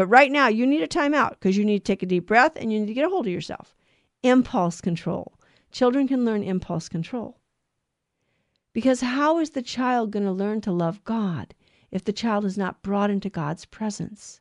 But 0.00 0.06
right 0.06 0.32
now, 0.32 0.48
you 0.48 0.66
need 0.66 0.80
a 0.80 0.88
timeout 0.88 1.32
because 1.32 1.58
you 1.58 1.64
need 1.66 1.80
to 1.80 1.84
take 1.84 2.02
a 2.02 2.06
deep 2.06 2.26
breath 2.26 2.52
and 2.56 2.72
you 2.72 2.80
need 2.80 2.86
to 2.86 2.94
get 2.94 3.04
a 3.04 3.10
hold 3.10 3.26
of 3.26 3.32
yourself. 3.34 3.76
Impulse 4.22 4.80
control. 4.80 5.34
Children 5.72 6.08
can 6.08 6.24
learn 6.24 6.42
impulse 6.42 6.88
control. 6.88 7.38
Because 8.72 9.02
how 9.02 9.38
is 9.40 9.50
the 9.50 9.60
child 9.60 10.10
going 10.10 10.24
to 10.24 10.32
learn 10.32 10.62
to 10.62 10.72
love 10.72 11.04
God 11.04 11.52
if 11.90 12.02
the 12.02 12.14
child 12.14 12.46
is 12.46 12.56
not 12.56 12.80
brought 12.80 13.10
into 13.10 13.28
God's 13.28 13.66
presence? 13.66 14.40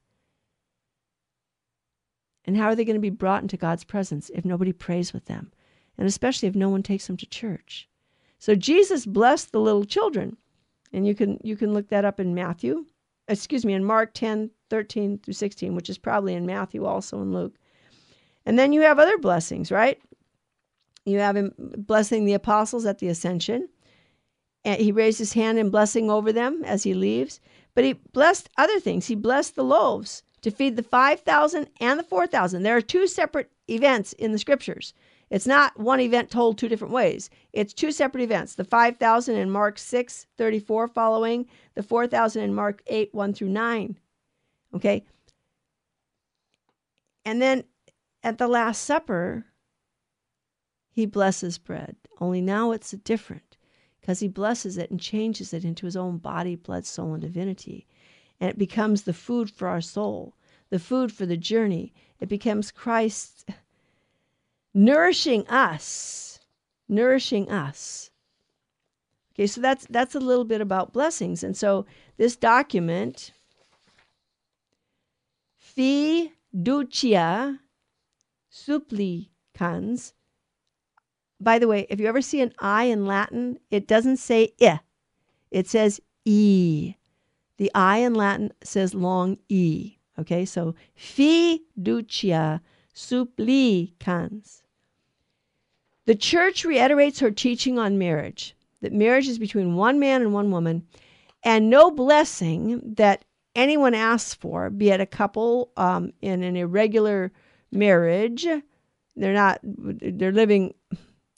And 2.46 2.56
how 2.56 2.68
are 2.68 2.76
they 2.76 2.86
going 2.86 2.96
to 2.96 3.02
be 3.02 3.10
brought 3.10 3.42
into 3.42 3.58
God's 3.58 3.84
presence 3.84 4.32
if 4.34 4.46
nobody 4.46 4.72
prays 4.72 5.12
with 5.12 5.26
them? 5.26 5.52
And 5.98 6.08
especially 6.08 6.48
if 6.48 6.56
no 6.56 6.70
one 6.70 6.84
takes 6.84 7.08
them 7.08 7.18
to 7.18 7.26
church. 7.26 7.90
So 8.38 8.56
Jesus 8.56 9.06
blessed 9.06 9.52
the 9.52 9.60
little 9.60 9.84
children. 9.84 10.38
And 10.94 11.06
you 11.06 11.16
can 11.16 11.38
you 11.44 11.58
can 11.58 11.74
look 11.74 11.90
that 11.90 12.06
up 12.06 12.22
in 12.22 12.34
Matthew. 12.34 12.86
Excuse 13.28 13.66
me, 13.66 13.74
in 13.74 13.84
Mark 13.84 14.14
10, 14.14 14.52
13 14.70 15.20
through 15.20 15.34
16, 15.34 15.76
which 15.76 15.90
is 15.90 15.98
probably 15.98 16.34
in 16.34 16.46
Matthew 16.46 16.86
also 16.86 17.22
in 17.22 17.34
Luke. 17.34 17.56
And 18.46 18.58
then 18.58 18.74
you 18.74 18.82
have 18.82 19.00
other 19.00 19.18
blessings, 19.18 19.72
right? 19.72 20.00
You 21.06 21.20
have 21.20 21.36
him 21.36 21.54
blessing 21.58 22.26
the 22.26 22.34
apostles 22.34 22.86
at 22.86 23.00
the 23.00 23.08
ascension. 23.08 23.70
And 24.66 24.80
he 24.80 24.92
raised 24.92 25.20
his 25.20 25.34
hand 25.34 25.58
in 25.58 25.70
blessing 25.70 26.10
over 26.10 26.32
them 26.32 26.64
as 26.66 26.84
he 26.84 26.94
leaves. 26.94 27.40
But 27.74 27.84
he 27.84 27.94
blessed 27.94 28.50
other 28.58 28.80
things. 28.80 29.08
He 29.08 29.16
blessed 29.16 29.56
the 29.56 29.64
loaves 29.64 30.24
to 30.42 30.52
feed 30.52 30.76
the 30.76 30.84
5,000 30.84 31.70
and 31.80 32.00
the 32.00 32.04
4,000. 32.04 32.64
There 32.64 32.76
are 32.76 32.82
two 32.82 33.08
separate 33.08 33.52
events 33.70 34.14
in 34.14 34.32
the 34.32 34.40
scriptures. 34.40 34.94
It's 35.30 35.48
not 35.48 35.80
one 35.80 36.00
event 36.00 36.32
told 36.32 36.58
two 36.58 36.68
different 36.68 36.94
ways. 36.94 37.30
It's 37.54 37.74
two 37.74 37.92
separate 37.92 38.24
events. 38.24 38.56
The 38.56 38.64
5,000 38.64 39.36
in 39.36 39.52
Mark 39.52 39.78
6, 39.78 40.28
34 40.38 40.88
following, 40.88 41.46
the 41.76 41.84
4,000 41.84 42.44
in 42.44 42.54
Mark 42.54 42.82
8, 42.88 43.14
1 43.14 43.34
through 43.34 43.50
9. 43.50 43.98
Okay? 44.74 45.04
And 47.26 47.42
then 47.42 47.64
at 48.24 48.38
the 48.38 48.48
Last 48.48 48.84
Supper, 48.84 49.46
he 50.92 51.06
blesses 51.06 51.58
bread. 51.58 51.96
Only 52.20 52.42
now 52.42 52.72
it's 52.72 52.92
different 52.92 53.58
because 54.00 54.20
he 54.20 54.28
blesses 54.28 54.78
it 54.78 54.92
and 54.92 55.00
changes 55.00 55.54
it 55.54 55.64
into 55.64 55.86
his 55.86 55.96
own 55.96 56.18
body, 56.18 56.56
blood, 56.56 56.86
soul, 56.86 57.14
and 57.14 57.22
divinity. 57.22 57.88
And 58.40 58.50
it 58.50 58.58
becomes 58.58 59.04
the 59.04 59.14
food 59.14 59.52
for 59.52 59.68
our 59.68 59.82
soul, 59.82 60.36
the 60.70 60.80
food 60.80 61.12
for 61.12 61.26
the 61.26 61.38
journey. 61.38 61.94
It 62.20 62.30
becomes 62.30 62.72
Christ 62.72 63.50
nourishing 64.74 65.48
us, 65.48 66.40
nourishing 66.88 67.50
us. 67.50 68.12
Okay, 69.34 69.48
so 69.48 69.62
that's 69.62 69.86
that's 69.90 70.16
a 70.16 70.20
little 70.20 70.44
bit 70.44 70.60
about 70.60 70.92
blessings. 70.92 71.44
And 71.44 71.56
so 71.56 71.86
this 72.18 72.36
document, 72.36 73.32
fiducia 75.80 77.58
supplicans. 78.50 80.14
By 81.40 81.58
the 81.58 81.70
way, 81.70 81.88
if 81.90 82.02
you 82.02 82.08
ever 82.08 82.22
see 82.22 82.42
an 82.42 82.54
I 82.60 82.86
in 82.86 83.06
Latin, 83.06 83.60
it 83.72 83.88
doesn't 83.88 84.18
say 84.18 84.54
I, 84.60 84.82
it 85.52 85.70
says 85.70 86.02
E. 86.26 86.96
The 87.58 87.72
I 87.74 88.00
in 88.00 88.14
Latin 88.14 88.52
says 88.62 88.94
long 88.94 89.38
E. 89.48 89.96
Okay, 90.18 90.44
so 90.44 90.76
fiducia 90.98 92.60
supplicans. 92.94 94.64
The 96.06 96.16
church 96.16 96.66
reiterates 96.66 97.20
her 97.22 97.32
teaching 97.32 97.80
on 97.80 97.98
marriage 97.98 98.54
that 98.82 98.92
marriage 98.92 99.30
is 99.30 99.40
between 99.40 99.76
one 99.76 99.98
man 100.00 100.22
and 100.22 100.34
one 100.34 100.52
woman, 100.52 100.86
and 101.44 101.70
no 101.70 101.90
blessing 101.90 102.82
that 102.98 103.24
anyone 103.56 103.94
asks 103.94 104.34
for, 104.34 104.70
be 104.70 104.90
it 104.90 105.02
a 105.02 105.06
couple 105.06 105.72
um, 105.78 106.12
in 106.22 106.44
an 106.44 106.56
irregular 106.56 107.32
marriage, 107.72 108.48
they're 109.16 109.34
not, 109.34 109.60
they're 109.64 110.32
living 110.32 110.74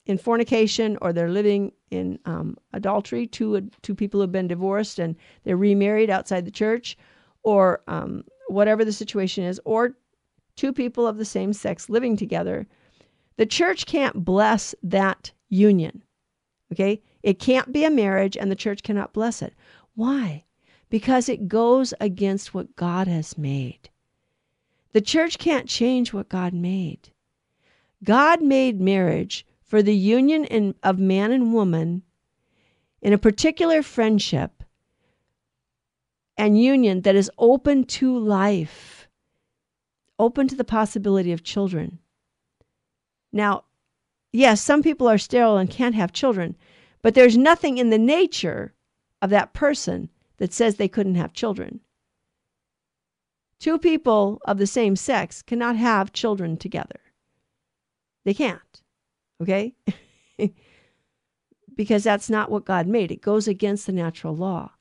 in 0.06 0.17
fornication 0.17 0.97
or 1.02 1.13
they're 1.13 1.30
living 1.30 1.71
in 1.89 2.19
um, 2.26 2.58
adultery. 2.74 3.28
Two 3.28 3.69
two 3.82 3.95
people 3.95 4.21
have 4.21 4.32
been 4.32 4.47
divorced 4.47 5.00
and 5.00 5.15
they're 5.43 5.58
remarried 5.58 6.10
outside 6.10 6.45
the 6.45 6.52
church, 6.52 6.97
or 7.43 7.82
um, 7.88 8.24
whatever 8.47 8.84
the 8.86 8.91
situation 8.91 9.43
is, 9.43 9.60
or 9.65 9.95
two 10.56 10.74
people 10.74 11.08
of 11.08 11.17
the 11.17 11.26
same 11.26 11.54
sex 11.54 11.89
living 11.89 12.17
together. 12.17 12.67
The 13.38 13.45
church 13.45 13.86
can't 13.86 14.26
bless 14.26 14.76
that 14.84 15.32
union. 15.50 16.04
Okay, 16.71 17.02
it 17.24 17.39
can't 17.39 17.71
be 17.71 17.84
a 17.84 17.89
marriage, 17.89 18.38
and 18.38 18.50
the 18.50 18.56
church 18.56 18.84
cannot 18.84 19.13
bless 19.13 19.41
it. 19.41 19.54
Why? 19.95 20.45
Because 20.92 21.28
it 21.28 21.48
goes 21.48 21.94
against 22.00 22.54
what 22.54 22.76
God 22.76 23.08
has 23.08 23.36
made. 23.38 23.90
The 24.92 25.02
church 25.02 25.40
can't 25.40 25.68
change 25.68 26.14
what 26.14 26.30
God 26.30 26.54
made. 26.54 27.10
God 28.04 28.44
made 28.44 28.80
marriage 28.80 29.46
for 29.64 29.82
the 29.82 29.96
union 29.96 30.44
in, 30.46 30.76
of 30.84 31.00
man 31.00 31.32
and 31.32 31.54
woman 31.54 32.04
in 33.02 33.14
a 33.14 33.18
particular 33.18 33.82
friendship 33.82 34.64
and 36.38 36.62
union 36.62 37.02
that 37.02 37.16
is 37.16 37.32
open 37.38 37.86
to 37.86 38.18
life, 38.18 39.08
open 40.20 40.48
to 40.50 40.56
the 40.56 40.66
possibility 40.66 41.32
of 41.32 41.44
children. 41.44 42.00
Now, 43.32 43.64
yes, 44.34 44.62
some 44.62 44.84
people 44.84 45.08
are 45.08 45.18
sterile 45.18 45.58
and 45.58 45.70
can't 45.70 45.96
have 45.96 46.12
children, 46.12 46.58
but 47.02 47.14
there's 47.14 47.38
nothing 47.38 47.78
in 47.78 47.92
the 47.92 47.98
nature 47.98 48.74
of 49.22 49.30
that 49.30 49.54
person 49.54 50.10
that 50.42 50.52
says 50.52 50.76
they 50.76 50.88
couldn't 50.88 51.14
have 51.14 51.34
children. 51.34 51.82
Two 53.60 53.78
people 53.78 54.42
of 54.44 54.58
the 54.58 54.66
same 54.66 54.96
sex 54.96 55.44
cannot 55.44 55.76
have 55.76 56.14
children 56.14 56.58
together. 56.58 57.00
They 58.26 58.34
can't. 58.34 58.82
Okay? 59.40 59.76
because 61.76 62.04
that's 62.04 62.28
not 62.28 62.50
what 62.50 62.66
God 62.66 62.88
made. 62.88 63.12
It 63.12 63.22
goes 63.22 63.48
against 63.48 63.86
the 63.86 63.92
natural 63.92 64.36
law. 64.36 64.72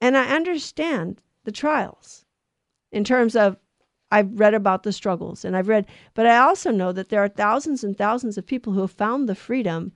And 0.00 0.16
I 0.16 0.34
understand 0.34 1.20
the 1.44 1.52
trials 1.52 2.24
in 2.90 3.04
terms 3.04 3.36
of 3.36 3.58
I've 4.10 4.40
read 4.40 4.54
about 4.54 4.82
the 4.82 4.94
struggles 4.94 5.44
and 5.44 5.54
I've 5.54 5.68
read, 5.68 5.84
but 6.14 6.26
I 6.26 6.38
also 6.38 6.70
know 6.70 6.92
that 6.92 7.10
there 7.10 7.22
are 7.22 7.28
thousands 7.28 7.84
and 7.84 7.98
thousands 7.98 8.38
of 8.38 8.46
people 8.46 8.72
who 8.72 8.80
have 8.80 8.92
found 8.92 9.28
the 9.28 9.34
freedom 9.34 9.92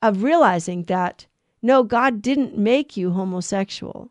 of 0.00 0.22
realizing 0.22 0.84
that 0.84 1.26
no, 1.60 1.82
God 1.82 2.22
didn't 2.22 2.56
make 2.56 2.96
you 2.96 3.10
homosexual. 3.10 4.10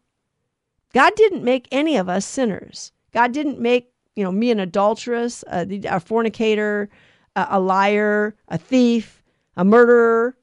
God 0.94 1.14
didn't 1.16 1.44
make 1.44 1.68
any 1.72 1.98
of 1.98 2.10
us 2.10 2.26
sinners. 2.26 2.92
God 3.14 3.32
didn't 3.32 3.60
make, 3.60 3.92
you 4.16 4.24
know, 4.24 4.32
me 4.32 4.52
an 4.52 4.60
adulteress, 4.60 5.44
a, 5.48 5.68
a 5.86 6.00
fornicator, 6.00 6.90
a, 7.36 7.48
a 7.52 7.60
liar, 7.60 8.36
a 8.48 8.58
thief, 8.58 9.24
a 9.56 9.64
murderer. 9.64 10.36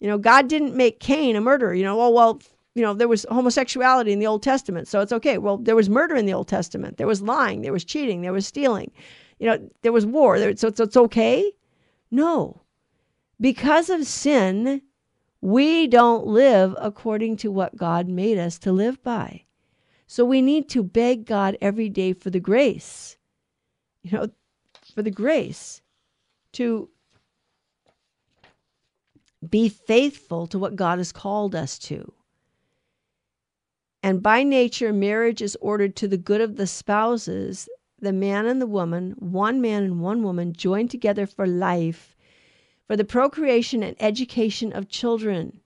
You 0.00 0.08
know, 0.08 0.18
God 0.18 0.48
didn't 0.48 0.74
make 0.74 1.00
Cain 1.00 1.36
a 1.36 1.40
murderer. 1.40 1.74
You 1.74 1.84
know, 1.84 2.00
oh, 2.00 2.10
well, 2.10 2.40
you 2.74 2.82
know, 2.82 2.94
there 2.94 3.08
was 3.08 3.26
homosexuality 3.30 4.12
in 4.12 4.18
the 4.20 4.26
Old 4.26 4.42
Testament, 4.42 4.88
so 4.88 5.00
it's 5.00 5.12
okay. 5.12 5.38
Well, 5.38 5.58
there 5.58 5.76
was 5.76 5.90
murder 5.90 6.14
in 6.14 6.26
the 6.26 6.32
Old 6.34 6.48
Testament. 6.48 6.96
There 6.96 7.06
was 7.06 7.20
lying, 7.20 7.62
there 7.62 7.72
was 7.72 7.84
cheating, 7.84 8.22
there 8.22 8.32
was 8.32 8.46
stealing. 8.46 8.90
You 9.38 9.46
know, 9.46 9.70
there 9.82 9.92
was 9.92 10.06
war. 10.06 10.38
There, 10.38 10.56
so, 10.56 10.70
so 10.72 10.84
it's 10.84 10.96
okay? 10.96 11.52
No. 12.10 12.62
Because 13.40 13.90
of 13.90 14.06
sin, 14.06 14.82
we 15.40 15.86
don't 15.86 16.26
live 16.26 16.74
according 16.78 17.38
to 17.38 17.50
what 17.50 17.76
God 17.76 18.08
made 18.08 18.38
us 18.38 18.58
to 18.60 18.72
live 18.72 19.02
by. 19.02 19.44
So 20.10 20.24
we 20.24 20.42
need 20.42 20.68
to 20.70 20.82
beg 20.82 21.24
God 21.24 21.56
every 21.60 21.88
day 21.88 22.14
for 22.14 22.30
the 22.30 22.40
grace, 22.40 23.16
you 24.02 24.10
know, 24.10 24.28
for 24.92 25.02
the 25.02 25.10
grace 25.12 25.82
to 26.54 26.90
be 29.48 29.68
faithful 29.68 30.48
to 30.48 30.58
what 30.58 30.74
God 30.74 30.98
has 30.98 31.12
called 31.12 31.54
us 31.54 31.78
to. 31.90 32.12
And 34.02 34.20
by 34.20 34.42
nature, 34.42 34.92
marriage 34.92 35.40
is 35.40 35.56
ordered 35.60 35.94
to 35.94 36.08
the 36.08 36.18
good 36.18 36.40
of 36.40 36.56
the 36.56 36.66
spouses, 36.66 37.68
the 38.00 38.12
man 38.12 38.46
and 38.46 38.60
the 38.60 38.66
woman, 38.66 39.14
one 39.20 39.60
man 39.60 39.84
and 39.84 40.00
one 40.00 40.24
woman 40.24 40.54
joined 40.54 40.90
together 40.90 41.24
for 41.24 41.46
life, 41.46 42.16
for 42.88 42.96
the 42.96 43.04
procreation 43.04 43.84
and 43.84 43.94
education 44.00 44.72
of 44.72 44.88
children. 44.88 45.59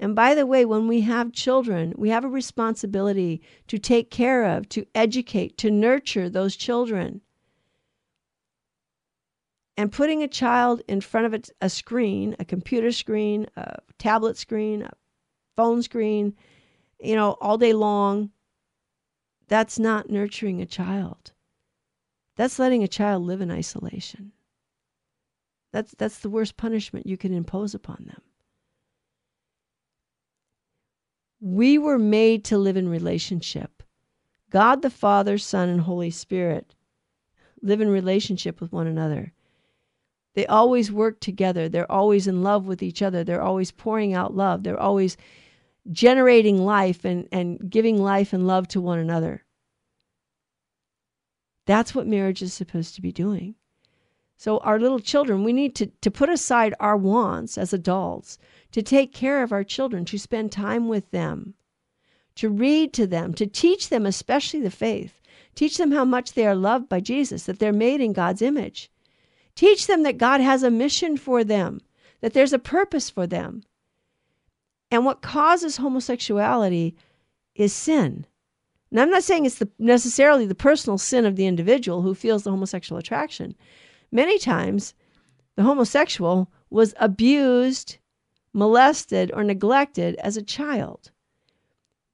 And 0.00 0.16
by 0.16 0.34
the 0.34 0.46
way, 0.46 0.64
when 0.64 0.88
we 0.88 1.02
have 1.02 1.30
children, 1.30 1.92
we 1.94 2.08
have 2.08 2.24
a 2.24 2.28
responsibility 2.28 3.42
to 3.66 3.78
take 3.78 4.10
care 4.10 4.44
of, 4.44 4.66
to 4.70 4.86
educate, 4.94 5.58
to 5.58 5.70
nurture 5.70 6.30
those 6.30 6.56
children. 6.56 7.20
And 9.76 9.92
putting 9.92 10.22
a 10.22 10.28
child 10.28 10.80
in 10.88 11.02
front 11.02 11.26
of 11.34 11.50
a, 11.60 11.68
screen, 11.68 12.34
a 12.38 12.46
computer 12.46 12.92
screen, 12.92 13.46
a 13.56 13.80
tablet 13.98 14.38
screen, 14.38 14.82
a 14.82 14.90
phone 15.54 15.82
screen, 15.82 16.34
you 16.98 17.14
know, 17.14 17.36
all 17.38 17.58
day 17.58 17.74
long, 17.74 18.30
that's 19.48 19.78
not 19.78 20.08
nurturing 20.08 20.62
a 20.62 20.66
child. 20.66 21.32
That's 22.36 22.58
letting 22.58 22.82
a 22.82 22.88
child 22.88 23.24
live 23.24 23.42
in 23.42 23.50
isolation. 23.50 24.32
That's, 25.72 25.94
that's 25.98 26.20
the 26.20 26.30
worst 26.30 26.56
punishment 26.56 27.06
you 27.06 27.18
can 27.18 27.34
impose 27.34 27.74
upon 27.74 28.06
them. 28.06 28.22
We 31.40 31.78
were 31.78 31.98
made 31.98 32.44
to 32.46 32.58
live 32.58 32.76
in 32.76 32.88
relationship. 32.88 33.82
God 34.50 34.82
the 34.82 34.90
Father, 34.90 35.38
Son, 35.38 35.68
and 35.68 35.80
Holy 35.80 36.10
Spirit 36.10 36.74
live 37.62 37.80
in 37.80 37.88
relationship 37.88 38.60
with 38.60 38.72
one 38.72 38.86
another. 38.86 39.32
They 40.34 40.46
always 40.46 40.92
work 40.92 41.20
together. 41.20 41.68
They're 41.68 41.90
always 41.90 42.26
in 42.26 42.42
love 42.42 42.66
with 42.66 42.82
each 42.82 43.02
other. 43.02 43.24
They're 43.24 43.42
always 43.42 43.72
pouring 43.72 44.14
out 44.14 44.34
love. 44.34 44.62
They're 44.62 44.78
always 44.78 45.16
generating 45.90 46.64
life 46.64 47.04
and, 47.04 47.26
and 47.32 47.70
giving 47.70 48.00
life 48.00 48.32
and 48.32 48.46
love 48.46 48.68
to 48.68 48.80
one 48.80 48.98
another. 48.98 49.44
That's 51.66 51.94
what 51.94 52.06
marriage 52.06 52.42
is 52.42 52.52
supposed 52.52 52.94
to 52.96 53.02
be 53.02 53.12
doing. 53.12 53.54
So, 54.40 54.56
our 54.60 54.80
little 54.80 55.00
children, 55.00 55.44
we 55.44 55.52
need 55.52 55.74
to, 55.74 55.88
to 56.00 56.10
put 56.10 56.30
aside 56.30 56.72
our 56.80 56.96
wants 56.96 57.58
as 57.58 57.74
adults, 57.74 58.38
to 58.72 58.80
take 58.80 59.12
care 59.12 59.42
of 59.42 59.52
our 59.52 59.62
children, 59.62 60.06
to 60.06 60.18
spend 60.18 60.50
time 60.50 60.88
with 60.88 61.10
them, 61.10 61.52
to 62.36 62.48
read 62.48 62.94
to 62.94 63.06
them, 63.06 63.34
to 63.34 63.46
teach 63.46 63.90
them, 63.90 64.06
especially 64.06 64.62
the 64.62 64.70
faith. 64.70 65.20
Teach 65.54 65.76
them 65.76 65.92
how 65.92 66.06
much 66.06 66.32
they 66.32 66.46
are 66.46 66.54
loved 66.54 66.88
by 66.88 67.00
Jesus, 67.00 67.44
that 67.44 67.58
they're 67.58 67.70
made 67.70 68.00
in 68.00 68.14
God's 68.14 68.40
image. 68.40 68.90
Teach 69.54 69.86
them 69.86 70.04
that 70.04 70.16
God 70.16 70.40
has 70.40 70.62
a 70.62 70.70
mission 70.70 71.18
for 71.18 71.44
them, 71.44 71.82
that 72.22 72.32
there's 72.32 72.54
a 72.54 72.58
purpose 72.58 73.10
for 73.10 73.26
them. 73.26 73.62
And 74.90 75.04
what 75.04 75.20
causes 75.20 75.76
homosexuality 75.76 76.96
is 77.54 77.74
sin. 77.74 78.24
Now, 78.90 79.02
I'm 79.02 79.10
not 79.10 79.22
saying 79.22 79.44
it's 79.44 79.58
the, 79.58 79.68
necessarily 79.78 80.46
the 80.46 80.54
personal 80.54 80.96
sin 80.96 81.26
of 81.26 81.36
the 81.36 81.46
individual 81.46 82.00
who 82.00 82.14
feels 82.14 82.44
the 82.44 82.50
homosexual 82.50 82.98
attraction. 82.98 83.54
Many 84.12 84.38
times, 84.38 84.94
the 85.56 85.62
homosexual 85.62 86.50
was 86.68 86.94
abused, 86.98 87.98
molested, 88.52 89.30
or 89.34 89.44
neglected 89.44 90.16
as 90.16 90.36
a 90.36 90.42
child. 90.42 91.10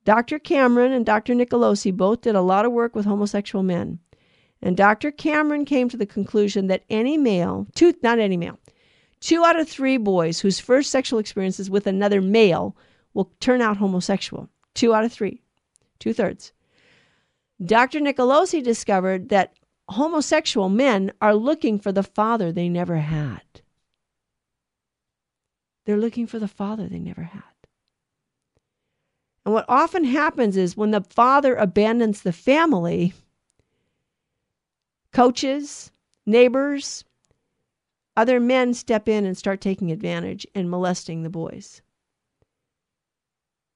Dr. 0.05 0.39
Cameron 0.39 0.93
and 0.93 1.05
Dr. 1.05 1.35
Nicolosi 1.35 1.95
both 1.95 2.21
did 2.21 2.35
a 2.35 2.41
lot 2.41 2.65
of 2.65 2.73
work 2.73 2.95
with 2.95 3.07
homosexual 3.07 3.63
men. 3.63 3.99
And 4.63 4.77
Dr. 4.77 5.11
Cameron 5.11 5.65
came 5.65 5.89
to 5.89 5.97
the 5.97 6.07
conclusion 6.07 6.69
that 6.69 6.85
any 6.89 7.17
male, 7.19 7.67
two, 7.75 7.95
not 8.03 8.19
any 8.19 8.37
male, 8.37 8.59
two 9.21 9.45
out 9.45 9.59
of 9.59 9.69
three 9.69 9.97
boys 9.97 10.41
whose 10.41 10.61
first 10.61 10.91
sexual 10.91 11.19
experiences 11.19 11.69
with 11.69 11.87
another 11.87 12.21
male 12.21 12.77
will 13.15 13.33
turn 13.41 13.61
out 13.61 13.77
homosexual. 13.79 14.49
Two 14.75 14.95
out 14.95 15.05
of 15.05 15.13
three, 15.13 15.43
two 15.99 16.13
thirds. 16.13 16.53
Dr. 17.65 18.01
Nicolosi 18.01 18.63
discovered 18.63 19.31
that 19.31 19.55
homosexual 19.89 20.69
men 20.69 21.13
are 21.21 21.35
looking 21.35 21.79
for 21.79 21.93
the 21.93 22.03
father 22.03 22.53
they 22.53 22.69
never 22.69 22.97
had. 22.97 23.43
They're 25.85 25.97
looking 25.97 26.27
for 26.27 26.39
the 26.39 26.49
father 26.49 26.89
they 26.89 26.99
never 26.99 27.23
had. 27.23 27.43
And 29.45 29.55
what 29.55 29.67
often 29.69 30.05
happens 30.05 30.57
is 30.57 30.77
when 30.77 30.91
the 30.91 31.03
father 31.03 31.55
abandons 31.55 32.23
the 32.23 32.33
family, 32.33 33.15
coaches, 35.13 35.93
neighbors, 36.27 37.05
other 38.17 38.41
men 38.41 38.75
step 38.75 39.09
in 39.09 39.25
and 39.25 39.39
start 39.39 39.61
taking 39.61 39.93
advantage 39.93 40.47
and 40.53 40.69
molesting 40.69 41.23
the 41.23 41.31
boys. 41.31 41.81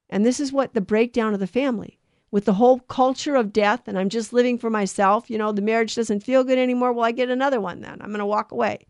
And 0.09 0.25
this 0.25 0.41
is 0.41 0.51
what 0.51 0.73
the 0.73 0.81
breakdown 0.81 1.33
of 1.33 1.39
the 1.39 1.47
family 1.47 2.00
with 2.31 2.45
the 2.45 2.53
whole 2.53 2.79
culture 2.79 3.35
of 3.35 3.53
death 3.53 3.87
and 3.87 3.97
I'm 3.99 4.09
just 4.09 4.33
living 4.33 4.57
for 4.57 4.69
myself, 4.69 5.29
you 5.29 5.37
know, 5.37 5.51
the 5.51 5.61
marriage 5.61 5.95
doesn't 5.95 6.23
feel 6.23 6.43
good 6.43 6.57
anymore. 6.57 6.93
Well, 6.93 7.05
I 7.05 7.11
get 7.11 7.29
another 7.29 7.59
one 7.59 7.81
then. 7.81 7.97
I'm 8.01 8.09
going 8.09 8.19
to 8.19 8.25
walk 8.25 8.51
away. 8.51 8.87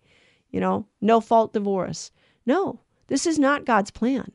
You 0.51 0.59
know, 0.59 0.85
no 1.01 1.19
fault 1.19 1.53
divorce. 1.53 2.11
No, 2.45 2.79
this 3.07 3.25
is 3.25 3.39
not 3.39 3.65
God's 3.65 3.91
plan. 3.91 4.31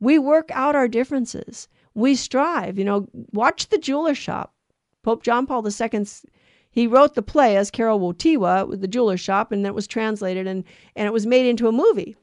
We 0.00 0.18
work 0.18 0.50
out 0.52 0.74
our 0.74 0.88
differences. 0.88 1.68
We 1.94 2.16
strive, 2.16 2.78
you 2.78 2.84
know, 2.84 3.08
watch 3.32 3.68
the 3.68 3.78
jeweler 3.78 4.14
shop. 4.14 4.54
Pope 5.02 5.22
John 5.22 5.46
Paul 5.46 5.66
II 5.66 6.06
he 6.72 6.86
wrote 6.86 7.14
the 7.14 7.22
play 7.22 7.56
as 7.56 7.70
Karol 7.70 8.00
Wojtyła 8.00 8.66
with 8.66 8.80
the 8.80 8.88
jeweler 8.88 9.18
shop 9.18 9.52
and 9.52 9.66
it 9.66 9.74
was 9.74 9.86
translated 9.86 10.46
and 10.46 10.64
and 10.96 11.06
it 11.06 11.12
was 11.12 11.26
made 11.26 11.46
into 11.46 11.68
a 11.68 11.72
movie. 11.72 12.16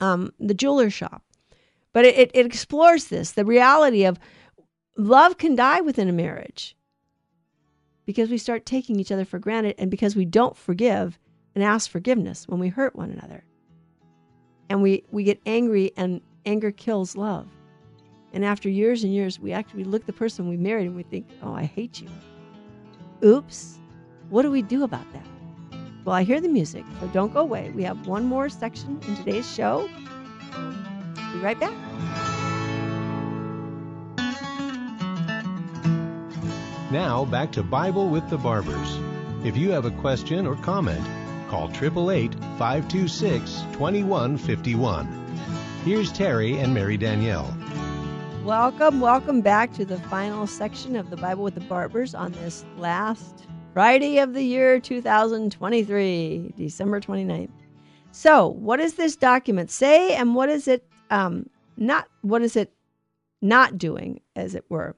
Um, 0.00 0.32
the 0.40 0.54
jeweler 0.54 0.90
shop. 0.90 1.22
But 1.92 2.06
it, 2.06 2.30
it 2.32 2.46
explores 2.46 3.06
this, 3.06 3.32
the 3.32 3.44
reality 3.44 4.04
of 4.04 4.18
love 4.96 5.38
can 5.38 5.54
die 5.54 5.80
within 5.80 6.08
a 6.08 6.12
marriage 6.12 6.76
because 8.04 8.30
we 8.30 8.38
start 8.38 8.66
taking 8.66 8.98
each 8.98 9.12
other 9.12 9.24
for 9.24 9.38
granted 9.38 9.74
and 9.78 9.90
because 9.90 10.16
we 10.16 10.24
don't 10.24 10.56
forgive 10.56 11.18
and 11.54 11.62
ask 11.62 11.90
forgiveness 11.90 12.48
when 12.48 12.60
we 12.60 12.68
hurt 12.68 12.96
one 12.96 13.10
another. 13.10 13.44
And 14.68 14.82
we, 14.82 15.04
we 15.10 15.24
get 15.24 15.40
angry, 15.44 15.92
and 15.96 16.22
anger 16.46 16.70
kills 16.70 17.14
love. 17.16 17.46
And 18.32 18.44
after 18.44 18.70
years 18.70 19.04
and 19.04 19.12
years, 19.12 19.38
we 19.38 19.52
actually 19.52 19.84
look 19.84 20.06
the 20.06 20.12
person 20.12 20.48
we 20.48 20.56
married 20.56 20.86
and 20.86 20.96
we 20.96 21.02
think, 21.02 21.28
oh, 21.42 21.52
I 21.52 21.64
hate 21.64 22.00
you. 22.00 22.08
Oops. 23.22 23.78
What 24.30 24.42
do 24.42 24.50
we 24.50 24.62
do 24.62 24.82
about 24.84 25.10
that? 25.12 25.26
Well, 26.04 26.16
I 26.16 26.22
hear 26.22 26.40
the 26.40 26.48
music, 26.48 26.84
so 27.00 27.06
don't 27.08 27.32
go 27.32 27.40
away. 27.40 27.70
We 27.70 27.84
have 27.84 28.06
one 28.06 28.24
more 28.24 28.48
section 28.48 28.98
in 29.06 29.16
today's 29.16 29.52
show. 29.52 29.88
Be 31.32 31.38
right 31.38 31.60
back. 31.60 32.31
Now, 36.92 37.24
back 37.24 37.50
to 37.52 37.62
Bible 37.62 38.10
with 38.10 38.28
the 38.28 38.36
Barbers. 38.36 38.98
If 39.46 39.56
you 39.56 39.70
have 39.70 39.86
a 39.86 39.90
question 39.90 40.46
or 40.46 40.56
comment, 40.56 41.02
call 41.48 41.70
888 41.70 42.34
526 42.58 43.62
2151. 43.72 45.06
Here's 45.86 46.12
Terry 46.12 46.58
and 46.58 46.74
Mary 46.74 46.98
Danielle. 46.98 47.56
Welcome, 48.44 49.00
welcome 49.00 49.40
back 49.40 49.72
to 49.72 49.86
the 49.86 49.96
final 50.00 50.46
section 50.46 50.94
of 50.94 51.08
the 51.08 51.16
Bible 51.16 51.42
with 51.42 51.54
the 51.54 51.62
Barbers 51.62 52.14
on 52.14 52.32
this 52.32 52.62
last 52.76 53.46
Friday 53.72 54.18
of 54.18 54.34
the 54.34 54.44
year 54.44 54.78
2023, 54.78 56.52
December 56.58 57.00
29th. 57.00 57.48
So, 58.10 58.48
what 58.48 58.76
does 58.76 58.96
this 58.96 59.16
document 59.16 59.70
say 59.70 60.14
and 60.14 60.34
what 60.34 60.50
is 60.50 60.68
it 60.68 60.86
um 61.08 61.48
not 61.78 62.08
what 62.20 62.42
is 62.42 62.54
it 62.54 62.70
not 63.40 63.78
doing 63.78 64.20
as 64.36 64.54
it 64.54 64.66
were? 64.68 64.94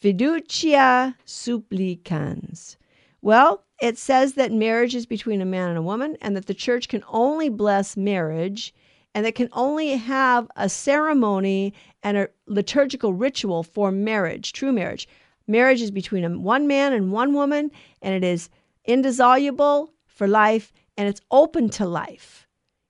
Fiducia 0.00 1.14
supplicans. 1.26 2.78
Well, 3.22 3.64
it 3.82 3.98
says 3.98 4.34
that 4.34 4.50
marriage 4.50 4.94
is 4.94 5.04
between 5.04 5.42
a 5.42 5.46
man 5.46 5.68
and 5.68 5.78
a 5.78 5.82
woman, 5.82 6.16
and 6.22 6.34
that 6.36 6.46
the 6.46 6.54
church 6.54 6.88
can 6.88 7.04
only 7.08 7.50
bless 7.50 7.96
marriage, 7.96 8.74
and 9.14 9.26
that 9.26 9.34
can 9.34 9.50
only 9.52 9.96
have 9.96 10.50
a 10.56 10.68
ceremony 10.68 11.74
and 12.02 12.16
a 12.16 12.28
liturgical 12.46 13.12
ritual 13.12 13.62
for 13.62 13.90
marriage, 13.90 14.52
true 14.52 14.72
marriage. 14.72 15.06
Marriage 15.46 15.82
is 15.82 15.90
between 15.90 16.42
one 16.42 16.66
man 16.66 16.92
and 16.92 17.12
one 17.12 17.34
woman, 17.34 17.70
and 18.00 18.14
it 18.14 18.26
is 18.26 18.48
indissoluble 18.86 19.92
for 20.06 20.26
life, 20.26 20.72
and 20.96 21.08
it's 21.08 21.20
open 21.30 21.68
to 21.70 21.84
life. 21.84 22.46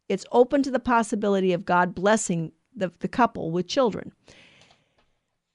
It's 0.08 0.26
open 0.30 0.62
to 0.62 0.70
the 0.70 0.78
possibility 0.78 1.52
of 1.52 1.64
God 1.64 1.94
blessing 1.94 2.52
the, 2.74 2.92
the 3.00 3.08
couple 3.08 3.50
with 3.50 3.66
children. 3.66 4.12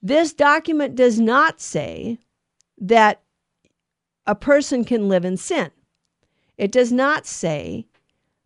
This 0.02 0.32
document 0.32 0.94
does 0.94 1.18
not 1.18 1.60
say 1.60 2.18
that 2.78 3.22
a 4.26 4.34
person 4.34 4.84
can 4.84 5.08
live 5.08 5.24
in 5.24 5.36
sin. 5.36 5.70
It 6.58 6.72
does 6.72 6.92
not 6.92 7.26
say 7.26 7.86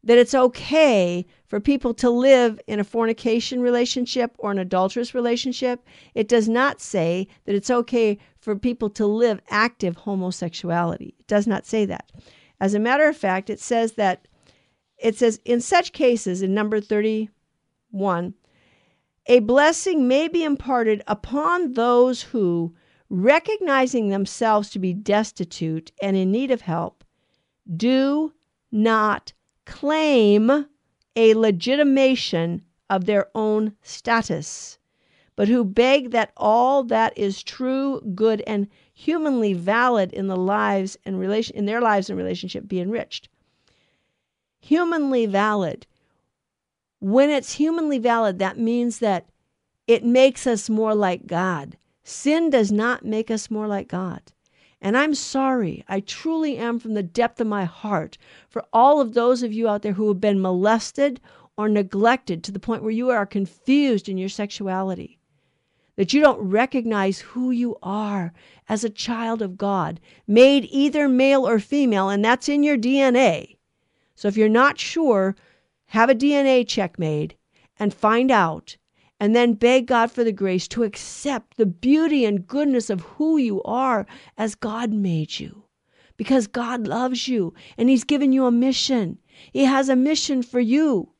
that 0.03 0.19
it's 0.19 0.35
okay 0.35 1.27
for 1.47 1.61
people 1.61 1.93
to 1.95 2.09
live 2.09 2.59
in 2.67 2.81
a 2.81 2.85
fornication 2.85 3.61
relationship 3.61 4.35
or 4.39 4.51
an 4.51 4.59
adulterous 4.59 5.15
relationship. 5.15 5.85
It 6.15 6.29
does 6.29 6.49
not 6.49 6.81
say 6.81 7.29
that 7.45 7.55
it's 7.55 7.71
okay 7.71 8.19
for 8.39 8.57
people 8.57 8.89
to 8.91 9.07
live 9.07 9.41
active 9.51 9.97
homosexuality. 9.97 11.15
It 11.19 11.27
does 11.27 11.47
not 11.47 11.67
say 11.67 11.85
that. 11.87 12.11
As 12.61 12.75
a 12.75 12.79
matter 12.79 13.09
of 13.09 13.17
fact, 13.17 13.51
it 13.51 13.61
says 13.61 13.93
that 13.93 14.27
it 14.99 15.17
says 15.17 15.41
in 15.45 15.61
such 15.61 15.93
cases 15.93 16.43
in 16.43 16.55
number 16.55 16.81
31 16.81 18.35
a 19.31 19.39
blessing 19.39 20.09
may 20.09 20.27
be 20.27 20.43
imparted 20.43 21.05
upon 21.07 21.75
those 21.75 22.21
who, 22.21 22.75
recognizing 23.09 24.09
themselves 24.09 24.69
to 24.71 24.81
be 24.81 24.93
destitute 24.93 25.93
and 26.03 26.17
in 26.17 26.33
need 26.33 26.51
of 26.51 26.63
help, 26.63 27.05
do 27.77 28.33
not 28.73 29.33
claim 29.67 30.67
a 31.15 31.35
legitimation 31.35 32.61
of 32.91 33.05
their 33.05 33.29
own 33.37 33.73
status, 33.83 34.81
but 35.37 35.47
who 35.47 35.65
beg 35.65 36.11
that 36.11 36.33
all 36.37 36.83
that 36.83 37.17
is 37.17 37.45
true, 37.45 38.01
good, 38.17 38.43
and 38.49 38.67
humanly 38.93 39.53
valid 39.53 40.13
in 40.13 40.27
the 40.27 40.37
lives 40.37 40.97
and 41.05 41.21
relation 41.21 41.55
in 41.55 41.67
their 41.67 41.81
lives 41.81 42.11
and 42.11 42.19
relationship 42.19 42.67
be 42.67 42.81
enriched. 42.81 43.29
humanly 44.59 45.25
valid. 45.25 45.87
When 47.01 47.31
it's 47.31 47.55
humanly 47.55 47.99
valid, 47.99 48.39
that 48.39 48.59
means 48.59 48.99
that 48.99 49.27
it 49.87 50.05
makes 50.05 50.47
us 50.47 50.71
more 50.71 50.95
like 50.95 51.27
God. 51.27 51.77
Sin 52.05 52.51
does 52.51 52.71
not 52.71 53.05
make 53.05 53.31
us 53.31 53.51
more 53.51 53.67
like 53.67 53.89
God. 53.89 54.21
And 54.83 54.97
I'm 54.97 55.15
sorry, 55.15 55.85
I 55.89 56.01
truly 56.01 56.57
am 56.57 56.79
from 56.79 56.95
the 56.95 57.03
depth 57.03 57.41
of 57.41 57.47
my 57.47 57.65
heart 57.65 58.17
for 58.49 58.65
all 58.73 59.01
of 59.01 59.15
those 59.15 59.43
of 59.43 59.53
you 59.53 59.69
out 59.69 59.83
there 59.83 59.93
who 59.93 60.09
have 60.09 60.21
been 60.21 60.41
molested 60.41 61.21
or 61.57 61.69
neglected 61.69 62.43
to 62.45 62.53
the 62.53 62.61
point 62.61 62.83
where 62.83 62.91
you 62.91 63.11
are 63.11 63.27
confused 63.27 64.09
in 64.09 64.17
your 64.17 64.29
sexuality. 64.29 65.19
That 65.97 66.15
you 66.15 66.21
don't 66.23 66.41
recognize 66.41 67.21
who 67.21 67.51
you 67.51 67.77
are 67.83 68.33
as 68.69 68.85
a 68.85 68.91
child 68.91 69.43
of 69.43 69.59
God, 69.59 70.01
made 70.27 70.67
either 70.71 71.09
male 71.09 71.47
or 71.47 71.59
female, 71.59 72.09
and 72.09 72.25
that's 72.25 72.49
in 72.49 72.63
your 72.63 72.79
DNA. 72.79 73.57
So 74.15 74.29
if 74.29 74.37
you're 74.37 74.49
not 74.49 74.79
sure, 74.79 75.37
have 75.91 76.09
a 76.09 76.15
DNA 76.15 76.67
check 76.67 76.99
made 76.99 77.37
and 77.77 77.93
find 77.93 78.31
out 78.31 78.77
and 79.19 79.35
then 79.35 79.55
beg 79.55 79.87
God 79.87 80.11
for 80.11 80.23
the 80.23 80.33
grace 80.33 80.69
to 80.69 80.85
accept 80.85 81.57
the 81.57 81.67
beauty 81.67 82.25
and 82.25 82.47
goodness 82.47 82.91
of 82.91 83.01
who 83.01 83.37
you 83.37 83.61
are 83.65 84.07
as 84.39 84.55
God 84.55 84.93
made 84.93 85.41
you. 85.41 85.65
Because 86.17 86.47
God 86.47 86.87
loves 86.87 87.27
you 87.27 87.55
and 87.77 87.89
He's 87.89 88.05
given 88.05 88.33
you 88.33 88.47
a 88.47 88.53
mission. 88.53 89.19
He 89.53 89.65
has 89.65 89.89
a 89.89 89.97
mission 89.97 90.43
for 90.43 90.61
you. 90.61 91.11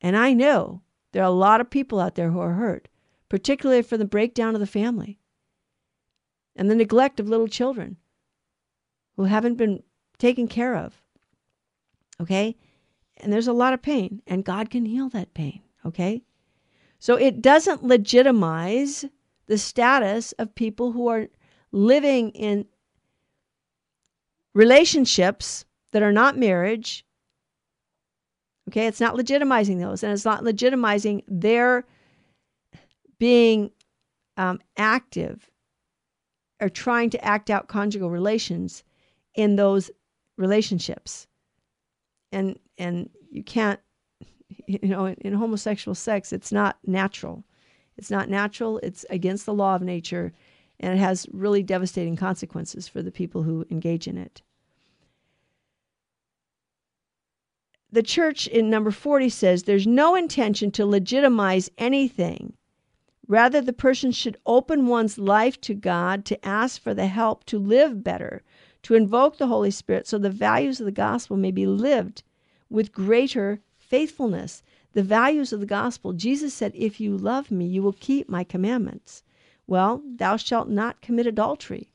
And 0.00 0.16
I 0.16 0.32
know 0.32 0.80
there 1.12 1.22
are 1.22 1.26
a 1.26 1.30
lot 1.30 1.60
of 1.60 1.68
people 1.68 2.00
out 2.00 2.14
there 2.14 2.30
who 2.30 2.40
are 2.40 2.54
hurt, 2.54 2.88
particularly 3.28 3.82
for 3.82 3.98
the 3.98 4.06
breakdown 4.06 4.54
of 4.54 4.60
the 4.60 4.66
family 4.66 5.18
and 6.56 6.70
the 6.70 6.74
neglect 6.74 7.20
of 7.20 7.28
little 7.28 7.48
children 7.48 7.98
who 9.16 9.24
haven't 9.24 9.56
been 9.56 9.82
taken 10.18 10.48
care 10.48 10.76
of. 10.76 11.02
Okay? 12.20 12.56
And 13.24 13.32
there's 13.32 13.48
a 13.48 13.54
lot 13.54 13.72
of 13.72 13.80
pain, 13.80 14.20
and 14.26 14.44
God 14.44 14.68
can 14.68 14.84
heal 14.84 15.08
that 15.08 15.32
pain. 15.32 15.62
Okay? 15.86 16.22
So 16.98 17.16
it 17.16 17.40
doesn't 17.40 17.82
legitimize 17.82 19.06
the 19.46 19.56
status 19.56 20.32
of 20.32 20.54
people 20.54 20.92
who 20.92 21.08
are 21.08 21.28
living 21.72 22.30
in 22.30 22.66
relationships 24.52 25.64
that 25.92 26.02
are 26.02 26.12
not 26.12 26.36
marriage. 26.36 27.06
Okay, 28.68 28.86
it's 28.86 29.00
not 29.00 29.16
legitimizing 29.16 29.80
those, 29.80 30.02
and 30.02 30.12
it's 30.12 30.24
not 30.26 30.42
legitimizing 30.42 31.22
their 31.26 31.86
being 33.18 33.70
um, 34.36 34.60
active 34.76 35.50
or 36.60 36.68
trying 36.68 37.08
to 37.08 37.24
act 37.24 37.48
out 37.48 37.68
conjugal 37.68 38.10
relations 38.10 38.84
in 39.34 39.56
those 39.56 39.90
relationships. 40.36 41.26
And 42.30 42.58
and 42.78 43.10
you 43.30 43.42
can't 43.42 43.80
you 44.66 44.78
know, 44.82 45.06
in, 45.06 45.14
in 45.20 45.34
homosexual 45.34 45.94
sex, 45.94 46.32
it's 46.32 46.52
not 46.52 46.78
natural. 46.86 47.44
It's 47.96 48.10
not 48.10 48.28
natural. 48.28 48.78
It's 48.82 49.04
against 49.10 49.46
the 49.46 49.54
law 49.54 49.74
of 49.76 49.82
nature, 49.82 50.32
and 50.80 50.94
it 50.94 50.98
has 50.98 51.26
really 51.32 51.62
devastating 51.62 52.16
consequences 52.16 52.88
for 52.88 53.02
the 53.02 53.12
people 53.12 53.42
who 53.42 53.66
engage 53.70 54.08
in 54.08 54.18
it. 54.18 54.42
The 57.92 58.02
church 58.02 58.48
in 58.48 58.68
number 58.68 58.90
40 58.90 59.28
says 59.28 59.62
there's 59.62 59.86
no 59.86 60.16
intention 60.16 60.72
to 60.72 60.84
legitimize 60.84 61.70
anything. 61.78 62.54
Rather, 63.28 63.60
the 63.60 63.72
person 63.72 64.10
should 64.10 64.36
open 64.44 64.86
one's 64.86 65.16
life 65.16 65.60
to 65.62 65.74
God 65.74 66.24
to 66.24 66.44
ask 66.44 66.82
for 66.82 66.92
the 66.92 67.06
help 67.06 67.44
to 67.44 67.58
live 67.58 68.02
better, 68.02 68.42
to 68.82 68.94
invoke 68.94 69.38
the 69.38 69.46
Holy 69.46 69.70
Spirit 69.70 70.08
so 70.08 70.18
the 70.18 70.28
values 70.28 70.80
of 70.80 70.86
the 70.86 70.92
gospel 70.92 71.36
may 71.36 71.52
be 71.52 71.66
lived 71.66 72.24
with 72.70 72.92
greater 72.92 73.60
faithfulness, 73.76 74.62
the 74.92 75.02
values 75.02 75.52
of 75.52 75.60
the 75.60 75.66
gospel. 75.66 76.12
Jesus 76.12 76.54
said, 76.54 76.72
If 76.74 77.00
you 77.00 77.16
love 77.16 77.50
me, 77.50 77.66
you 77.66 77.82
will 77.82 77.92
keep 77.92 78.28
my 78.28 78.44
commandments. 78.44 79.22
Well, 79.66 80.02
thou 80.04 80.36
shalt 80.36 80.68
not 80.68 81.00
commit 81.00 81.26
adultery. 81.26 81.92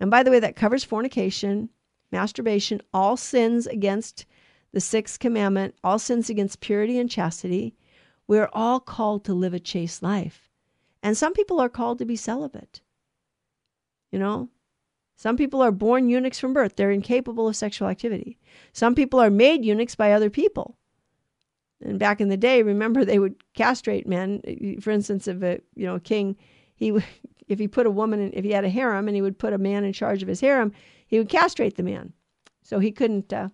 And 0.00 0.10
by 0.10 0.22
the 0.22 0.30
way, 0.30 0.40
that 0.40 0.56
covers 0.56 0.84
fornication, 0.84 1.70
masturbation, 2.10 2.80
all 2.92 3.16
sins 3.16 3.66
against 3.66 4.26
the 4.72 4.80
sixth 4.80 5.20
commandment, 5.20 5.74
all 5.84 5.98
sins 5.98 6.28
against 6.28 6.60
purity 6.60 6.98
and 6.98 7.10
chastity. 7.10 7.74
We're 8.26 8.50
all 8.52 8.80
called 8.80 9.24
to 9.24 9.34
live 9.34 9.54
a 9.54 9.60
chaste 9.60 10.02
life. 10.02 10.50
And 11.02 11.16
some 11.16 11.34
people 11.34 11.60
are 11.60 11.68
called 11.68 11.98
to 11.98 12.04
be 12.04 12.16
celibate. 12.16 12.80
You 14.10 14.18
know, 14.18 14.48
some 15.16 15.36
people 15.36 15.62
are 15.62 15.70
born 15.70 16.08
eunuchs 16.08 16.40
from 16.40 16.52
birth. 16.52 16.76
They're 16.76 16.90
incapable 16.90 17.48
of 17.48 17.56
sexual 17.56 17.88
activity. 17.88 18.38
Some 18.72 18.94
people 18.94 19.20
are 19.20 19.30
made 19.30 19.64
eunuchs 19.64 19.94
by 19.94 20.12
other 20.12 20.30
people. 20.30 20.76
And 21.80 21.98
back 21.98 22.20
in 22.20 22.28
the 22.28 22.36
day, 22.36 22.62
remember 22.62 23.04
they 23.04 23.18
would 23.18 23.36
castrate 23.54 24.06
men. 24.06 24.40
For 24.80 24.90
instance, 24.90 25.28
if 25.28 25.42
a 25.42 25.60
you 25.74 25.86
know 25.86 25.98
king, 25.98 26.36
he 26.74 26.88
if 27.48 27.58
he 27.58 27.68
put 27.68 27.86
a 27.86 27.90
woman 27.90 28.20
in, 28.20 28.32
if 28.32 28.44
he 28.44 28.52
had 28.52 28.64
a 28.64 28.70
harem 28.70 29.06
and 29.06 29.14
he 29.14 29.22
would 29.22 29.38
put 29.38 29.52
a 29.52 29.58
man 29.58 29.84
in 29.84 29.92
charge 29.92 30.22
of 30.22 30.28
his 30.28 30.40
harem, 30.40 30.72
he 31.06 31.18
would 31.18 31.28
castrate 31.28 31.76
the 31.76 31.82
man, 31.82 32.12
so 32.62 32.78
he 32.78 32.90
couldn't 32.90 33.32
uh, 33.32 33.48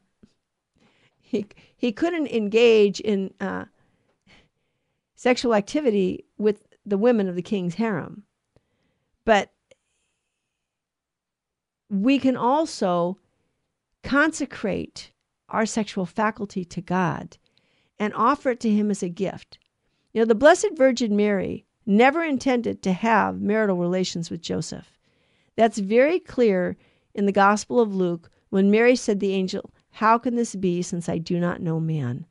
he 1.20 1.46
he 1.76 1.92
couldn't 1.92 2.28
engage 2.28 3.00
in 3.00 3.34
uh, 3.40 3.64
sexual 5.16 5.54
activity 5.54 6.24
with 6.38 6.66
the 6.86 6.98
women 6.98 7.28
of 7.28 7.34
the 7.34 7.42
king's 7.42 7.74
harem. 7.74 8.24
But 9.24 9.52
we 11.90 12.18
can 12.18 12.36
also 12.36 13.18
consecrate 14.02 15.10
our 15.48 15.66
sexual 15.66 16.06
faculty 16.06 16.64
to 16.64 16.80
God 16.80 17.36
and 17.98 18.14
offer 18.14 18.50
it 18.50 18.60
to 18.60 18.70
Him 18.70 18.90
as 18.90 19.02
a 19.02 19.08
gift. 19.08 19.58
You 20.12 20.20
know, 20.20 20.24
the 20.24 20.34
Blessed 20.34 20.70
Virgin 20.76 21.16
Mary 21.16 21.66
never 21.84 22.22
intended 22.22 22.82
to 22.82 22.92
have 22.92 23.40
marital 23.40 23.76
relations 23.76 24.30
with 24.30 24.40
Joseph. 24.40 24.96
That's 25.56 25.78
very 25.78 26.20
clear 26.20 26.76
in 27.14 27.26
the 27.26 27.32
Gospel 27.32 27.80
of 27.80 27.94
Luke 27.94 28.30
when 28.50 28.70
Mary 28.70 28.96
said 28.96 29.20
to 29.20 29.26
the 29.26 29.34
angel, 29.34 29.72
How 29.90 30.16
can 30.16 30.36
this 30.36 30.54
be 30.54 30.82
since 30.82 31.08
I 31.08 31.18
do 31.18 31.38
not 31.40 31.60
know 31.60 31.80
man? 31.80 32.26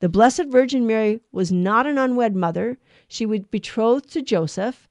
The 0.00 0.08
Blessed 0.08 0.46
Virgin 0.48 0.86
Mary 0.86 1.20
was 1.30 1.52
not 1.52 1.86
an 1.86 1.98
unwed 1.98 2.34
mother. 2.34 2.78
She 3.06 3.24
was 3.26 3.40
betrothed 3.40 4.10
to 4.14 4.22
Joseph, 4.22 4.88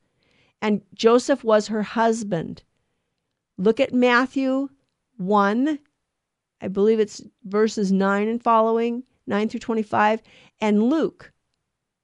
and 0.62 0.82
Joseph 0.94 1.44
was 1.44 1.68
her 1.68 1.84
husband. 1.84 2.64
Look 3.58 3.80
at 3.80 3.94
Matthew 3.94 4.70
1, 5.18 5.80
I 6.62 6.68
believe 6.68 7.00
it's 7.00 7.22
verses 7.44 7.92
9 7.92 8.28
and 8.28 8.42
following, 8.42 9.04
9 9.28 9.50
through 9.50 9.60
25, 9.60 10.22
and 10.60 10.84
Luke. 10.84 11.32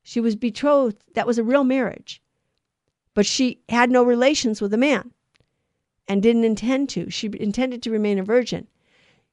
She 0.04 0.20
was 0.20 0.36
betrothed. 0.36 1.04
That 1.16 1.28
was 1.28 1.38
a 1.38 1.44
real 1.44 1.64
marriage. 1.64 2.22
But 3.14 3.26
she 3.26 3.62
had 3.70 3.92
no 3.92 4.04
relations 4.04 4.62
with 4.62 4.74
a 4.74 4.78
man 4.78 5.12
and 6.08 6.24
didn't 6.24 6.46
intend 6.46 6.90
to. 6.90 7.10
She 7.10 7.30
intended 7.40 7.84
to 7.84 7.92
remain 7.92 8.20
a 8.20 8.24
virgin. 8.24 8.68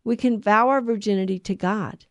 We 0.03 0.17
can 0.17 0.41
vow 0.41 0.69
our 0.69 0.81
virginity 0.81 1.39
to 1.41 1.55
God. 1.55 2.07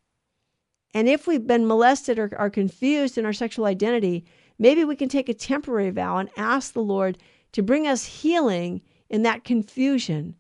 And 0.94 1.10
if 1.10 1.28
we've 1.28 1.46
been 1.46 1.68
molested 1.68 2.20
or 2.20 2.32
are 2.38 2.50
confused 2.50 3.18
in 3.18 3.26
our 3.26 3.34
sexual 3.34 3.66
identity, 3.66 4.26
maybe 4.60 4.86
we 4.86 4.96
can 4.96 5.10
take 5.10 5.28
a 5.28 5.34
temporary 5.34 5.90
vow 5.90 6.18
and 6.18 6.30
ask 6.38 6.74
the 6.74 6.84
Lord 6.84 7.18
to 7.52 7.64
bring 7.64 7.88
us 7.88 8.06
healing 8.06 8.82
in 9.14 9.22
that 9.22 9.44
confusion 9.44 10.36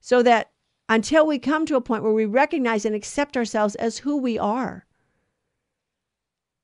so 0.00 0.20
that 0.20 0.50
until 0.88 1.24
we 1.24 1.38
come 1.38 1.64
to 1.64 1.76
a 1.76 1.80
point 1.80 2.02
where 2.02 2.12
we 2.12 2.24
recognize 2.24 2.84
and 2.84 2.96
accept 2.96 3.36
ourselves 3.36 3.76
as 3.76 3.98
who 3.98 4.16
we 4.16 4.36
are. 4.36 4.84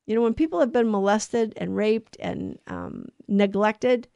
You 0.07 0.17
know, 0.17 0.23
when 0.23 0.35
people 0.35 0.59
have 0.59 0.73
been 0.73 0.91
molested 0.91 1.55
and 1.57 1.77
raped 1.77 2.17
and 2.19 2.59
um, 2.67 3.07
neglected, 3.29 4.09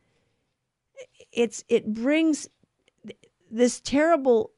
it's 1.31 1.63
it 1.69 1.95
brings 1.95 2.49
this 3.49 3.81
terrible 3.81 4.51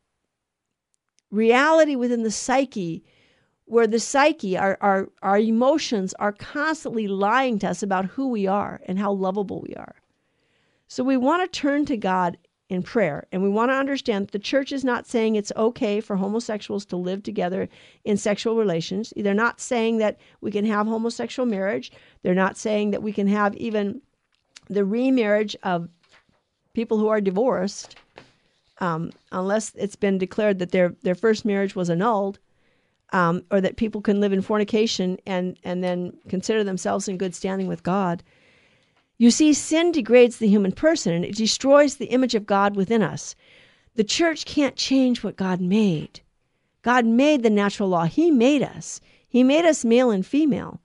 reality 1.31 1.95
within 1.95 2.23
the 2.23 2.31
psyche 2.31 3.05
where 3.67 3.87
the 3.87 4.01
psyche, 4.01 4.57
our, 4.57 4.79
our, 4.81 5.09
our 5.23 5.39
emotions 5.39 6.15
are 6.15 6.33
constantly 6.33 7.07
lying 7.07 7.59
to 7.59 7.69
us 7.69 7.83
about 7.83 8.07
who 8.07 8.29
we 8.29 8.47
are 8.47 8.81
and 8.87 8.99
how 8.99 9.13
lovable 9.13 9.61
we 9.61 9.75
are. 9.75 9.97
So 10.89 11.05
we 11.05 11.17
want 11.17 11.43
to 11.43 11.61
turn 11.61 11.87
to 11.87 11.97
God 11.97 12.37
in 12.73 12.83
prayer. 12.83 13.27
And 13.31 13.43
we 13.43 13.51
want 13.51 13.71
to 13.71 13.75
understand 13.75 14.27
that 14.27 14.33
the 14.33 14.39
church 14.39 14.73
is 14.73 14.83
not 14.83 15.07
saying 15.07 15.37
it's 15.37 15.53
okay 15.57 16.01
for 16.01 16.17
homosexuals 16.17 16.87
to 16.87 16.97
live 16.97 17.23
together 17.23 17.69
in 18.05 18.17
sexual 18.17 18.57
relations. 18.57 19.13
They're 19.15 19.35
not 19.35 19.61
saying 19.61 19.99
that 19.99 20.19
we 20.41 20.51
can 20.51 20.65
have 20.65 20.87
homosexual 20.87 21.47
marriage. 21.47 21.93
They're 22.23 22.35
not 22.35 22.57
saying 22.57 22.93
that 22.93 23.03
we 23.03 23.13
can 23.13 23.29
have 23.29 23.55
even 23.57 24.01
the 24.71 24.87
remarriage 24.87 25.55
of 25.63 25.91
people 26.73 26.97
who 26.97 27.09
are 27.09 27.21
divorced, 27.21 27.97
um, 28.79 29.13
unless 29.33 29.75
it's 29.75 29.97
been 29.97 30.17
declared 30.17 30.59
that 30.59 30.71
their, 30.71 30.95
their 31.03 31.15
first 31.15 31.45
marriage 31.45 31.77
was 31.77 31.91
annulled. 31.91 32.39
Um, 33.15 33.43
or 33.51 33.61
that 33.61 33.77
people 33.77 34.01
can 34.01 34.23
live 34.23 34.33
in 34.33 34.41
fornication 34.41 35.19
and, 35.27 35.59
and 35.65 35.85
then 35.85 36.17
consider 36.31 36.65
themselves 36.65 37.09
in 37.09 37.19
good 37.19 37.35
standing 37.35 37.67
with 37.67 37.83
God. 37.83 38.23
You 39.19 39.31
see, 39.31 39.53
sin 39.53 39.93
degrades 39.93 40.39
the 40.39 40.49
human 40.49 40.73
person 40.73 41.13
and 41.13 41.25
it 41.25 41.37
destroys 41.37 41.97
the 41.97 42.07
image 42.07 42.35
of 42.35 42.47
God 42.47 42.77
within 42.77 43.03
us. 43.03 43.35
The 43.95 44.05
church 44.05 44.45
can't 44.45 44.77
change 44.77 45.23
what 45.23 45.37
God 45.37 45.61
made. 45.61 46.21
God 46.83 47.05
made 47.07 47.43
the 47.43 47.51
natural 47.51 47.91
law. 47.91 48.05
He 48.05 48.31
made 48.31 48.63
us. 48.63 49.01
He 49.29 49.45
made 49.45 49.65
us 49.65 49.85
male 49.85 50.11
and 50.11 50.27
female. 50.27 50.81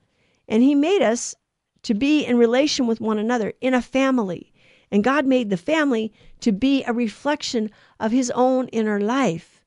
And 0.48 0.62
He 0.62 0.76
made 0.76 1.02
us 1.02 1.36
to 1.84 1.94
be 1.94 2.24
in 2.26 2.38
relation 2.38 2.86
with 2.86 3.02
one 3.02 3.18
another 3.18 3.54
in 3.62 3.74
a 3.74 3.82
family. 3.82 4.54
And 4.92 5.04
God 5.04 5.26
made 5.26 5.50
the 5.50 5.58
family 5.58 6.14
to 6.42 6.52
be 6.52 6.84
a 6.84 6.94
reflection 6.94 7.72
of 8.00 8.12
His 8.12 8.30
own 8.32 8.68
inner 8.70 9.00
life. 9.00 9.64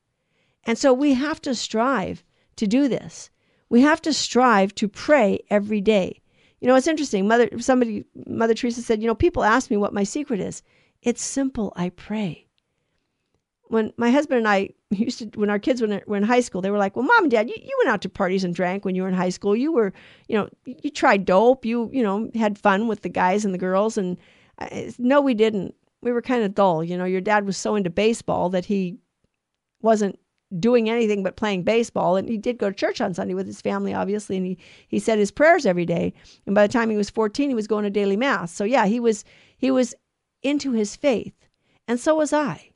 And 0.65 0.79
so 0.79 0.93
we 0.93 1.15
have 1.15 1.41
to 1.43 1.55
strive 1.55 2.23
to 2.57 2.67
do 2.67 2.89
this. 2.89 3.31
We 3.69 3.81
have 3.83 4.03
to 4.03 4.13
strive 4.13 4.75
to 4.77 4.89
pray 4.89 5.41
every 5.49 5.81
day. 5.81 6.21
You 6.61 6.69
know, 6.69 6.75
it's 6.75 6.87
interesting. 6.87 7.27
Mother, 7.27 7.49
somebody, 7.59 8.05
Mother 8.27 8.55
Teresa 8.55 8.83
said, 8.83 9.01
you 9.01 9.07
know, 9.07 9.15
people 9.15 9.45
ask 9.45 9.71
me 9.71 9.77
what 9.77 9.95
my 9.95 10.05
secret 10.05 10.41
is. 10.41 10.63
It's 11.03 11.23
simple. 11.23 11.73
I 11.75 11.89
pray. 11.91 12.47
When 13.69 13.93
my 13.97 14.11
husband 14.11 14.39
and 14.39 14.49
I 14.49 14.71
used 14.91 15.19
to, 15.21 15.39
when 15.39 15.49
our 15.49 15.59
kids 15.59 15.81
were 15.81 16.17
in, 16.17 16.23
high 16.23 16.41
school, 16.41 16.61
they 16.61 16.71
were 16.71 16.79
like, 16.79 16.97
well, 16.97 17.07
mom 17.07 17.25
and 17.25 17.31
dad, 17.31 17.49
you, 17.49 17.57
you 17.57 17.75
went 17.79 17.91
out 17.91 18.03
to 18.03 18.09
parties 18.09 18.45
and 18.45 18.55
drank 18.55 18.85
when 18.85 18.95
you 18.95 19.03
were 19.03 19.09
in 19.09 19.15
high 19.15 19.31
school. 19.31 19.57
You 19.57 19.73
were, 19.73 19.93
you 20.29 20.37
know, 20.37 20.49
you 20.67 20.91
tried 20.91 21.25
dope. 21.25 21.65
You, 21.65 21.89
you 21.93 22.03
know, 22.03 22.31
had 22.35 22.59
fun 22.59 22.89
with 22.89 23.03
the 23.03 23.09
guys 23.09 23.45
and 23.45 23.55
the 23.55 23.59
girls. 23.59 23.97
And 23.97 24.19
uh, 24.59 24.69
I, 24.71 24.93
no, 24.99 25.21
we 25.21 25.35
didn't. 25.35 25.75
We 26.03 26.13
were 26.13 26.23
kind 26.23 26.43
of 26.43 26.55
dull. 26.55 26.85
You 26.85 26.97
know, 26.99 27.05
your 27.05 27.21
dad 27.21 27.47
was 27.47 27.57
so 27.57 27.75
into 27.75 27.91
baseball 27.91 28.51
that 28.51 28.65
he 28.67 28.99
wasn't 29.83 30.19
doing 30.59 30.91
anything 30.91 31.23
but 31.23 31.37
playing 31.37 31.63
baseball. 31.63 32.17
And 32.17 32.29
he 32.29 32.37
did 32.37 32.59
go 32.59 32.71
to 32.71 32.77
church 32.77 33.01
on 33.01 33.15
Sunday 33.15 33.35
with 33.35 33.47
his 33.47 33.61
family, 33.61 33.95
obviously, 33.95 34.37
and 34.37 34.47
he, 34.47 34.59
he 34.89 34.99
said 34.99 35.19
his 35.19 35.31
prayers 35.31 35.67
every 35.67 35.87
day. 35.87 36.13
And 36.47 36.55
by 36.55 36.67
the 36.67 36.73
time 36.73 36.91
he 36.91 36.97
was 36.97 37.11
14, 37.11 37.49
he 37.49 37.55
was 37.55 37.69
going 37.69 37.85
to 37.85 37.91
daily 37.91 38.17
mass. 38.17 38.53
So 38.53 38.65
yeah, 38.65 38.87
he 38.87 38.99
was 38.99 39.25
he 39.57 39.71
was 39.71 39.95
into 40.43 40.73
his 40.73 40.97
faith. 40.97 41.35
And 41.87 42.01
so 42.01 42.17
was 42.17 42.33
I. 42.33 42.71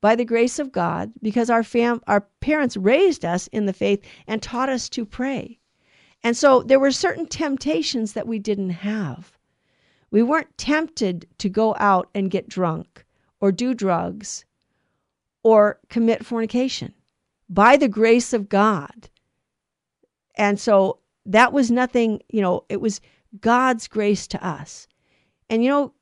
By 0.00 0.14
the 0.14 0.24
grace 0.24 0.58
of 0.58 0.72
God, 0.72 1.12
because 1.22 1.48
our 1.48 1.62
fam 1.62 2.02
our 2.06 2.20
parents 2.40 2.76
raised 2.76 3.24
us 3.24 3.46
in 3.48 3.66
the 3.66 3.72
faith 3.72 4.04
and 4.26 4.42
taught 4.42 4.68
us 4.68 4.88
to 4.90 5.06
pray. 5.06 5.58
And 6.22 6.36
so 6.36 6.62
there 6.62 6.80
were 6.80 6.90
certain 6.90 7.26
temptations 7.26 8.12
that 8.12 8.26
we 8.26 8.38
didn't 8.38 8.70
have. 8.70 9.38
We 10.10 10.22
weren't 10.22 10.56
tempted 10.58 11.26
to 11.38 11.48
go 11.48 11.74
out 11.78 12.08
and 12.14 12.30
get 12.30 12.48
drunk 12.48 13.04
or 13.40 13.52
do 13.52 13.74
drugs 13.74 14.44
or 15.42 15.78
commit 15.88 16.24
fornication 16.24 16.92
by 17.48 17.76
the 17.76 17.88
grace 17.88 18.32
of 18.32 18.48
God. 18.48 19.08
And 20.36 20.58
so 20.60 20.98
that 21.24 21.52
was 21.52 21.70
nothing, 21.70 22.22
you 22.28 22.40
know, 22.40 22.64
it 22.68 22.80
was 22.80 23.00
God's 23.40 23.88
grace 23.88 24.26
to 24.28 24.46
us. 24.46 24.86
And 25.48 25.62
you 25.62 25.70
know, 25.70 25.92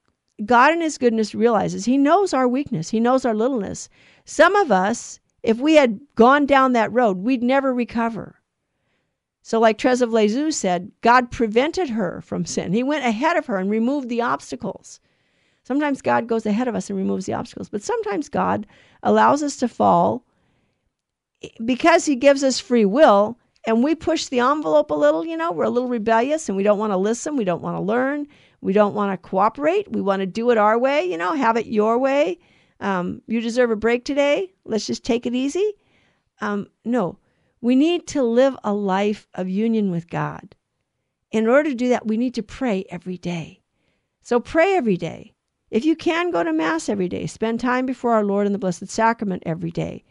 God 0.45 0.73
in 0.73 0.81
his 0.81 0.99
goodness 0.99 1.35
realizes 1.35 1.85
he 1.85 1.99
knows 1.99 2.35
our 2.35 2.49
weakness, 2.49 2.91
he 2.91 3.01
knows 3.01 3.25
our 3.25 3.35
littleness. 3.35 3.89
Some 4.25 4.57
of 4.57 4.73
us, 4.73 5.21
if 5.43 5.59
we 5.59 5.75
had 5.75 6.01
gone 6.15 6.47
down 6.47 6.73
that 6.73 6.93
road, 6.93 7.19
we'd 7.19 7.43
never 7.43 7.73
recover. 7.73 8.41
So, 9.43 9.61
like 9.61 9.79
Therese 9.79 10.01
of 10.01 10.13
Lisieux 10.13 10.51
said, 10.51 10.91
God 11.03 11.31
prevented 11.31 11.91
her 11.91 12.23
from 12.23 12.47
sin. 12.47 12.73
He 12.73 12.83
went 12.83 13.05
ahead 13.05 13.37
of 13.37 13.45
her 13.47 13.59
and 13.59 13.71
removed 13.71 14.09
the 14.09 14.23
obstacles. 14.23 15.01
Sometimes 15.65 16.01
God 16.01 16.27
goes 16.27 16.47
ahead 16.47 16.67
of 16.67 16.75
us 16.75 16.89
and 16.89 16.99
removes 16.99 17.27
the 17.27 17.35
obstacles, 17.35 17.69
but 17.69 17.83
sometimes 17.83 18.31
God 18.31 18.67
allows 19.03 19.43
us 19.43 19.57
to 19.59 19.69
fall 19.69 20.25
because 21.65 22.05
he 22.05 22.17
gives 22.17 22.45
us 22.45 22.61
free 22.61 22.85
will 22.85 23.39
and 23.67 23.83
we 23.83 23.95
push 23.95 24.27
the 24.27 24.41
envelope 24.41 24.91
a 24.91 24.95
little, 24.95 25.25
you 25.25 25.37
know, 25.37 25.53
we're 25.53 25.65
a 25.65 25.71
little 25.71 25.89
rebellious 25.89 26.49
and 26.49 26.57
we 26.57 26.63
don't 26.63 26.79
want 26.79 26.93
to 26.93 26.97
listen, 26.97 27.37
we 27.37 27.45
don't 27.45 27.63
want 27.63 27.77
to 27.77 27.81
learn, 27.81 28.27
we 28.61 28.73
don't 28.73 28.95
want 28.95 29.13
to 29.13 29.29
cooperate, 29.29 29.91
we 29.93 30.01
want 30.01 30.21
to 30.21 30.27
do 30.27 30.51
it 30.51 30.59
our 30.59 30.79
way, 30.79 31.05
you 31.05 31.17
know, 31.17 31.35
have 31.35 31.57
it 31.57 31.67
your 31.67 31.99
way. 31.99 32.39
Um, 32.81 33.23
you 33.27 33.41
deserve 33.41 33.71
a 33.71 33.77
break 33.77 34.05
today. 34.05 34.53
Let's 34.65 34.87
just 34.87 35.05
take 35.05 35.27
it 35.27 35.35
easy. 35.35 35.75
Um, 36.41 36.69
no, 36.85 37.19
we 37.61 37.77
need 37.77 38.07
to 38.09 38.23
live 38.23 38.57
a 38.65 38.75
life 38.75 39.27
of 39.35 39.49
union 39.49 39.91
with 39.91 40.11
God. 40.11 40.55
In 41.31 41.47
order 41.47 41.71
to 41.71 41.75
do 41.75 41.89
that, 41.89 42.07
we 42.07 42.17
need 42.17 42.35
to 42.35 42.43
pray 42.43 42.85
every 42.91 43.17
day. 43.17 43.61
So 44.23 44.39
pray 44.41 44.75
every 44.75 44.97
day. 44.97 45.35
If 45.71 45.85
you 45.85 45.97
can 45.97 46.31
go 46.31 46.43
to 46.43 46.53
Mass 46.53 46.89
every 46.89 47.09
day, 47.09 47.27
spend 47.27 47.59
time 47.59 47.87
before 47.87 48.13
our 48.13 48.25
Lord 48.25 48.47
in 48.47 48.53
the 48.53 48.59
Blessed 48.59 48.89
Sacrament 48.89 49.43
every 49.45 49.71
day. 49.71 50.05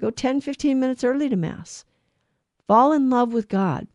Go 0.00 0.10
10, 0.10 0.40
15 0.40 0.80
minutes 0.80 1.04
early 1.04 1.28
to 1.28 1.36
Mass. 1.36 1.84
Fall 2.66 2.92
in 2.92 3.10
love 3.10 3.32
with 3.32 3.48
God. 3.48 3.86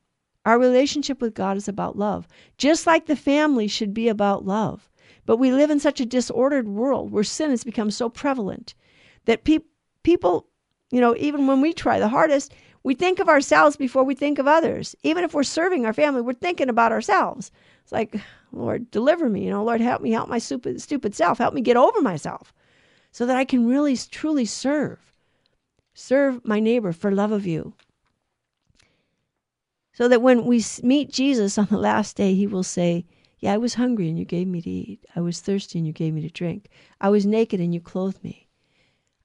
Our 0.46 0.58
relationship 0.58 1.22
with 1.22 1.34
God 1.34 1.58
is 1.58 1.68
about 1.68 1.98
love, 1.98 2.28
just 2.58 2.88
like 2.88 3.06
the 3.06 3.16
family 3.16 3.68
should 3.68 3.94
be 3.94 4.08
about 4.08 4.46
love. 4.46 4.90
But 5.26 5.38
we 5.38 5.52
live 5.52 5.70
in 5.70 5.80
such 5.80 6.00
a 6.00 6.06
disordered 6.06 6.68
world 6.68 7.12
where 7.12 7.24
sin 7.24 7.50
has 7.50 7.64
become 7.64 7.92
so 7.92 8.10
prevalent 8.10 8.74
that 9.26 9.44
pe- 9.44 9.60
people, 10.04 10.48
you 10.90 11.02
know, 11.02 11.16
even 11.18 11.46
when 11.46 11.62
we 11.62 11.74
try 11.74 12.00
the 12.00 12.08
hardest, 12.08 12.54
we 12.84 12.96
think 12.96 13.20
of 13.20 13.28
ourselves 13.28 13.76
before 13.76 14.04
we 14.04 14.16
think 14.16 14.40
of 14.40 14.48
others. 14.48 14.96
Even 15.04 15.24
if 15.24 15.34
we're 15.34 15.44
serving 15.44 15.86
our 15.86 15.94
family, 15.94 16.22
we're 16.22 16.34
thinking 16.34 16.70
about 16.70 16.92
ourselves. 16.92 17.52
It's 17.84 17.92
like, 17.92 18.16
Lord, 18.52 18.90
deliver 18.90 19.30
me. 19.30 19.44
You 19.44 19.52
know, 19.52 19.64
Lord, 19.64 19.82
help 19.82 20.02
me, 20.02 20.12
help 20.12 20.30
my 20.30 20.40
stupid, 20.40 20.82
stupid 20.82 21.14
self. 21.14 21.38
Help 21.38 21.54
me 21.54 21.62
get 21.62 21.78
over 21.78 22.02
myself 22.02 22.54
so 23.12 23.26
that 23.26 23.36
I 23.36 23.46
can 23.46 23.68
really, 23.68 23.98
truly 23.98 24.46
serve. 24.46 25.09
Serve 25.94 26.44
my 26.46 26.60
neighbor 26.60 26.92
for 26.92 27.12
love 27.12 27.32
of 27.32 27.46
you. 27.46 27.74
So 29.94 30.08
that 30.08 30.22
when 30.22 30.46
we 30.46 30.64
meet 30.82 31.12
Jesus 31.12 31.58
on 31.58 31.66
the 31.66 31.78
last 31.78 32.16
day, 32.16 32.34
he 32.34 32.48
will 32.48 32.64
say, 32.64 33.06
Yeah, 33.40 33.54
I 33.54 33.58
was 33.58 33.74
hungry 33.74 34.08
and 34.08 34.18
you 34.18 34.26
gave 34.26 34.48
me 34.48 34.62
to 34.62 34.70
eat. 34.70 35.06
I 35.16 35.22
was 35.22 35.42
thirsty 35.42 35.80
and 35.80 35.86
you 35.86 35.94
gave 35.94 36.14
me 36.14 36.22
to 36.22 36.30
drink. 36.30 36.70
I 37.02 37.10
was 37.10 37.26
naked 37.26 37.60
and 37.60 37.74
you 37.74 37.82
clothed 37.82 38.24
me. 38.24 38.48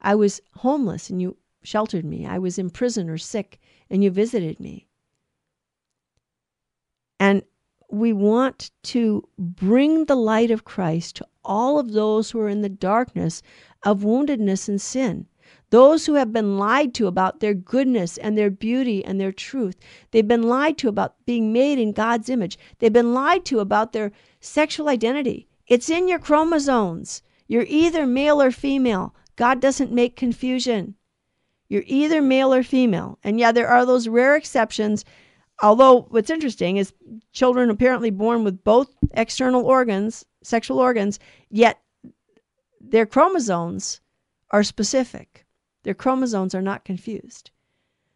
I 0.00 0.14
was 0.14 0.40
homeless 0.54 1.10
and 1.10 1.22
you 1.22 1.36
sheltered 1.62 2.04
me. 2.04 2.26
I 2.26 2.38
was 2.38 2.58
in 2.58 2.70
prison 2.70 3.08
or 3.08 3.18
sick 3.18 3.60
and 3.88 4.02
you 4.02 4.10
visited 4.10 4.58
me. 4.58 4.88
And 7.20 7.42
we 7.90 8.12
want 8.12 8.70
to 8.82 9.26
bring 9.38 10.06
the 10.06 10.16
light 10.16 10.50
of 10.50 10.64
Christ 10.64 11.16
to 11.16 11.26
all 11.44 11.78
of 11.78 11.92
those 11.92 12.30
who 12.30 12.40
are 12.40 12.48
in 12.48 12.62
the 12.62 12.68
darkness 12.68 13.42
of 13.82 14.00
woundedness 14.00 14.68
and 14.68 14.80
sin. 14.80 15.26
Those 15.70 16.06
who 16.06 16.14
have 16.14 16.32
been 16.32 16.58
lied 16.58 16.94
to 16.94 17.06
about 17.06 17.40
their 17.40 17.54
goodness 17.54 18.16
and 18.18 18.38
their 18.38 18.50
beauty 18.50 19.04
and 19.04 19.20
their 19.20 19.32
truth. 19.32 19.76
They've 20.10 20.26
been 20.26 20.44
lied 20.44 20.78
to 20.78 20.88
about 20.88 21.16
being 21.26 21.52
made 21.52 21.78
in 21.78 21.92
God's 21.92 22.28
image. 22.28 22.58
They've 22.78 22.92
been 22.92 23.14
lied 23.14 23.44
to 23.46 23.60
about 23.60 23.92
their 23.92 24.12
sexual 24.40 24.88
identity. 24.88 25.48
It's 25.66 25.90
in 25.90 26.08
your 26.08 26.18
chromosomes. 26.18 27.22
You're 27.48 27.66
either 27.68 28.06
male 28.06 28.40
or 28.40 28.50
female. 28.50 29.14
God 29.36 29.60
doesn't 29.60 29.92
make 29.92 30.16
confusion. 30.16 30.94
You're 31.68 31.84
either 31.86 32.22
male 32.22 32.52
or 32.52 32.62
female. 32.62 33.18
And 33.24 33.40
yeah, 33.40 33.52
there 33.52 33.68
are 33.68 33.84
those 33.84 34.08
rare 34.08 34.36
exceptions. 34.36 35.04
Although 35.62 36.02
what's 36.10 36.30
interesting 36.30 36.76
is 36.76 36.92
children 37.32 37.70
apparently 37.70 38.10
born 38.10 38.44
with 38.44 38.62
both 38.64 38.94
external 39.12 39.64
organs, 39.64 40.24
sexual 40.42 40.78
organs, 40.78 41.18
yet 41.50 41.80
their 42.80 43.06
chromosomes 43.06 44.00
are 44.54 44.62
specific. 44.62 45.44
Their 45.82 45.94
chromosomes 45.94 46.54
are 46.54 46.62
not 46.62 46.84
confused. 46.84 47.50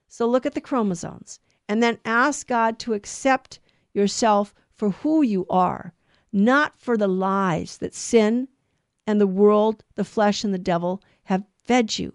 So 0.07 0.25
look 0.25 0.47
at 0.47 0.55
the 0.55 0.61
chromosomes 0.61 1.41
and 1.69 1.83
then 1.83 1.99
ask 2.05 2.47
God 2.47 2.79
to 2.79 2.95
accept 2.95 3.59
yourself 3.93 4.55
for 4.73 4.91
who 4.91 5.23
you 5.23 5.47
are, 5.51 5.95
not 6.33 6.79
for 6.79 6.97
the 6.97 7.09
lies 7.09 7.79
that 7.79 7.93
sin 7.93 8.47
and 9.05 9.21
the 9.21 9.27
world, 9.27 9.83
the 9.97 10.05
flesh, 10.05 10.45
and 10.45 10.55
the 10.55 10.59
devil 10.59 11.03
have 11.25 11.43
fed 11.57 11.99
you, 11.99 12.15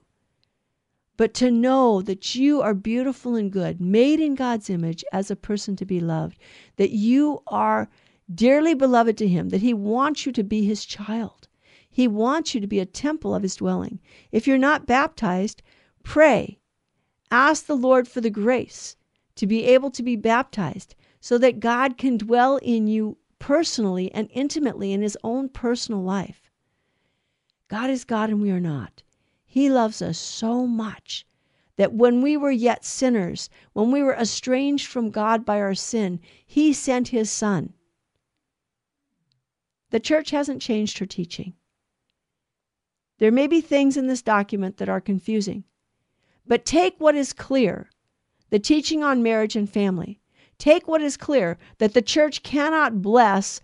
but 1.17 1.33
to 1.33 1.51
know 1.51 2.01
that 2.01 2.33
you 2.33 2.61
are 2.61 2.73
beautiful 2.73 3.35
and 3.35 3.51
good, 3.51 3.81
made 3.81 4.21
in 4.21 4.35
God's 4.35 4.69
image 4.69 5.03
as 5.11 5.29
a 5.29 5.35
person 5.35 5.75
to 5.75 5.85
be 5.85 5.99
loved, 5.99 6.37
that 6.77 6.91
you 6.91 7.43
are 7.47 7.89
dearly 8.33 8.73
beloved 8.73 9.17
to 9.17 9.27
Him, 9.27 9.49
that 9.49 9.61
He 9.61 9.73
wants 9.73 10.25
you 10.25 10.31
to 10.31 10.43
be 10.43 10.63
His 10.63 10.85
child. 10.85 11.49
He 11.95 12.07
wants 12.07 12.55
you 12.55 12.59
to 12.59 12.65
be 12.65 12.79
a 12.79 12.87
temple 12.87 13.35
of 13.35 13.43
His 13.43 13.57
dwelling. 13.57 13.99
If 14.31 14.47
you're 14.47 14.57
not 14.57 14.87
baptized, 14.87 15.61
pray. 16.01 16.57
Ask 17.29 17.67
the 17.67 17.75
Lord 17.75 18.07
for 18.07 18.19
the 18.19 18.31
grace 18.31 18.95
to 19.35 19.45
be 19.45 19.65
able 19.65 19.91
to 19.91 20.01
be 20.01 20.15
baptized 20.15 20.95
so 21.19 21.37
that 21.37 21.59
God 21.59 21.99
can 21.99 22.17
dwell 22.17 22.57
in 22.63 22.87
you 22.87 23.17
personally 23.37 24.11
and 24.11 24.27
intimately 24.33 24.91
in 24.91 25.03
His 25.03 25.15
own 25.23 25.49
personal 25.49 26.01
life. 26.01 26.49
God 27.67 27.91
is 27.91 28.05
God 28.05 28.31
and 28.31 28.41
we 28.41 28.49
are 28.49 28.59
not. 28.59 29.03
He 29.45 29.69
loves 29.69 30.01
us 30.01 30.17
so 30.17 30.65
much 30.65 31.27
that 31.75 31.93
when 31.93 32.23
we 32.23 32.35
were 32.35 32.49
yet 32.49 32.83
sinners, 32.83 33.51
when 33.73 33.91
we 33.91 34.01
were 34.01 34.15
estranged 34.15 34.87
from 34.87 35.11
God 35.11 35.45
by 35.45 35.61
our 35.61 35.75
sin, 35.75 36.19
He 36.43 36.73
sent 36.73 37.09
His 37.09 37.29
Son. 37.29 37.73
The 39.91 39.99
church 39.99 40.31
hasn't 40.31 40.59
changed 40.59 40.97
her 40.97 41.05
teaching. 41.05 41.53
There 43.19 43.31
may 43.31 43.47
be 43.47 43.61
things 43.61 43.95
in 43.97 44.07
this 44.07 44.21
document 44.21 44.77
that 44.77 44.89
are 44.89 45.01
confusing, 45.01 45.63
but 46.45 46.65
take 46.65 46.99
what 46.99 47.15
is 47.15 47.31
clear 47.33 47.89
the 48.49 48.59
teaching 48.59 49.03
on 49.03 49.23
marriage 49.23 49.55
and 49.55 49.69
family. 49.69 50.19
Take 50.57 50.87
what 50.87 51.01
is 51.01 51.17
clear 51.17 51.57
that 51.79 51.93
the 51.93 52.01
church 52.01 52.43
cannot 52.43 53.01
bless 53.01 53.61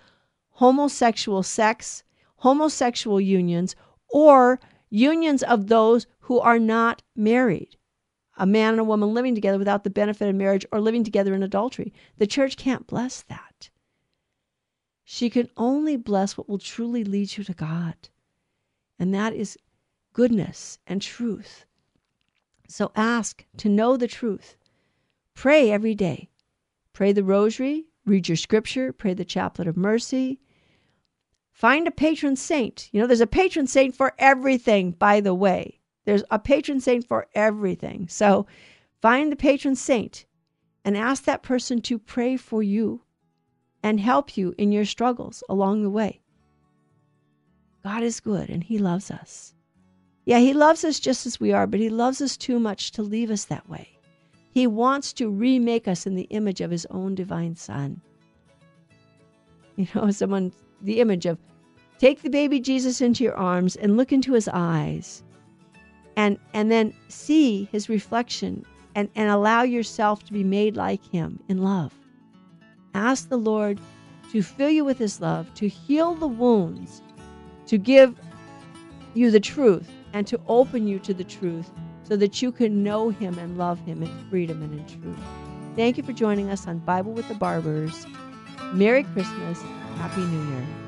homosexual 0.52 1.44
sex, 1.44 2.04
homosexual 2.38 3.22
unions, 3.22 3.76
or 4.10 4.60
unions 4.90 5.44
of 5.44 5.68
those 5.68 6.08
who 6.22 6.40
are 6.40 6.60
not 6.60 7.02
married. 7.16 7.78
a 8.40 8.46
man 8.46 8.72
and 8.72 8.80
a 8.80 8.86
woman 8.86 9.14
living 9.14 9.36
together 9.36 9.58
without 9.58 9.84
the 9.84 9.90
benefit 9.90 10.30
of 10.30 10.36
marriage 10.36 10.66
or 10.72 10.80
living 10.80 11.04
together 11.04 11.36
in 11.36 11.44
adultery. 11.44 11.94
The 12.18 12.28
church 12.28 12.56
can't 12.56 12.88
bless 12.88 13.22
that. 13.24 13.70
She 15.04 15.30
can 15.30 15.50
only 15.58 15.98
bless 15.98 16.38
what 16.38 16.48
will 16.48 16.58
truly 16.58 17.04
lead 17.04 17.38
you 17.38 17.44
to 17.44 17.54
God, 17.54 17.96
and 19.00 19.14
that 19.14 19.34
is 19.34 19.58
goodness 20.14 20.78
and 20.86 21.02
truth. 21.02 21.66
So 22.68 22.92
ask 22.96 23.46
to 23.58 23.70
know 23.70 23.98
the 23.98 24.08
truth. 24.08 24.58
Pray 25.34 25.72
every 25.72 25.96
day. 25.96 26.30
Pray 26.94 27.14
the 27.14 27.24
rosary, 27.24 27.86
read 28.06 28.28
your 28.28 28.36
scripture, 28.36 28.92
pray 28.92 29.14
the 29.14 29.24
chaplet 29.24 29.68
of 29.68 29.78
mercy. 29.78 30.40
Find 31.52 31.88
a 31.88 31.92
patron 31.92 32.36
saint. 32.36 32.90
You 32.92 33.02
know, 33.02 33.08
there's 33.08 33.22
a 33.22 33.28
patron 33.28 33.68
saint 33.68 33.96
for 33.96 34.14
everything, 34.20 34.92
by 34.92 35.22
the 35.22 35.34
way. 35.34 35.80
There's 36.06 36.24
a 36.30 36.40
patron 36.40 36.80
saint 36.80 37.08
for 37.08 37.28
everything. 37.34 38.08
So 38.10 38.48
find 39.02 39.32
the 39.32 39.36
patron 39.36 39.76
saint 39.76 40.26
and 40.84 40.98
ask 40.98 41.24
that 41.24 41.44
person 41.44 41.82
to 41.84 42.00
pray 42.00 42.38
for 42.38 42.64
you 42.64 43.04
and 43.84 44.00
help 44.00 44.38
you 44.38 44.54
in 44.58 44.72
your 44.72 44.86
struggles 44.86 45.44
along 45.48 45.84
the 45.84 45.90
way. 45.90 46.19
God 47.90 48.04
is 48.04 48.20
good 48.20 48.52
and 48.52 48.64
He 48.64 48.78
loves 48.78 49.10
us. 49.10 49.56
Yeah, 50.26 50.38
He 50.38 50.54
loves 50.54 50.86
us 50.86 51.00
just 51.00 51.26
as 51.26 51.40
we 51.40 51.54
are, 51.54 51.66
but 51.66 51.80
He 51.80 51.90
loves 51.90 52.22
us 52.22 52.38
too 52.38 52.60
much 52.60 52.92
to 52.92 53.02
leave 53.02 53.32
us 53.32 53.46
that 53.46 53.68
way. 53.68 53.90
He 54.52 54.68
wants 54.68 55.12
to 55.14 55.28
remake 55.28 55.88
us 55.88 56.06
in 56.06 56.14
the 56.14 56.28
image 56.30 56.62
of 56.62 56.70
His 56.70 56.86
own 56.92 57.16
divine 57.16 57.56
Son. 57.56 58.00
You 59.76 59.88
know, 59.96 60.12
someone, 60.22 60.54
the 60.82 61.00
image 61.00 61.26
of 61.26 61.40
take 61.98 62.22
the 62.22 62.30
baby 62.30 62.60
Jesus 62.60 63.02
into 63.02 63.24
your 63.24 63.36
arms 63.36 63.76
and 63.76 63.98
look 63.98 64.12
into 64.12 64.34
his 64.34 64.48
eyes 64.48 65.24
and, 66.16 66.38
and 66.54 66.72
then 66.72 66.94
see 67.08 67.68
his 67.72 67.90
reflection 67.90 68.66
and, 68.94 69.10
and 69.16 69.32
allow 69.32 69.64
yourself 69.64 70.24
to 70.26 70.34
be 70.34 70.44
made 70.44 70.78
like 70.78 71.04
him 71.12 71.40
in 71.50 71.64
love. 71.64 71.94
Ask 72.94 73.30
the 73.30 73.38
Lord 73.38 73.80
to 74.32 74.44
fill 74.44 74.70
you 74.70 74.86
with 74.86 75.00
His 75.00 75.20
love, 75.20 75.52
to 75.56 75.68
heal 75.68 76.14
the 76.14 76.28
wounds, 76.28 77.02
to 77.70 77.78
give 77.78 78.20
you 79.14 79.30
the 79.30 79.40
truth, 79.40 79.88
and 80.14 80.26
to 80.26 80.40
open 80.48 80.88
you 80.88 80.98
to 80.98 81.14
the 81.14 81.24
truth 81.24 81.70
so 82.02 82.16
that 82.16 82.42
you 82.42 82.52
can 82.52 82.84
know 82.84 83.10
Him 83.10 83.38
and 83.38 83.60
love 83.60 83.80
Him 83.86 84.02
in 84.02 84.30
freedom 84.30 84.64
and 84.64 84.80
in 84.80 85.02
truth. 85.02 85.20
Thank 85.76 85.96
you 85.96 86.04
for 86.04 86.14
joining 86.14 86.50
us 86.50 86.68
on 86.68 86.80
Bible 86.80 87.12
with 87.12 87.28
the 87.28 87.36
Barbers. 87.36 88.08
Merry 88.74 89.04
Christmas. 89.04 89.62
Happy 89.98 90.22
New 90.22 90.50
Year. 90.50 90.79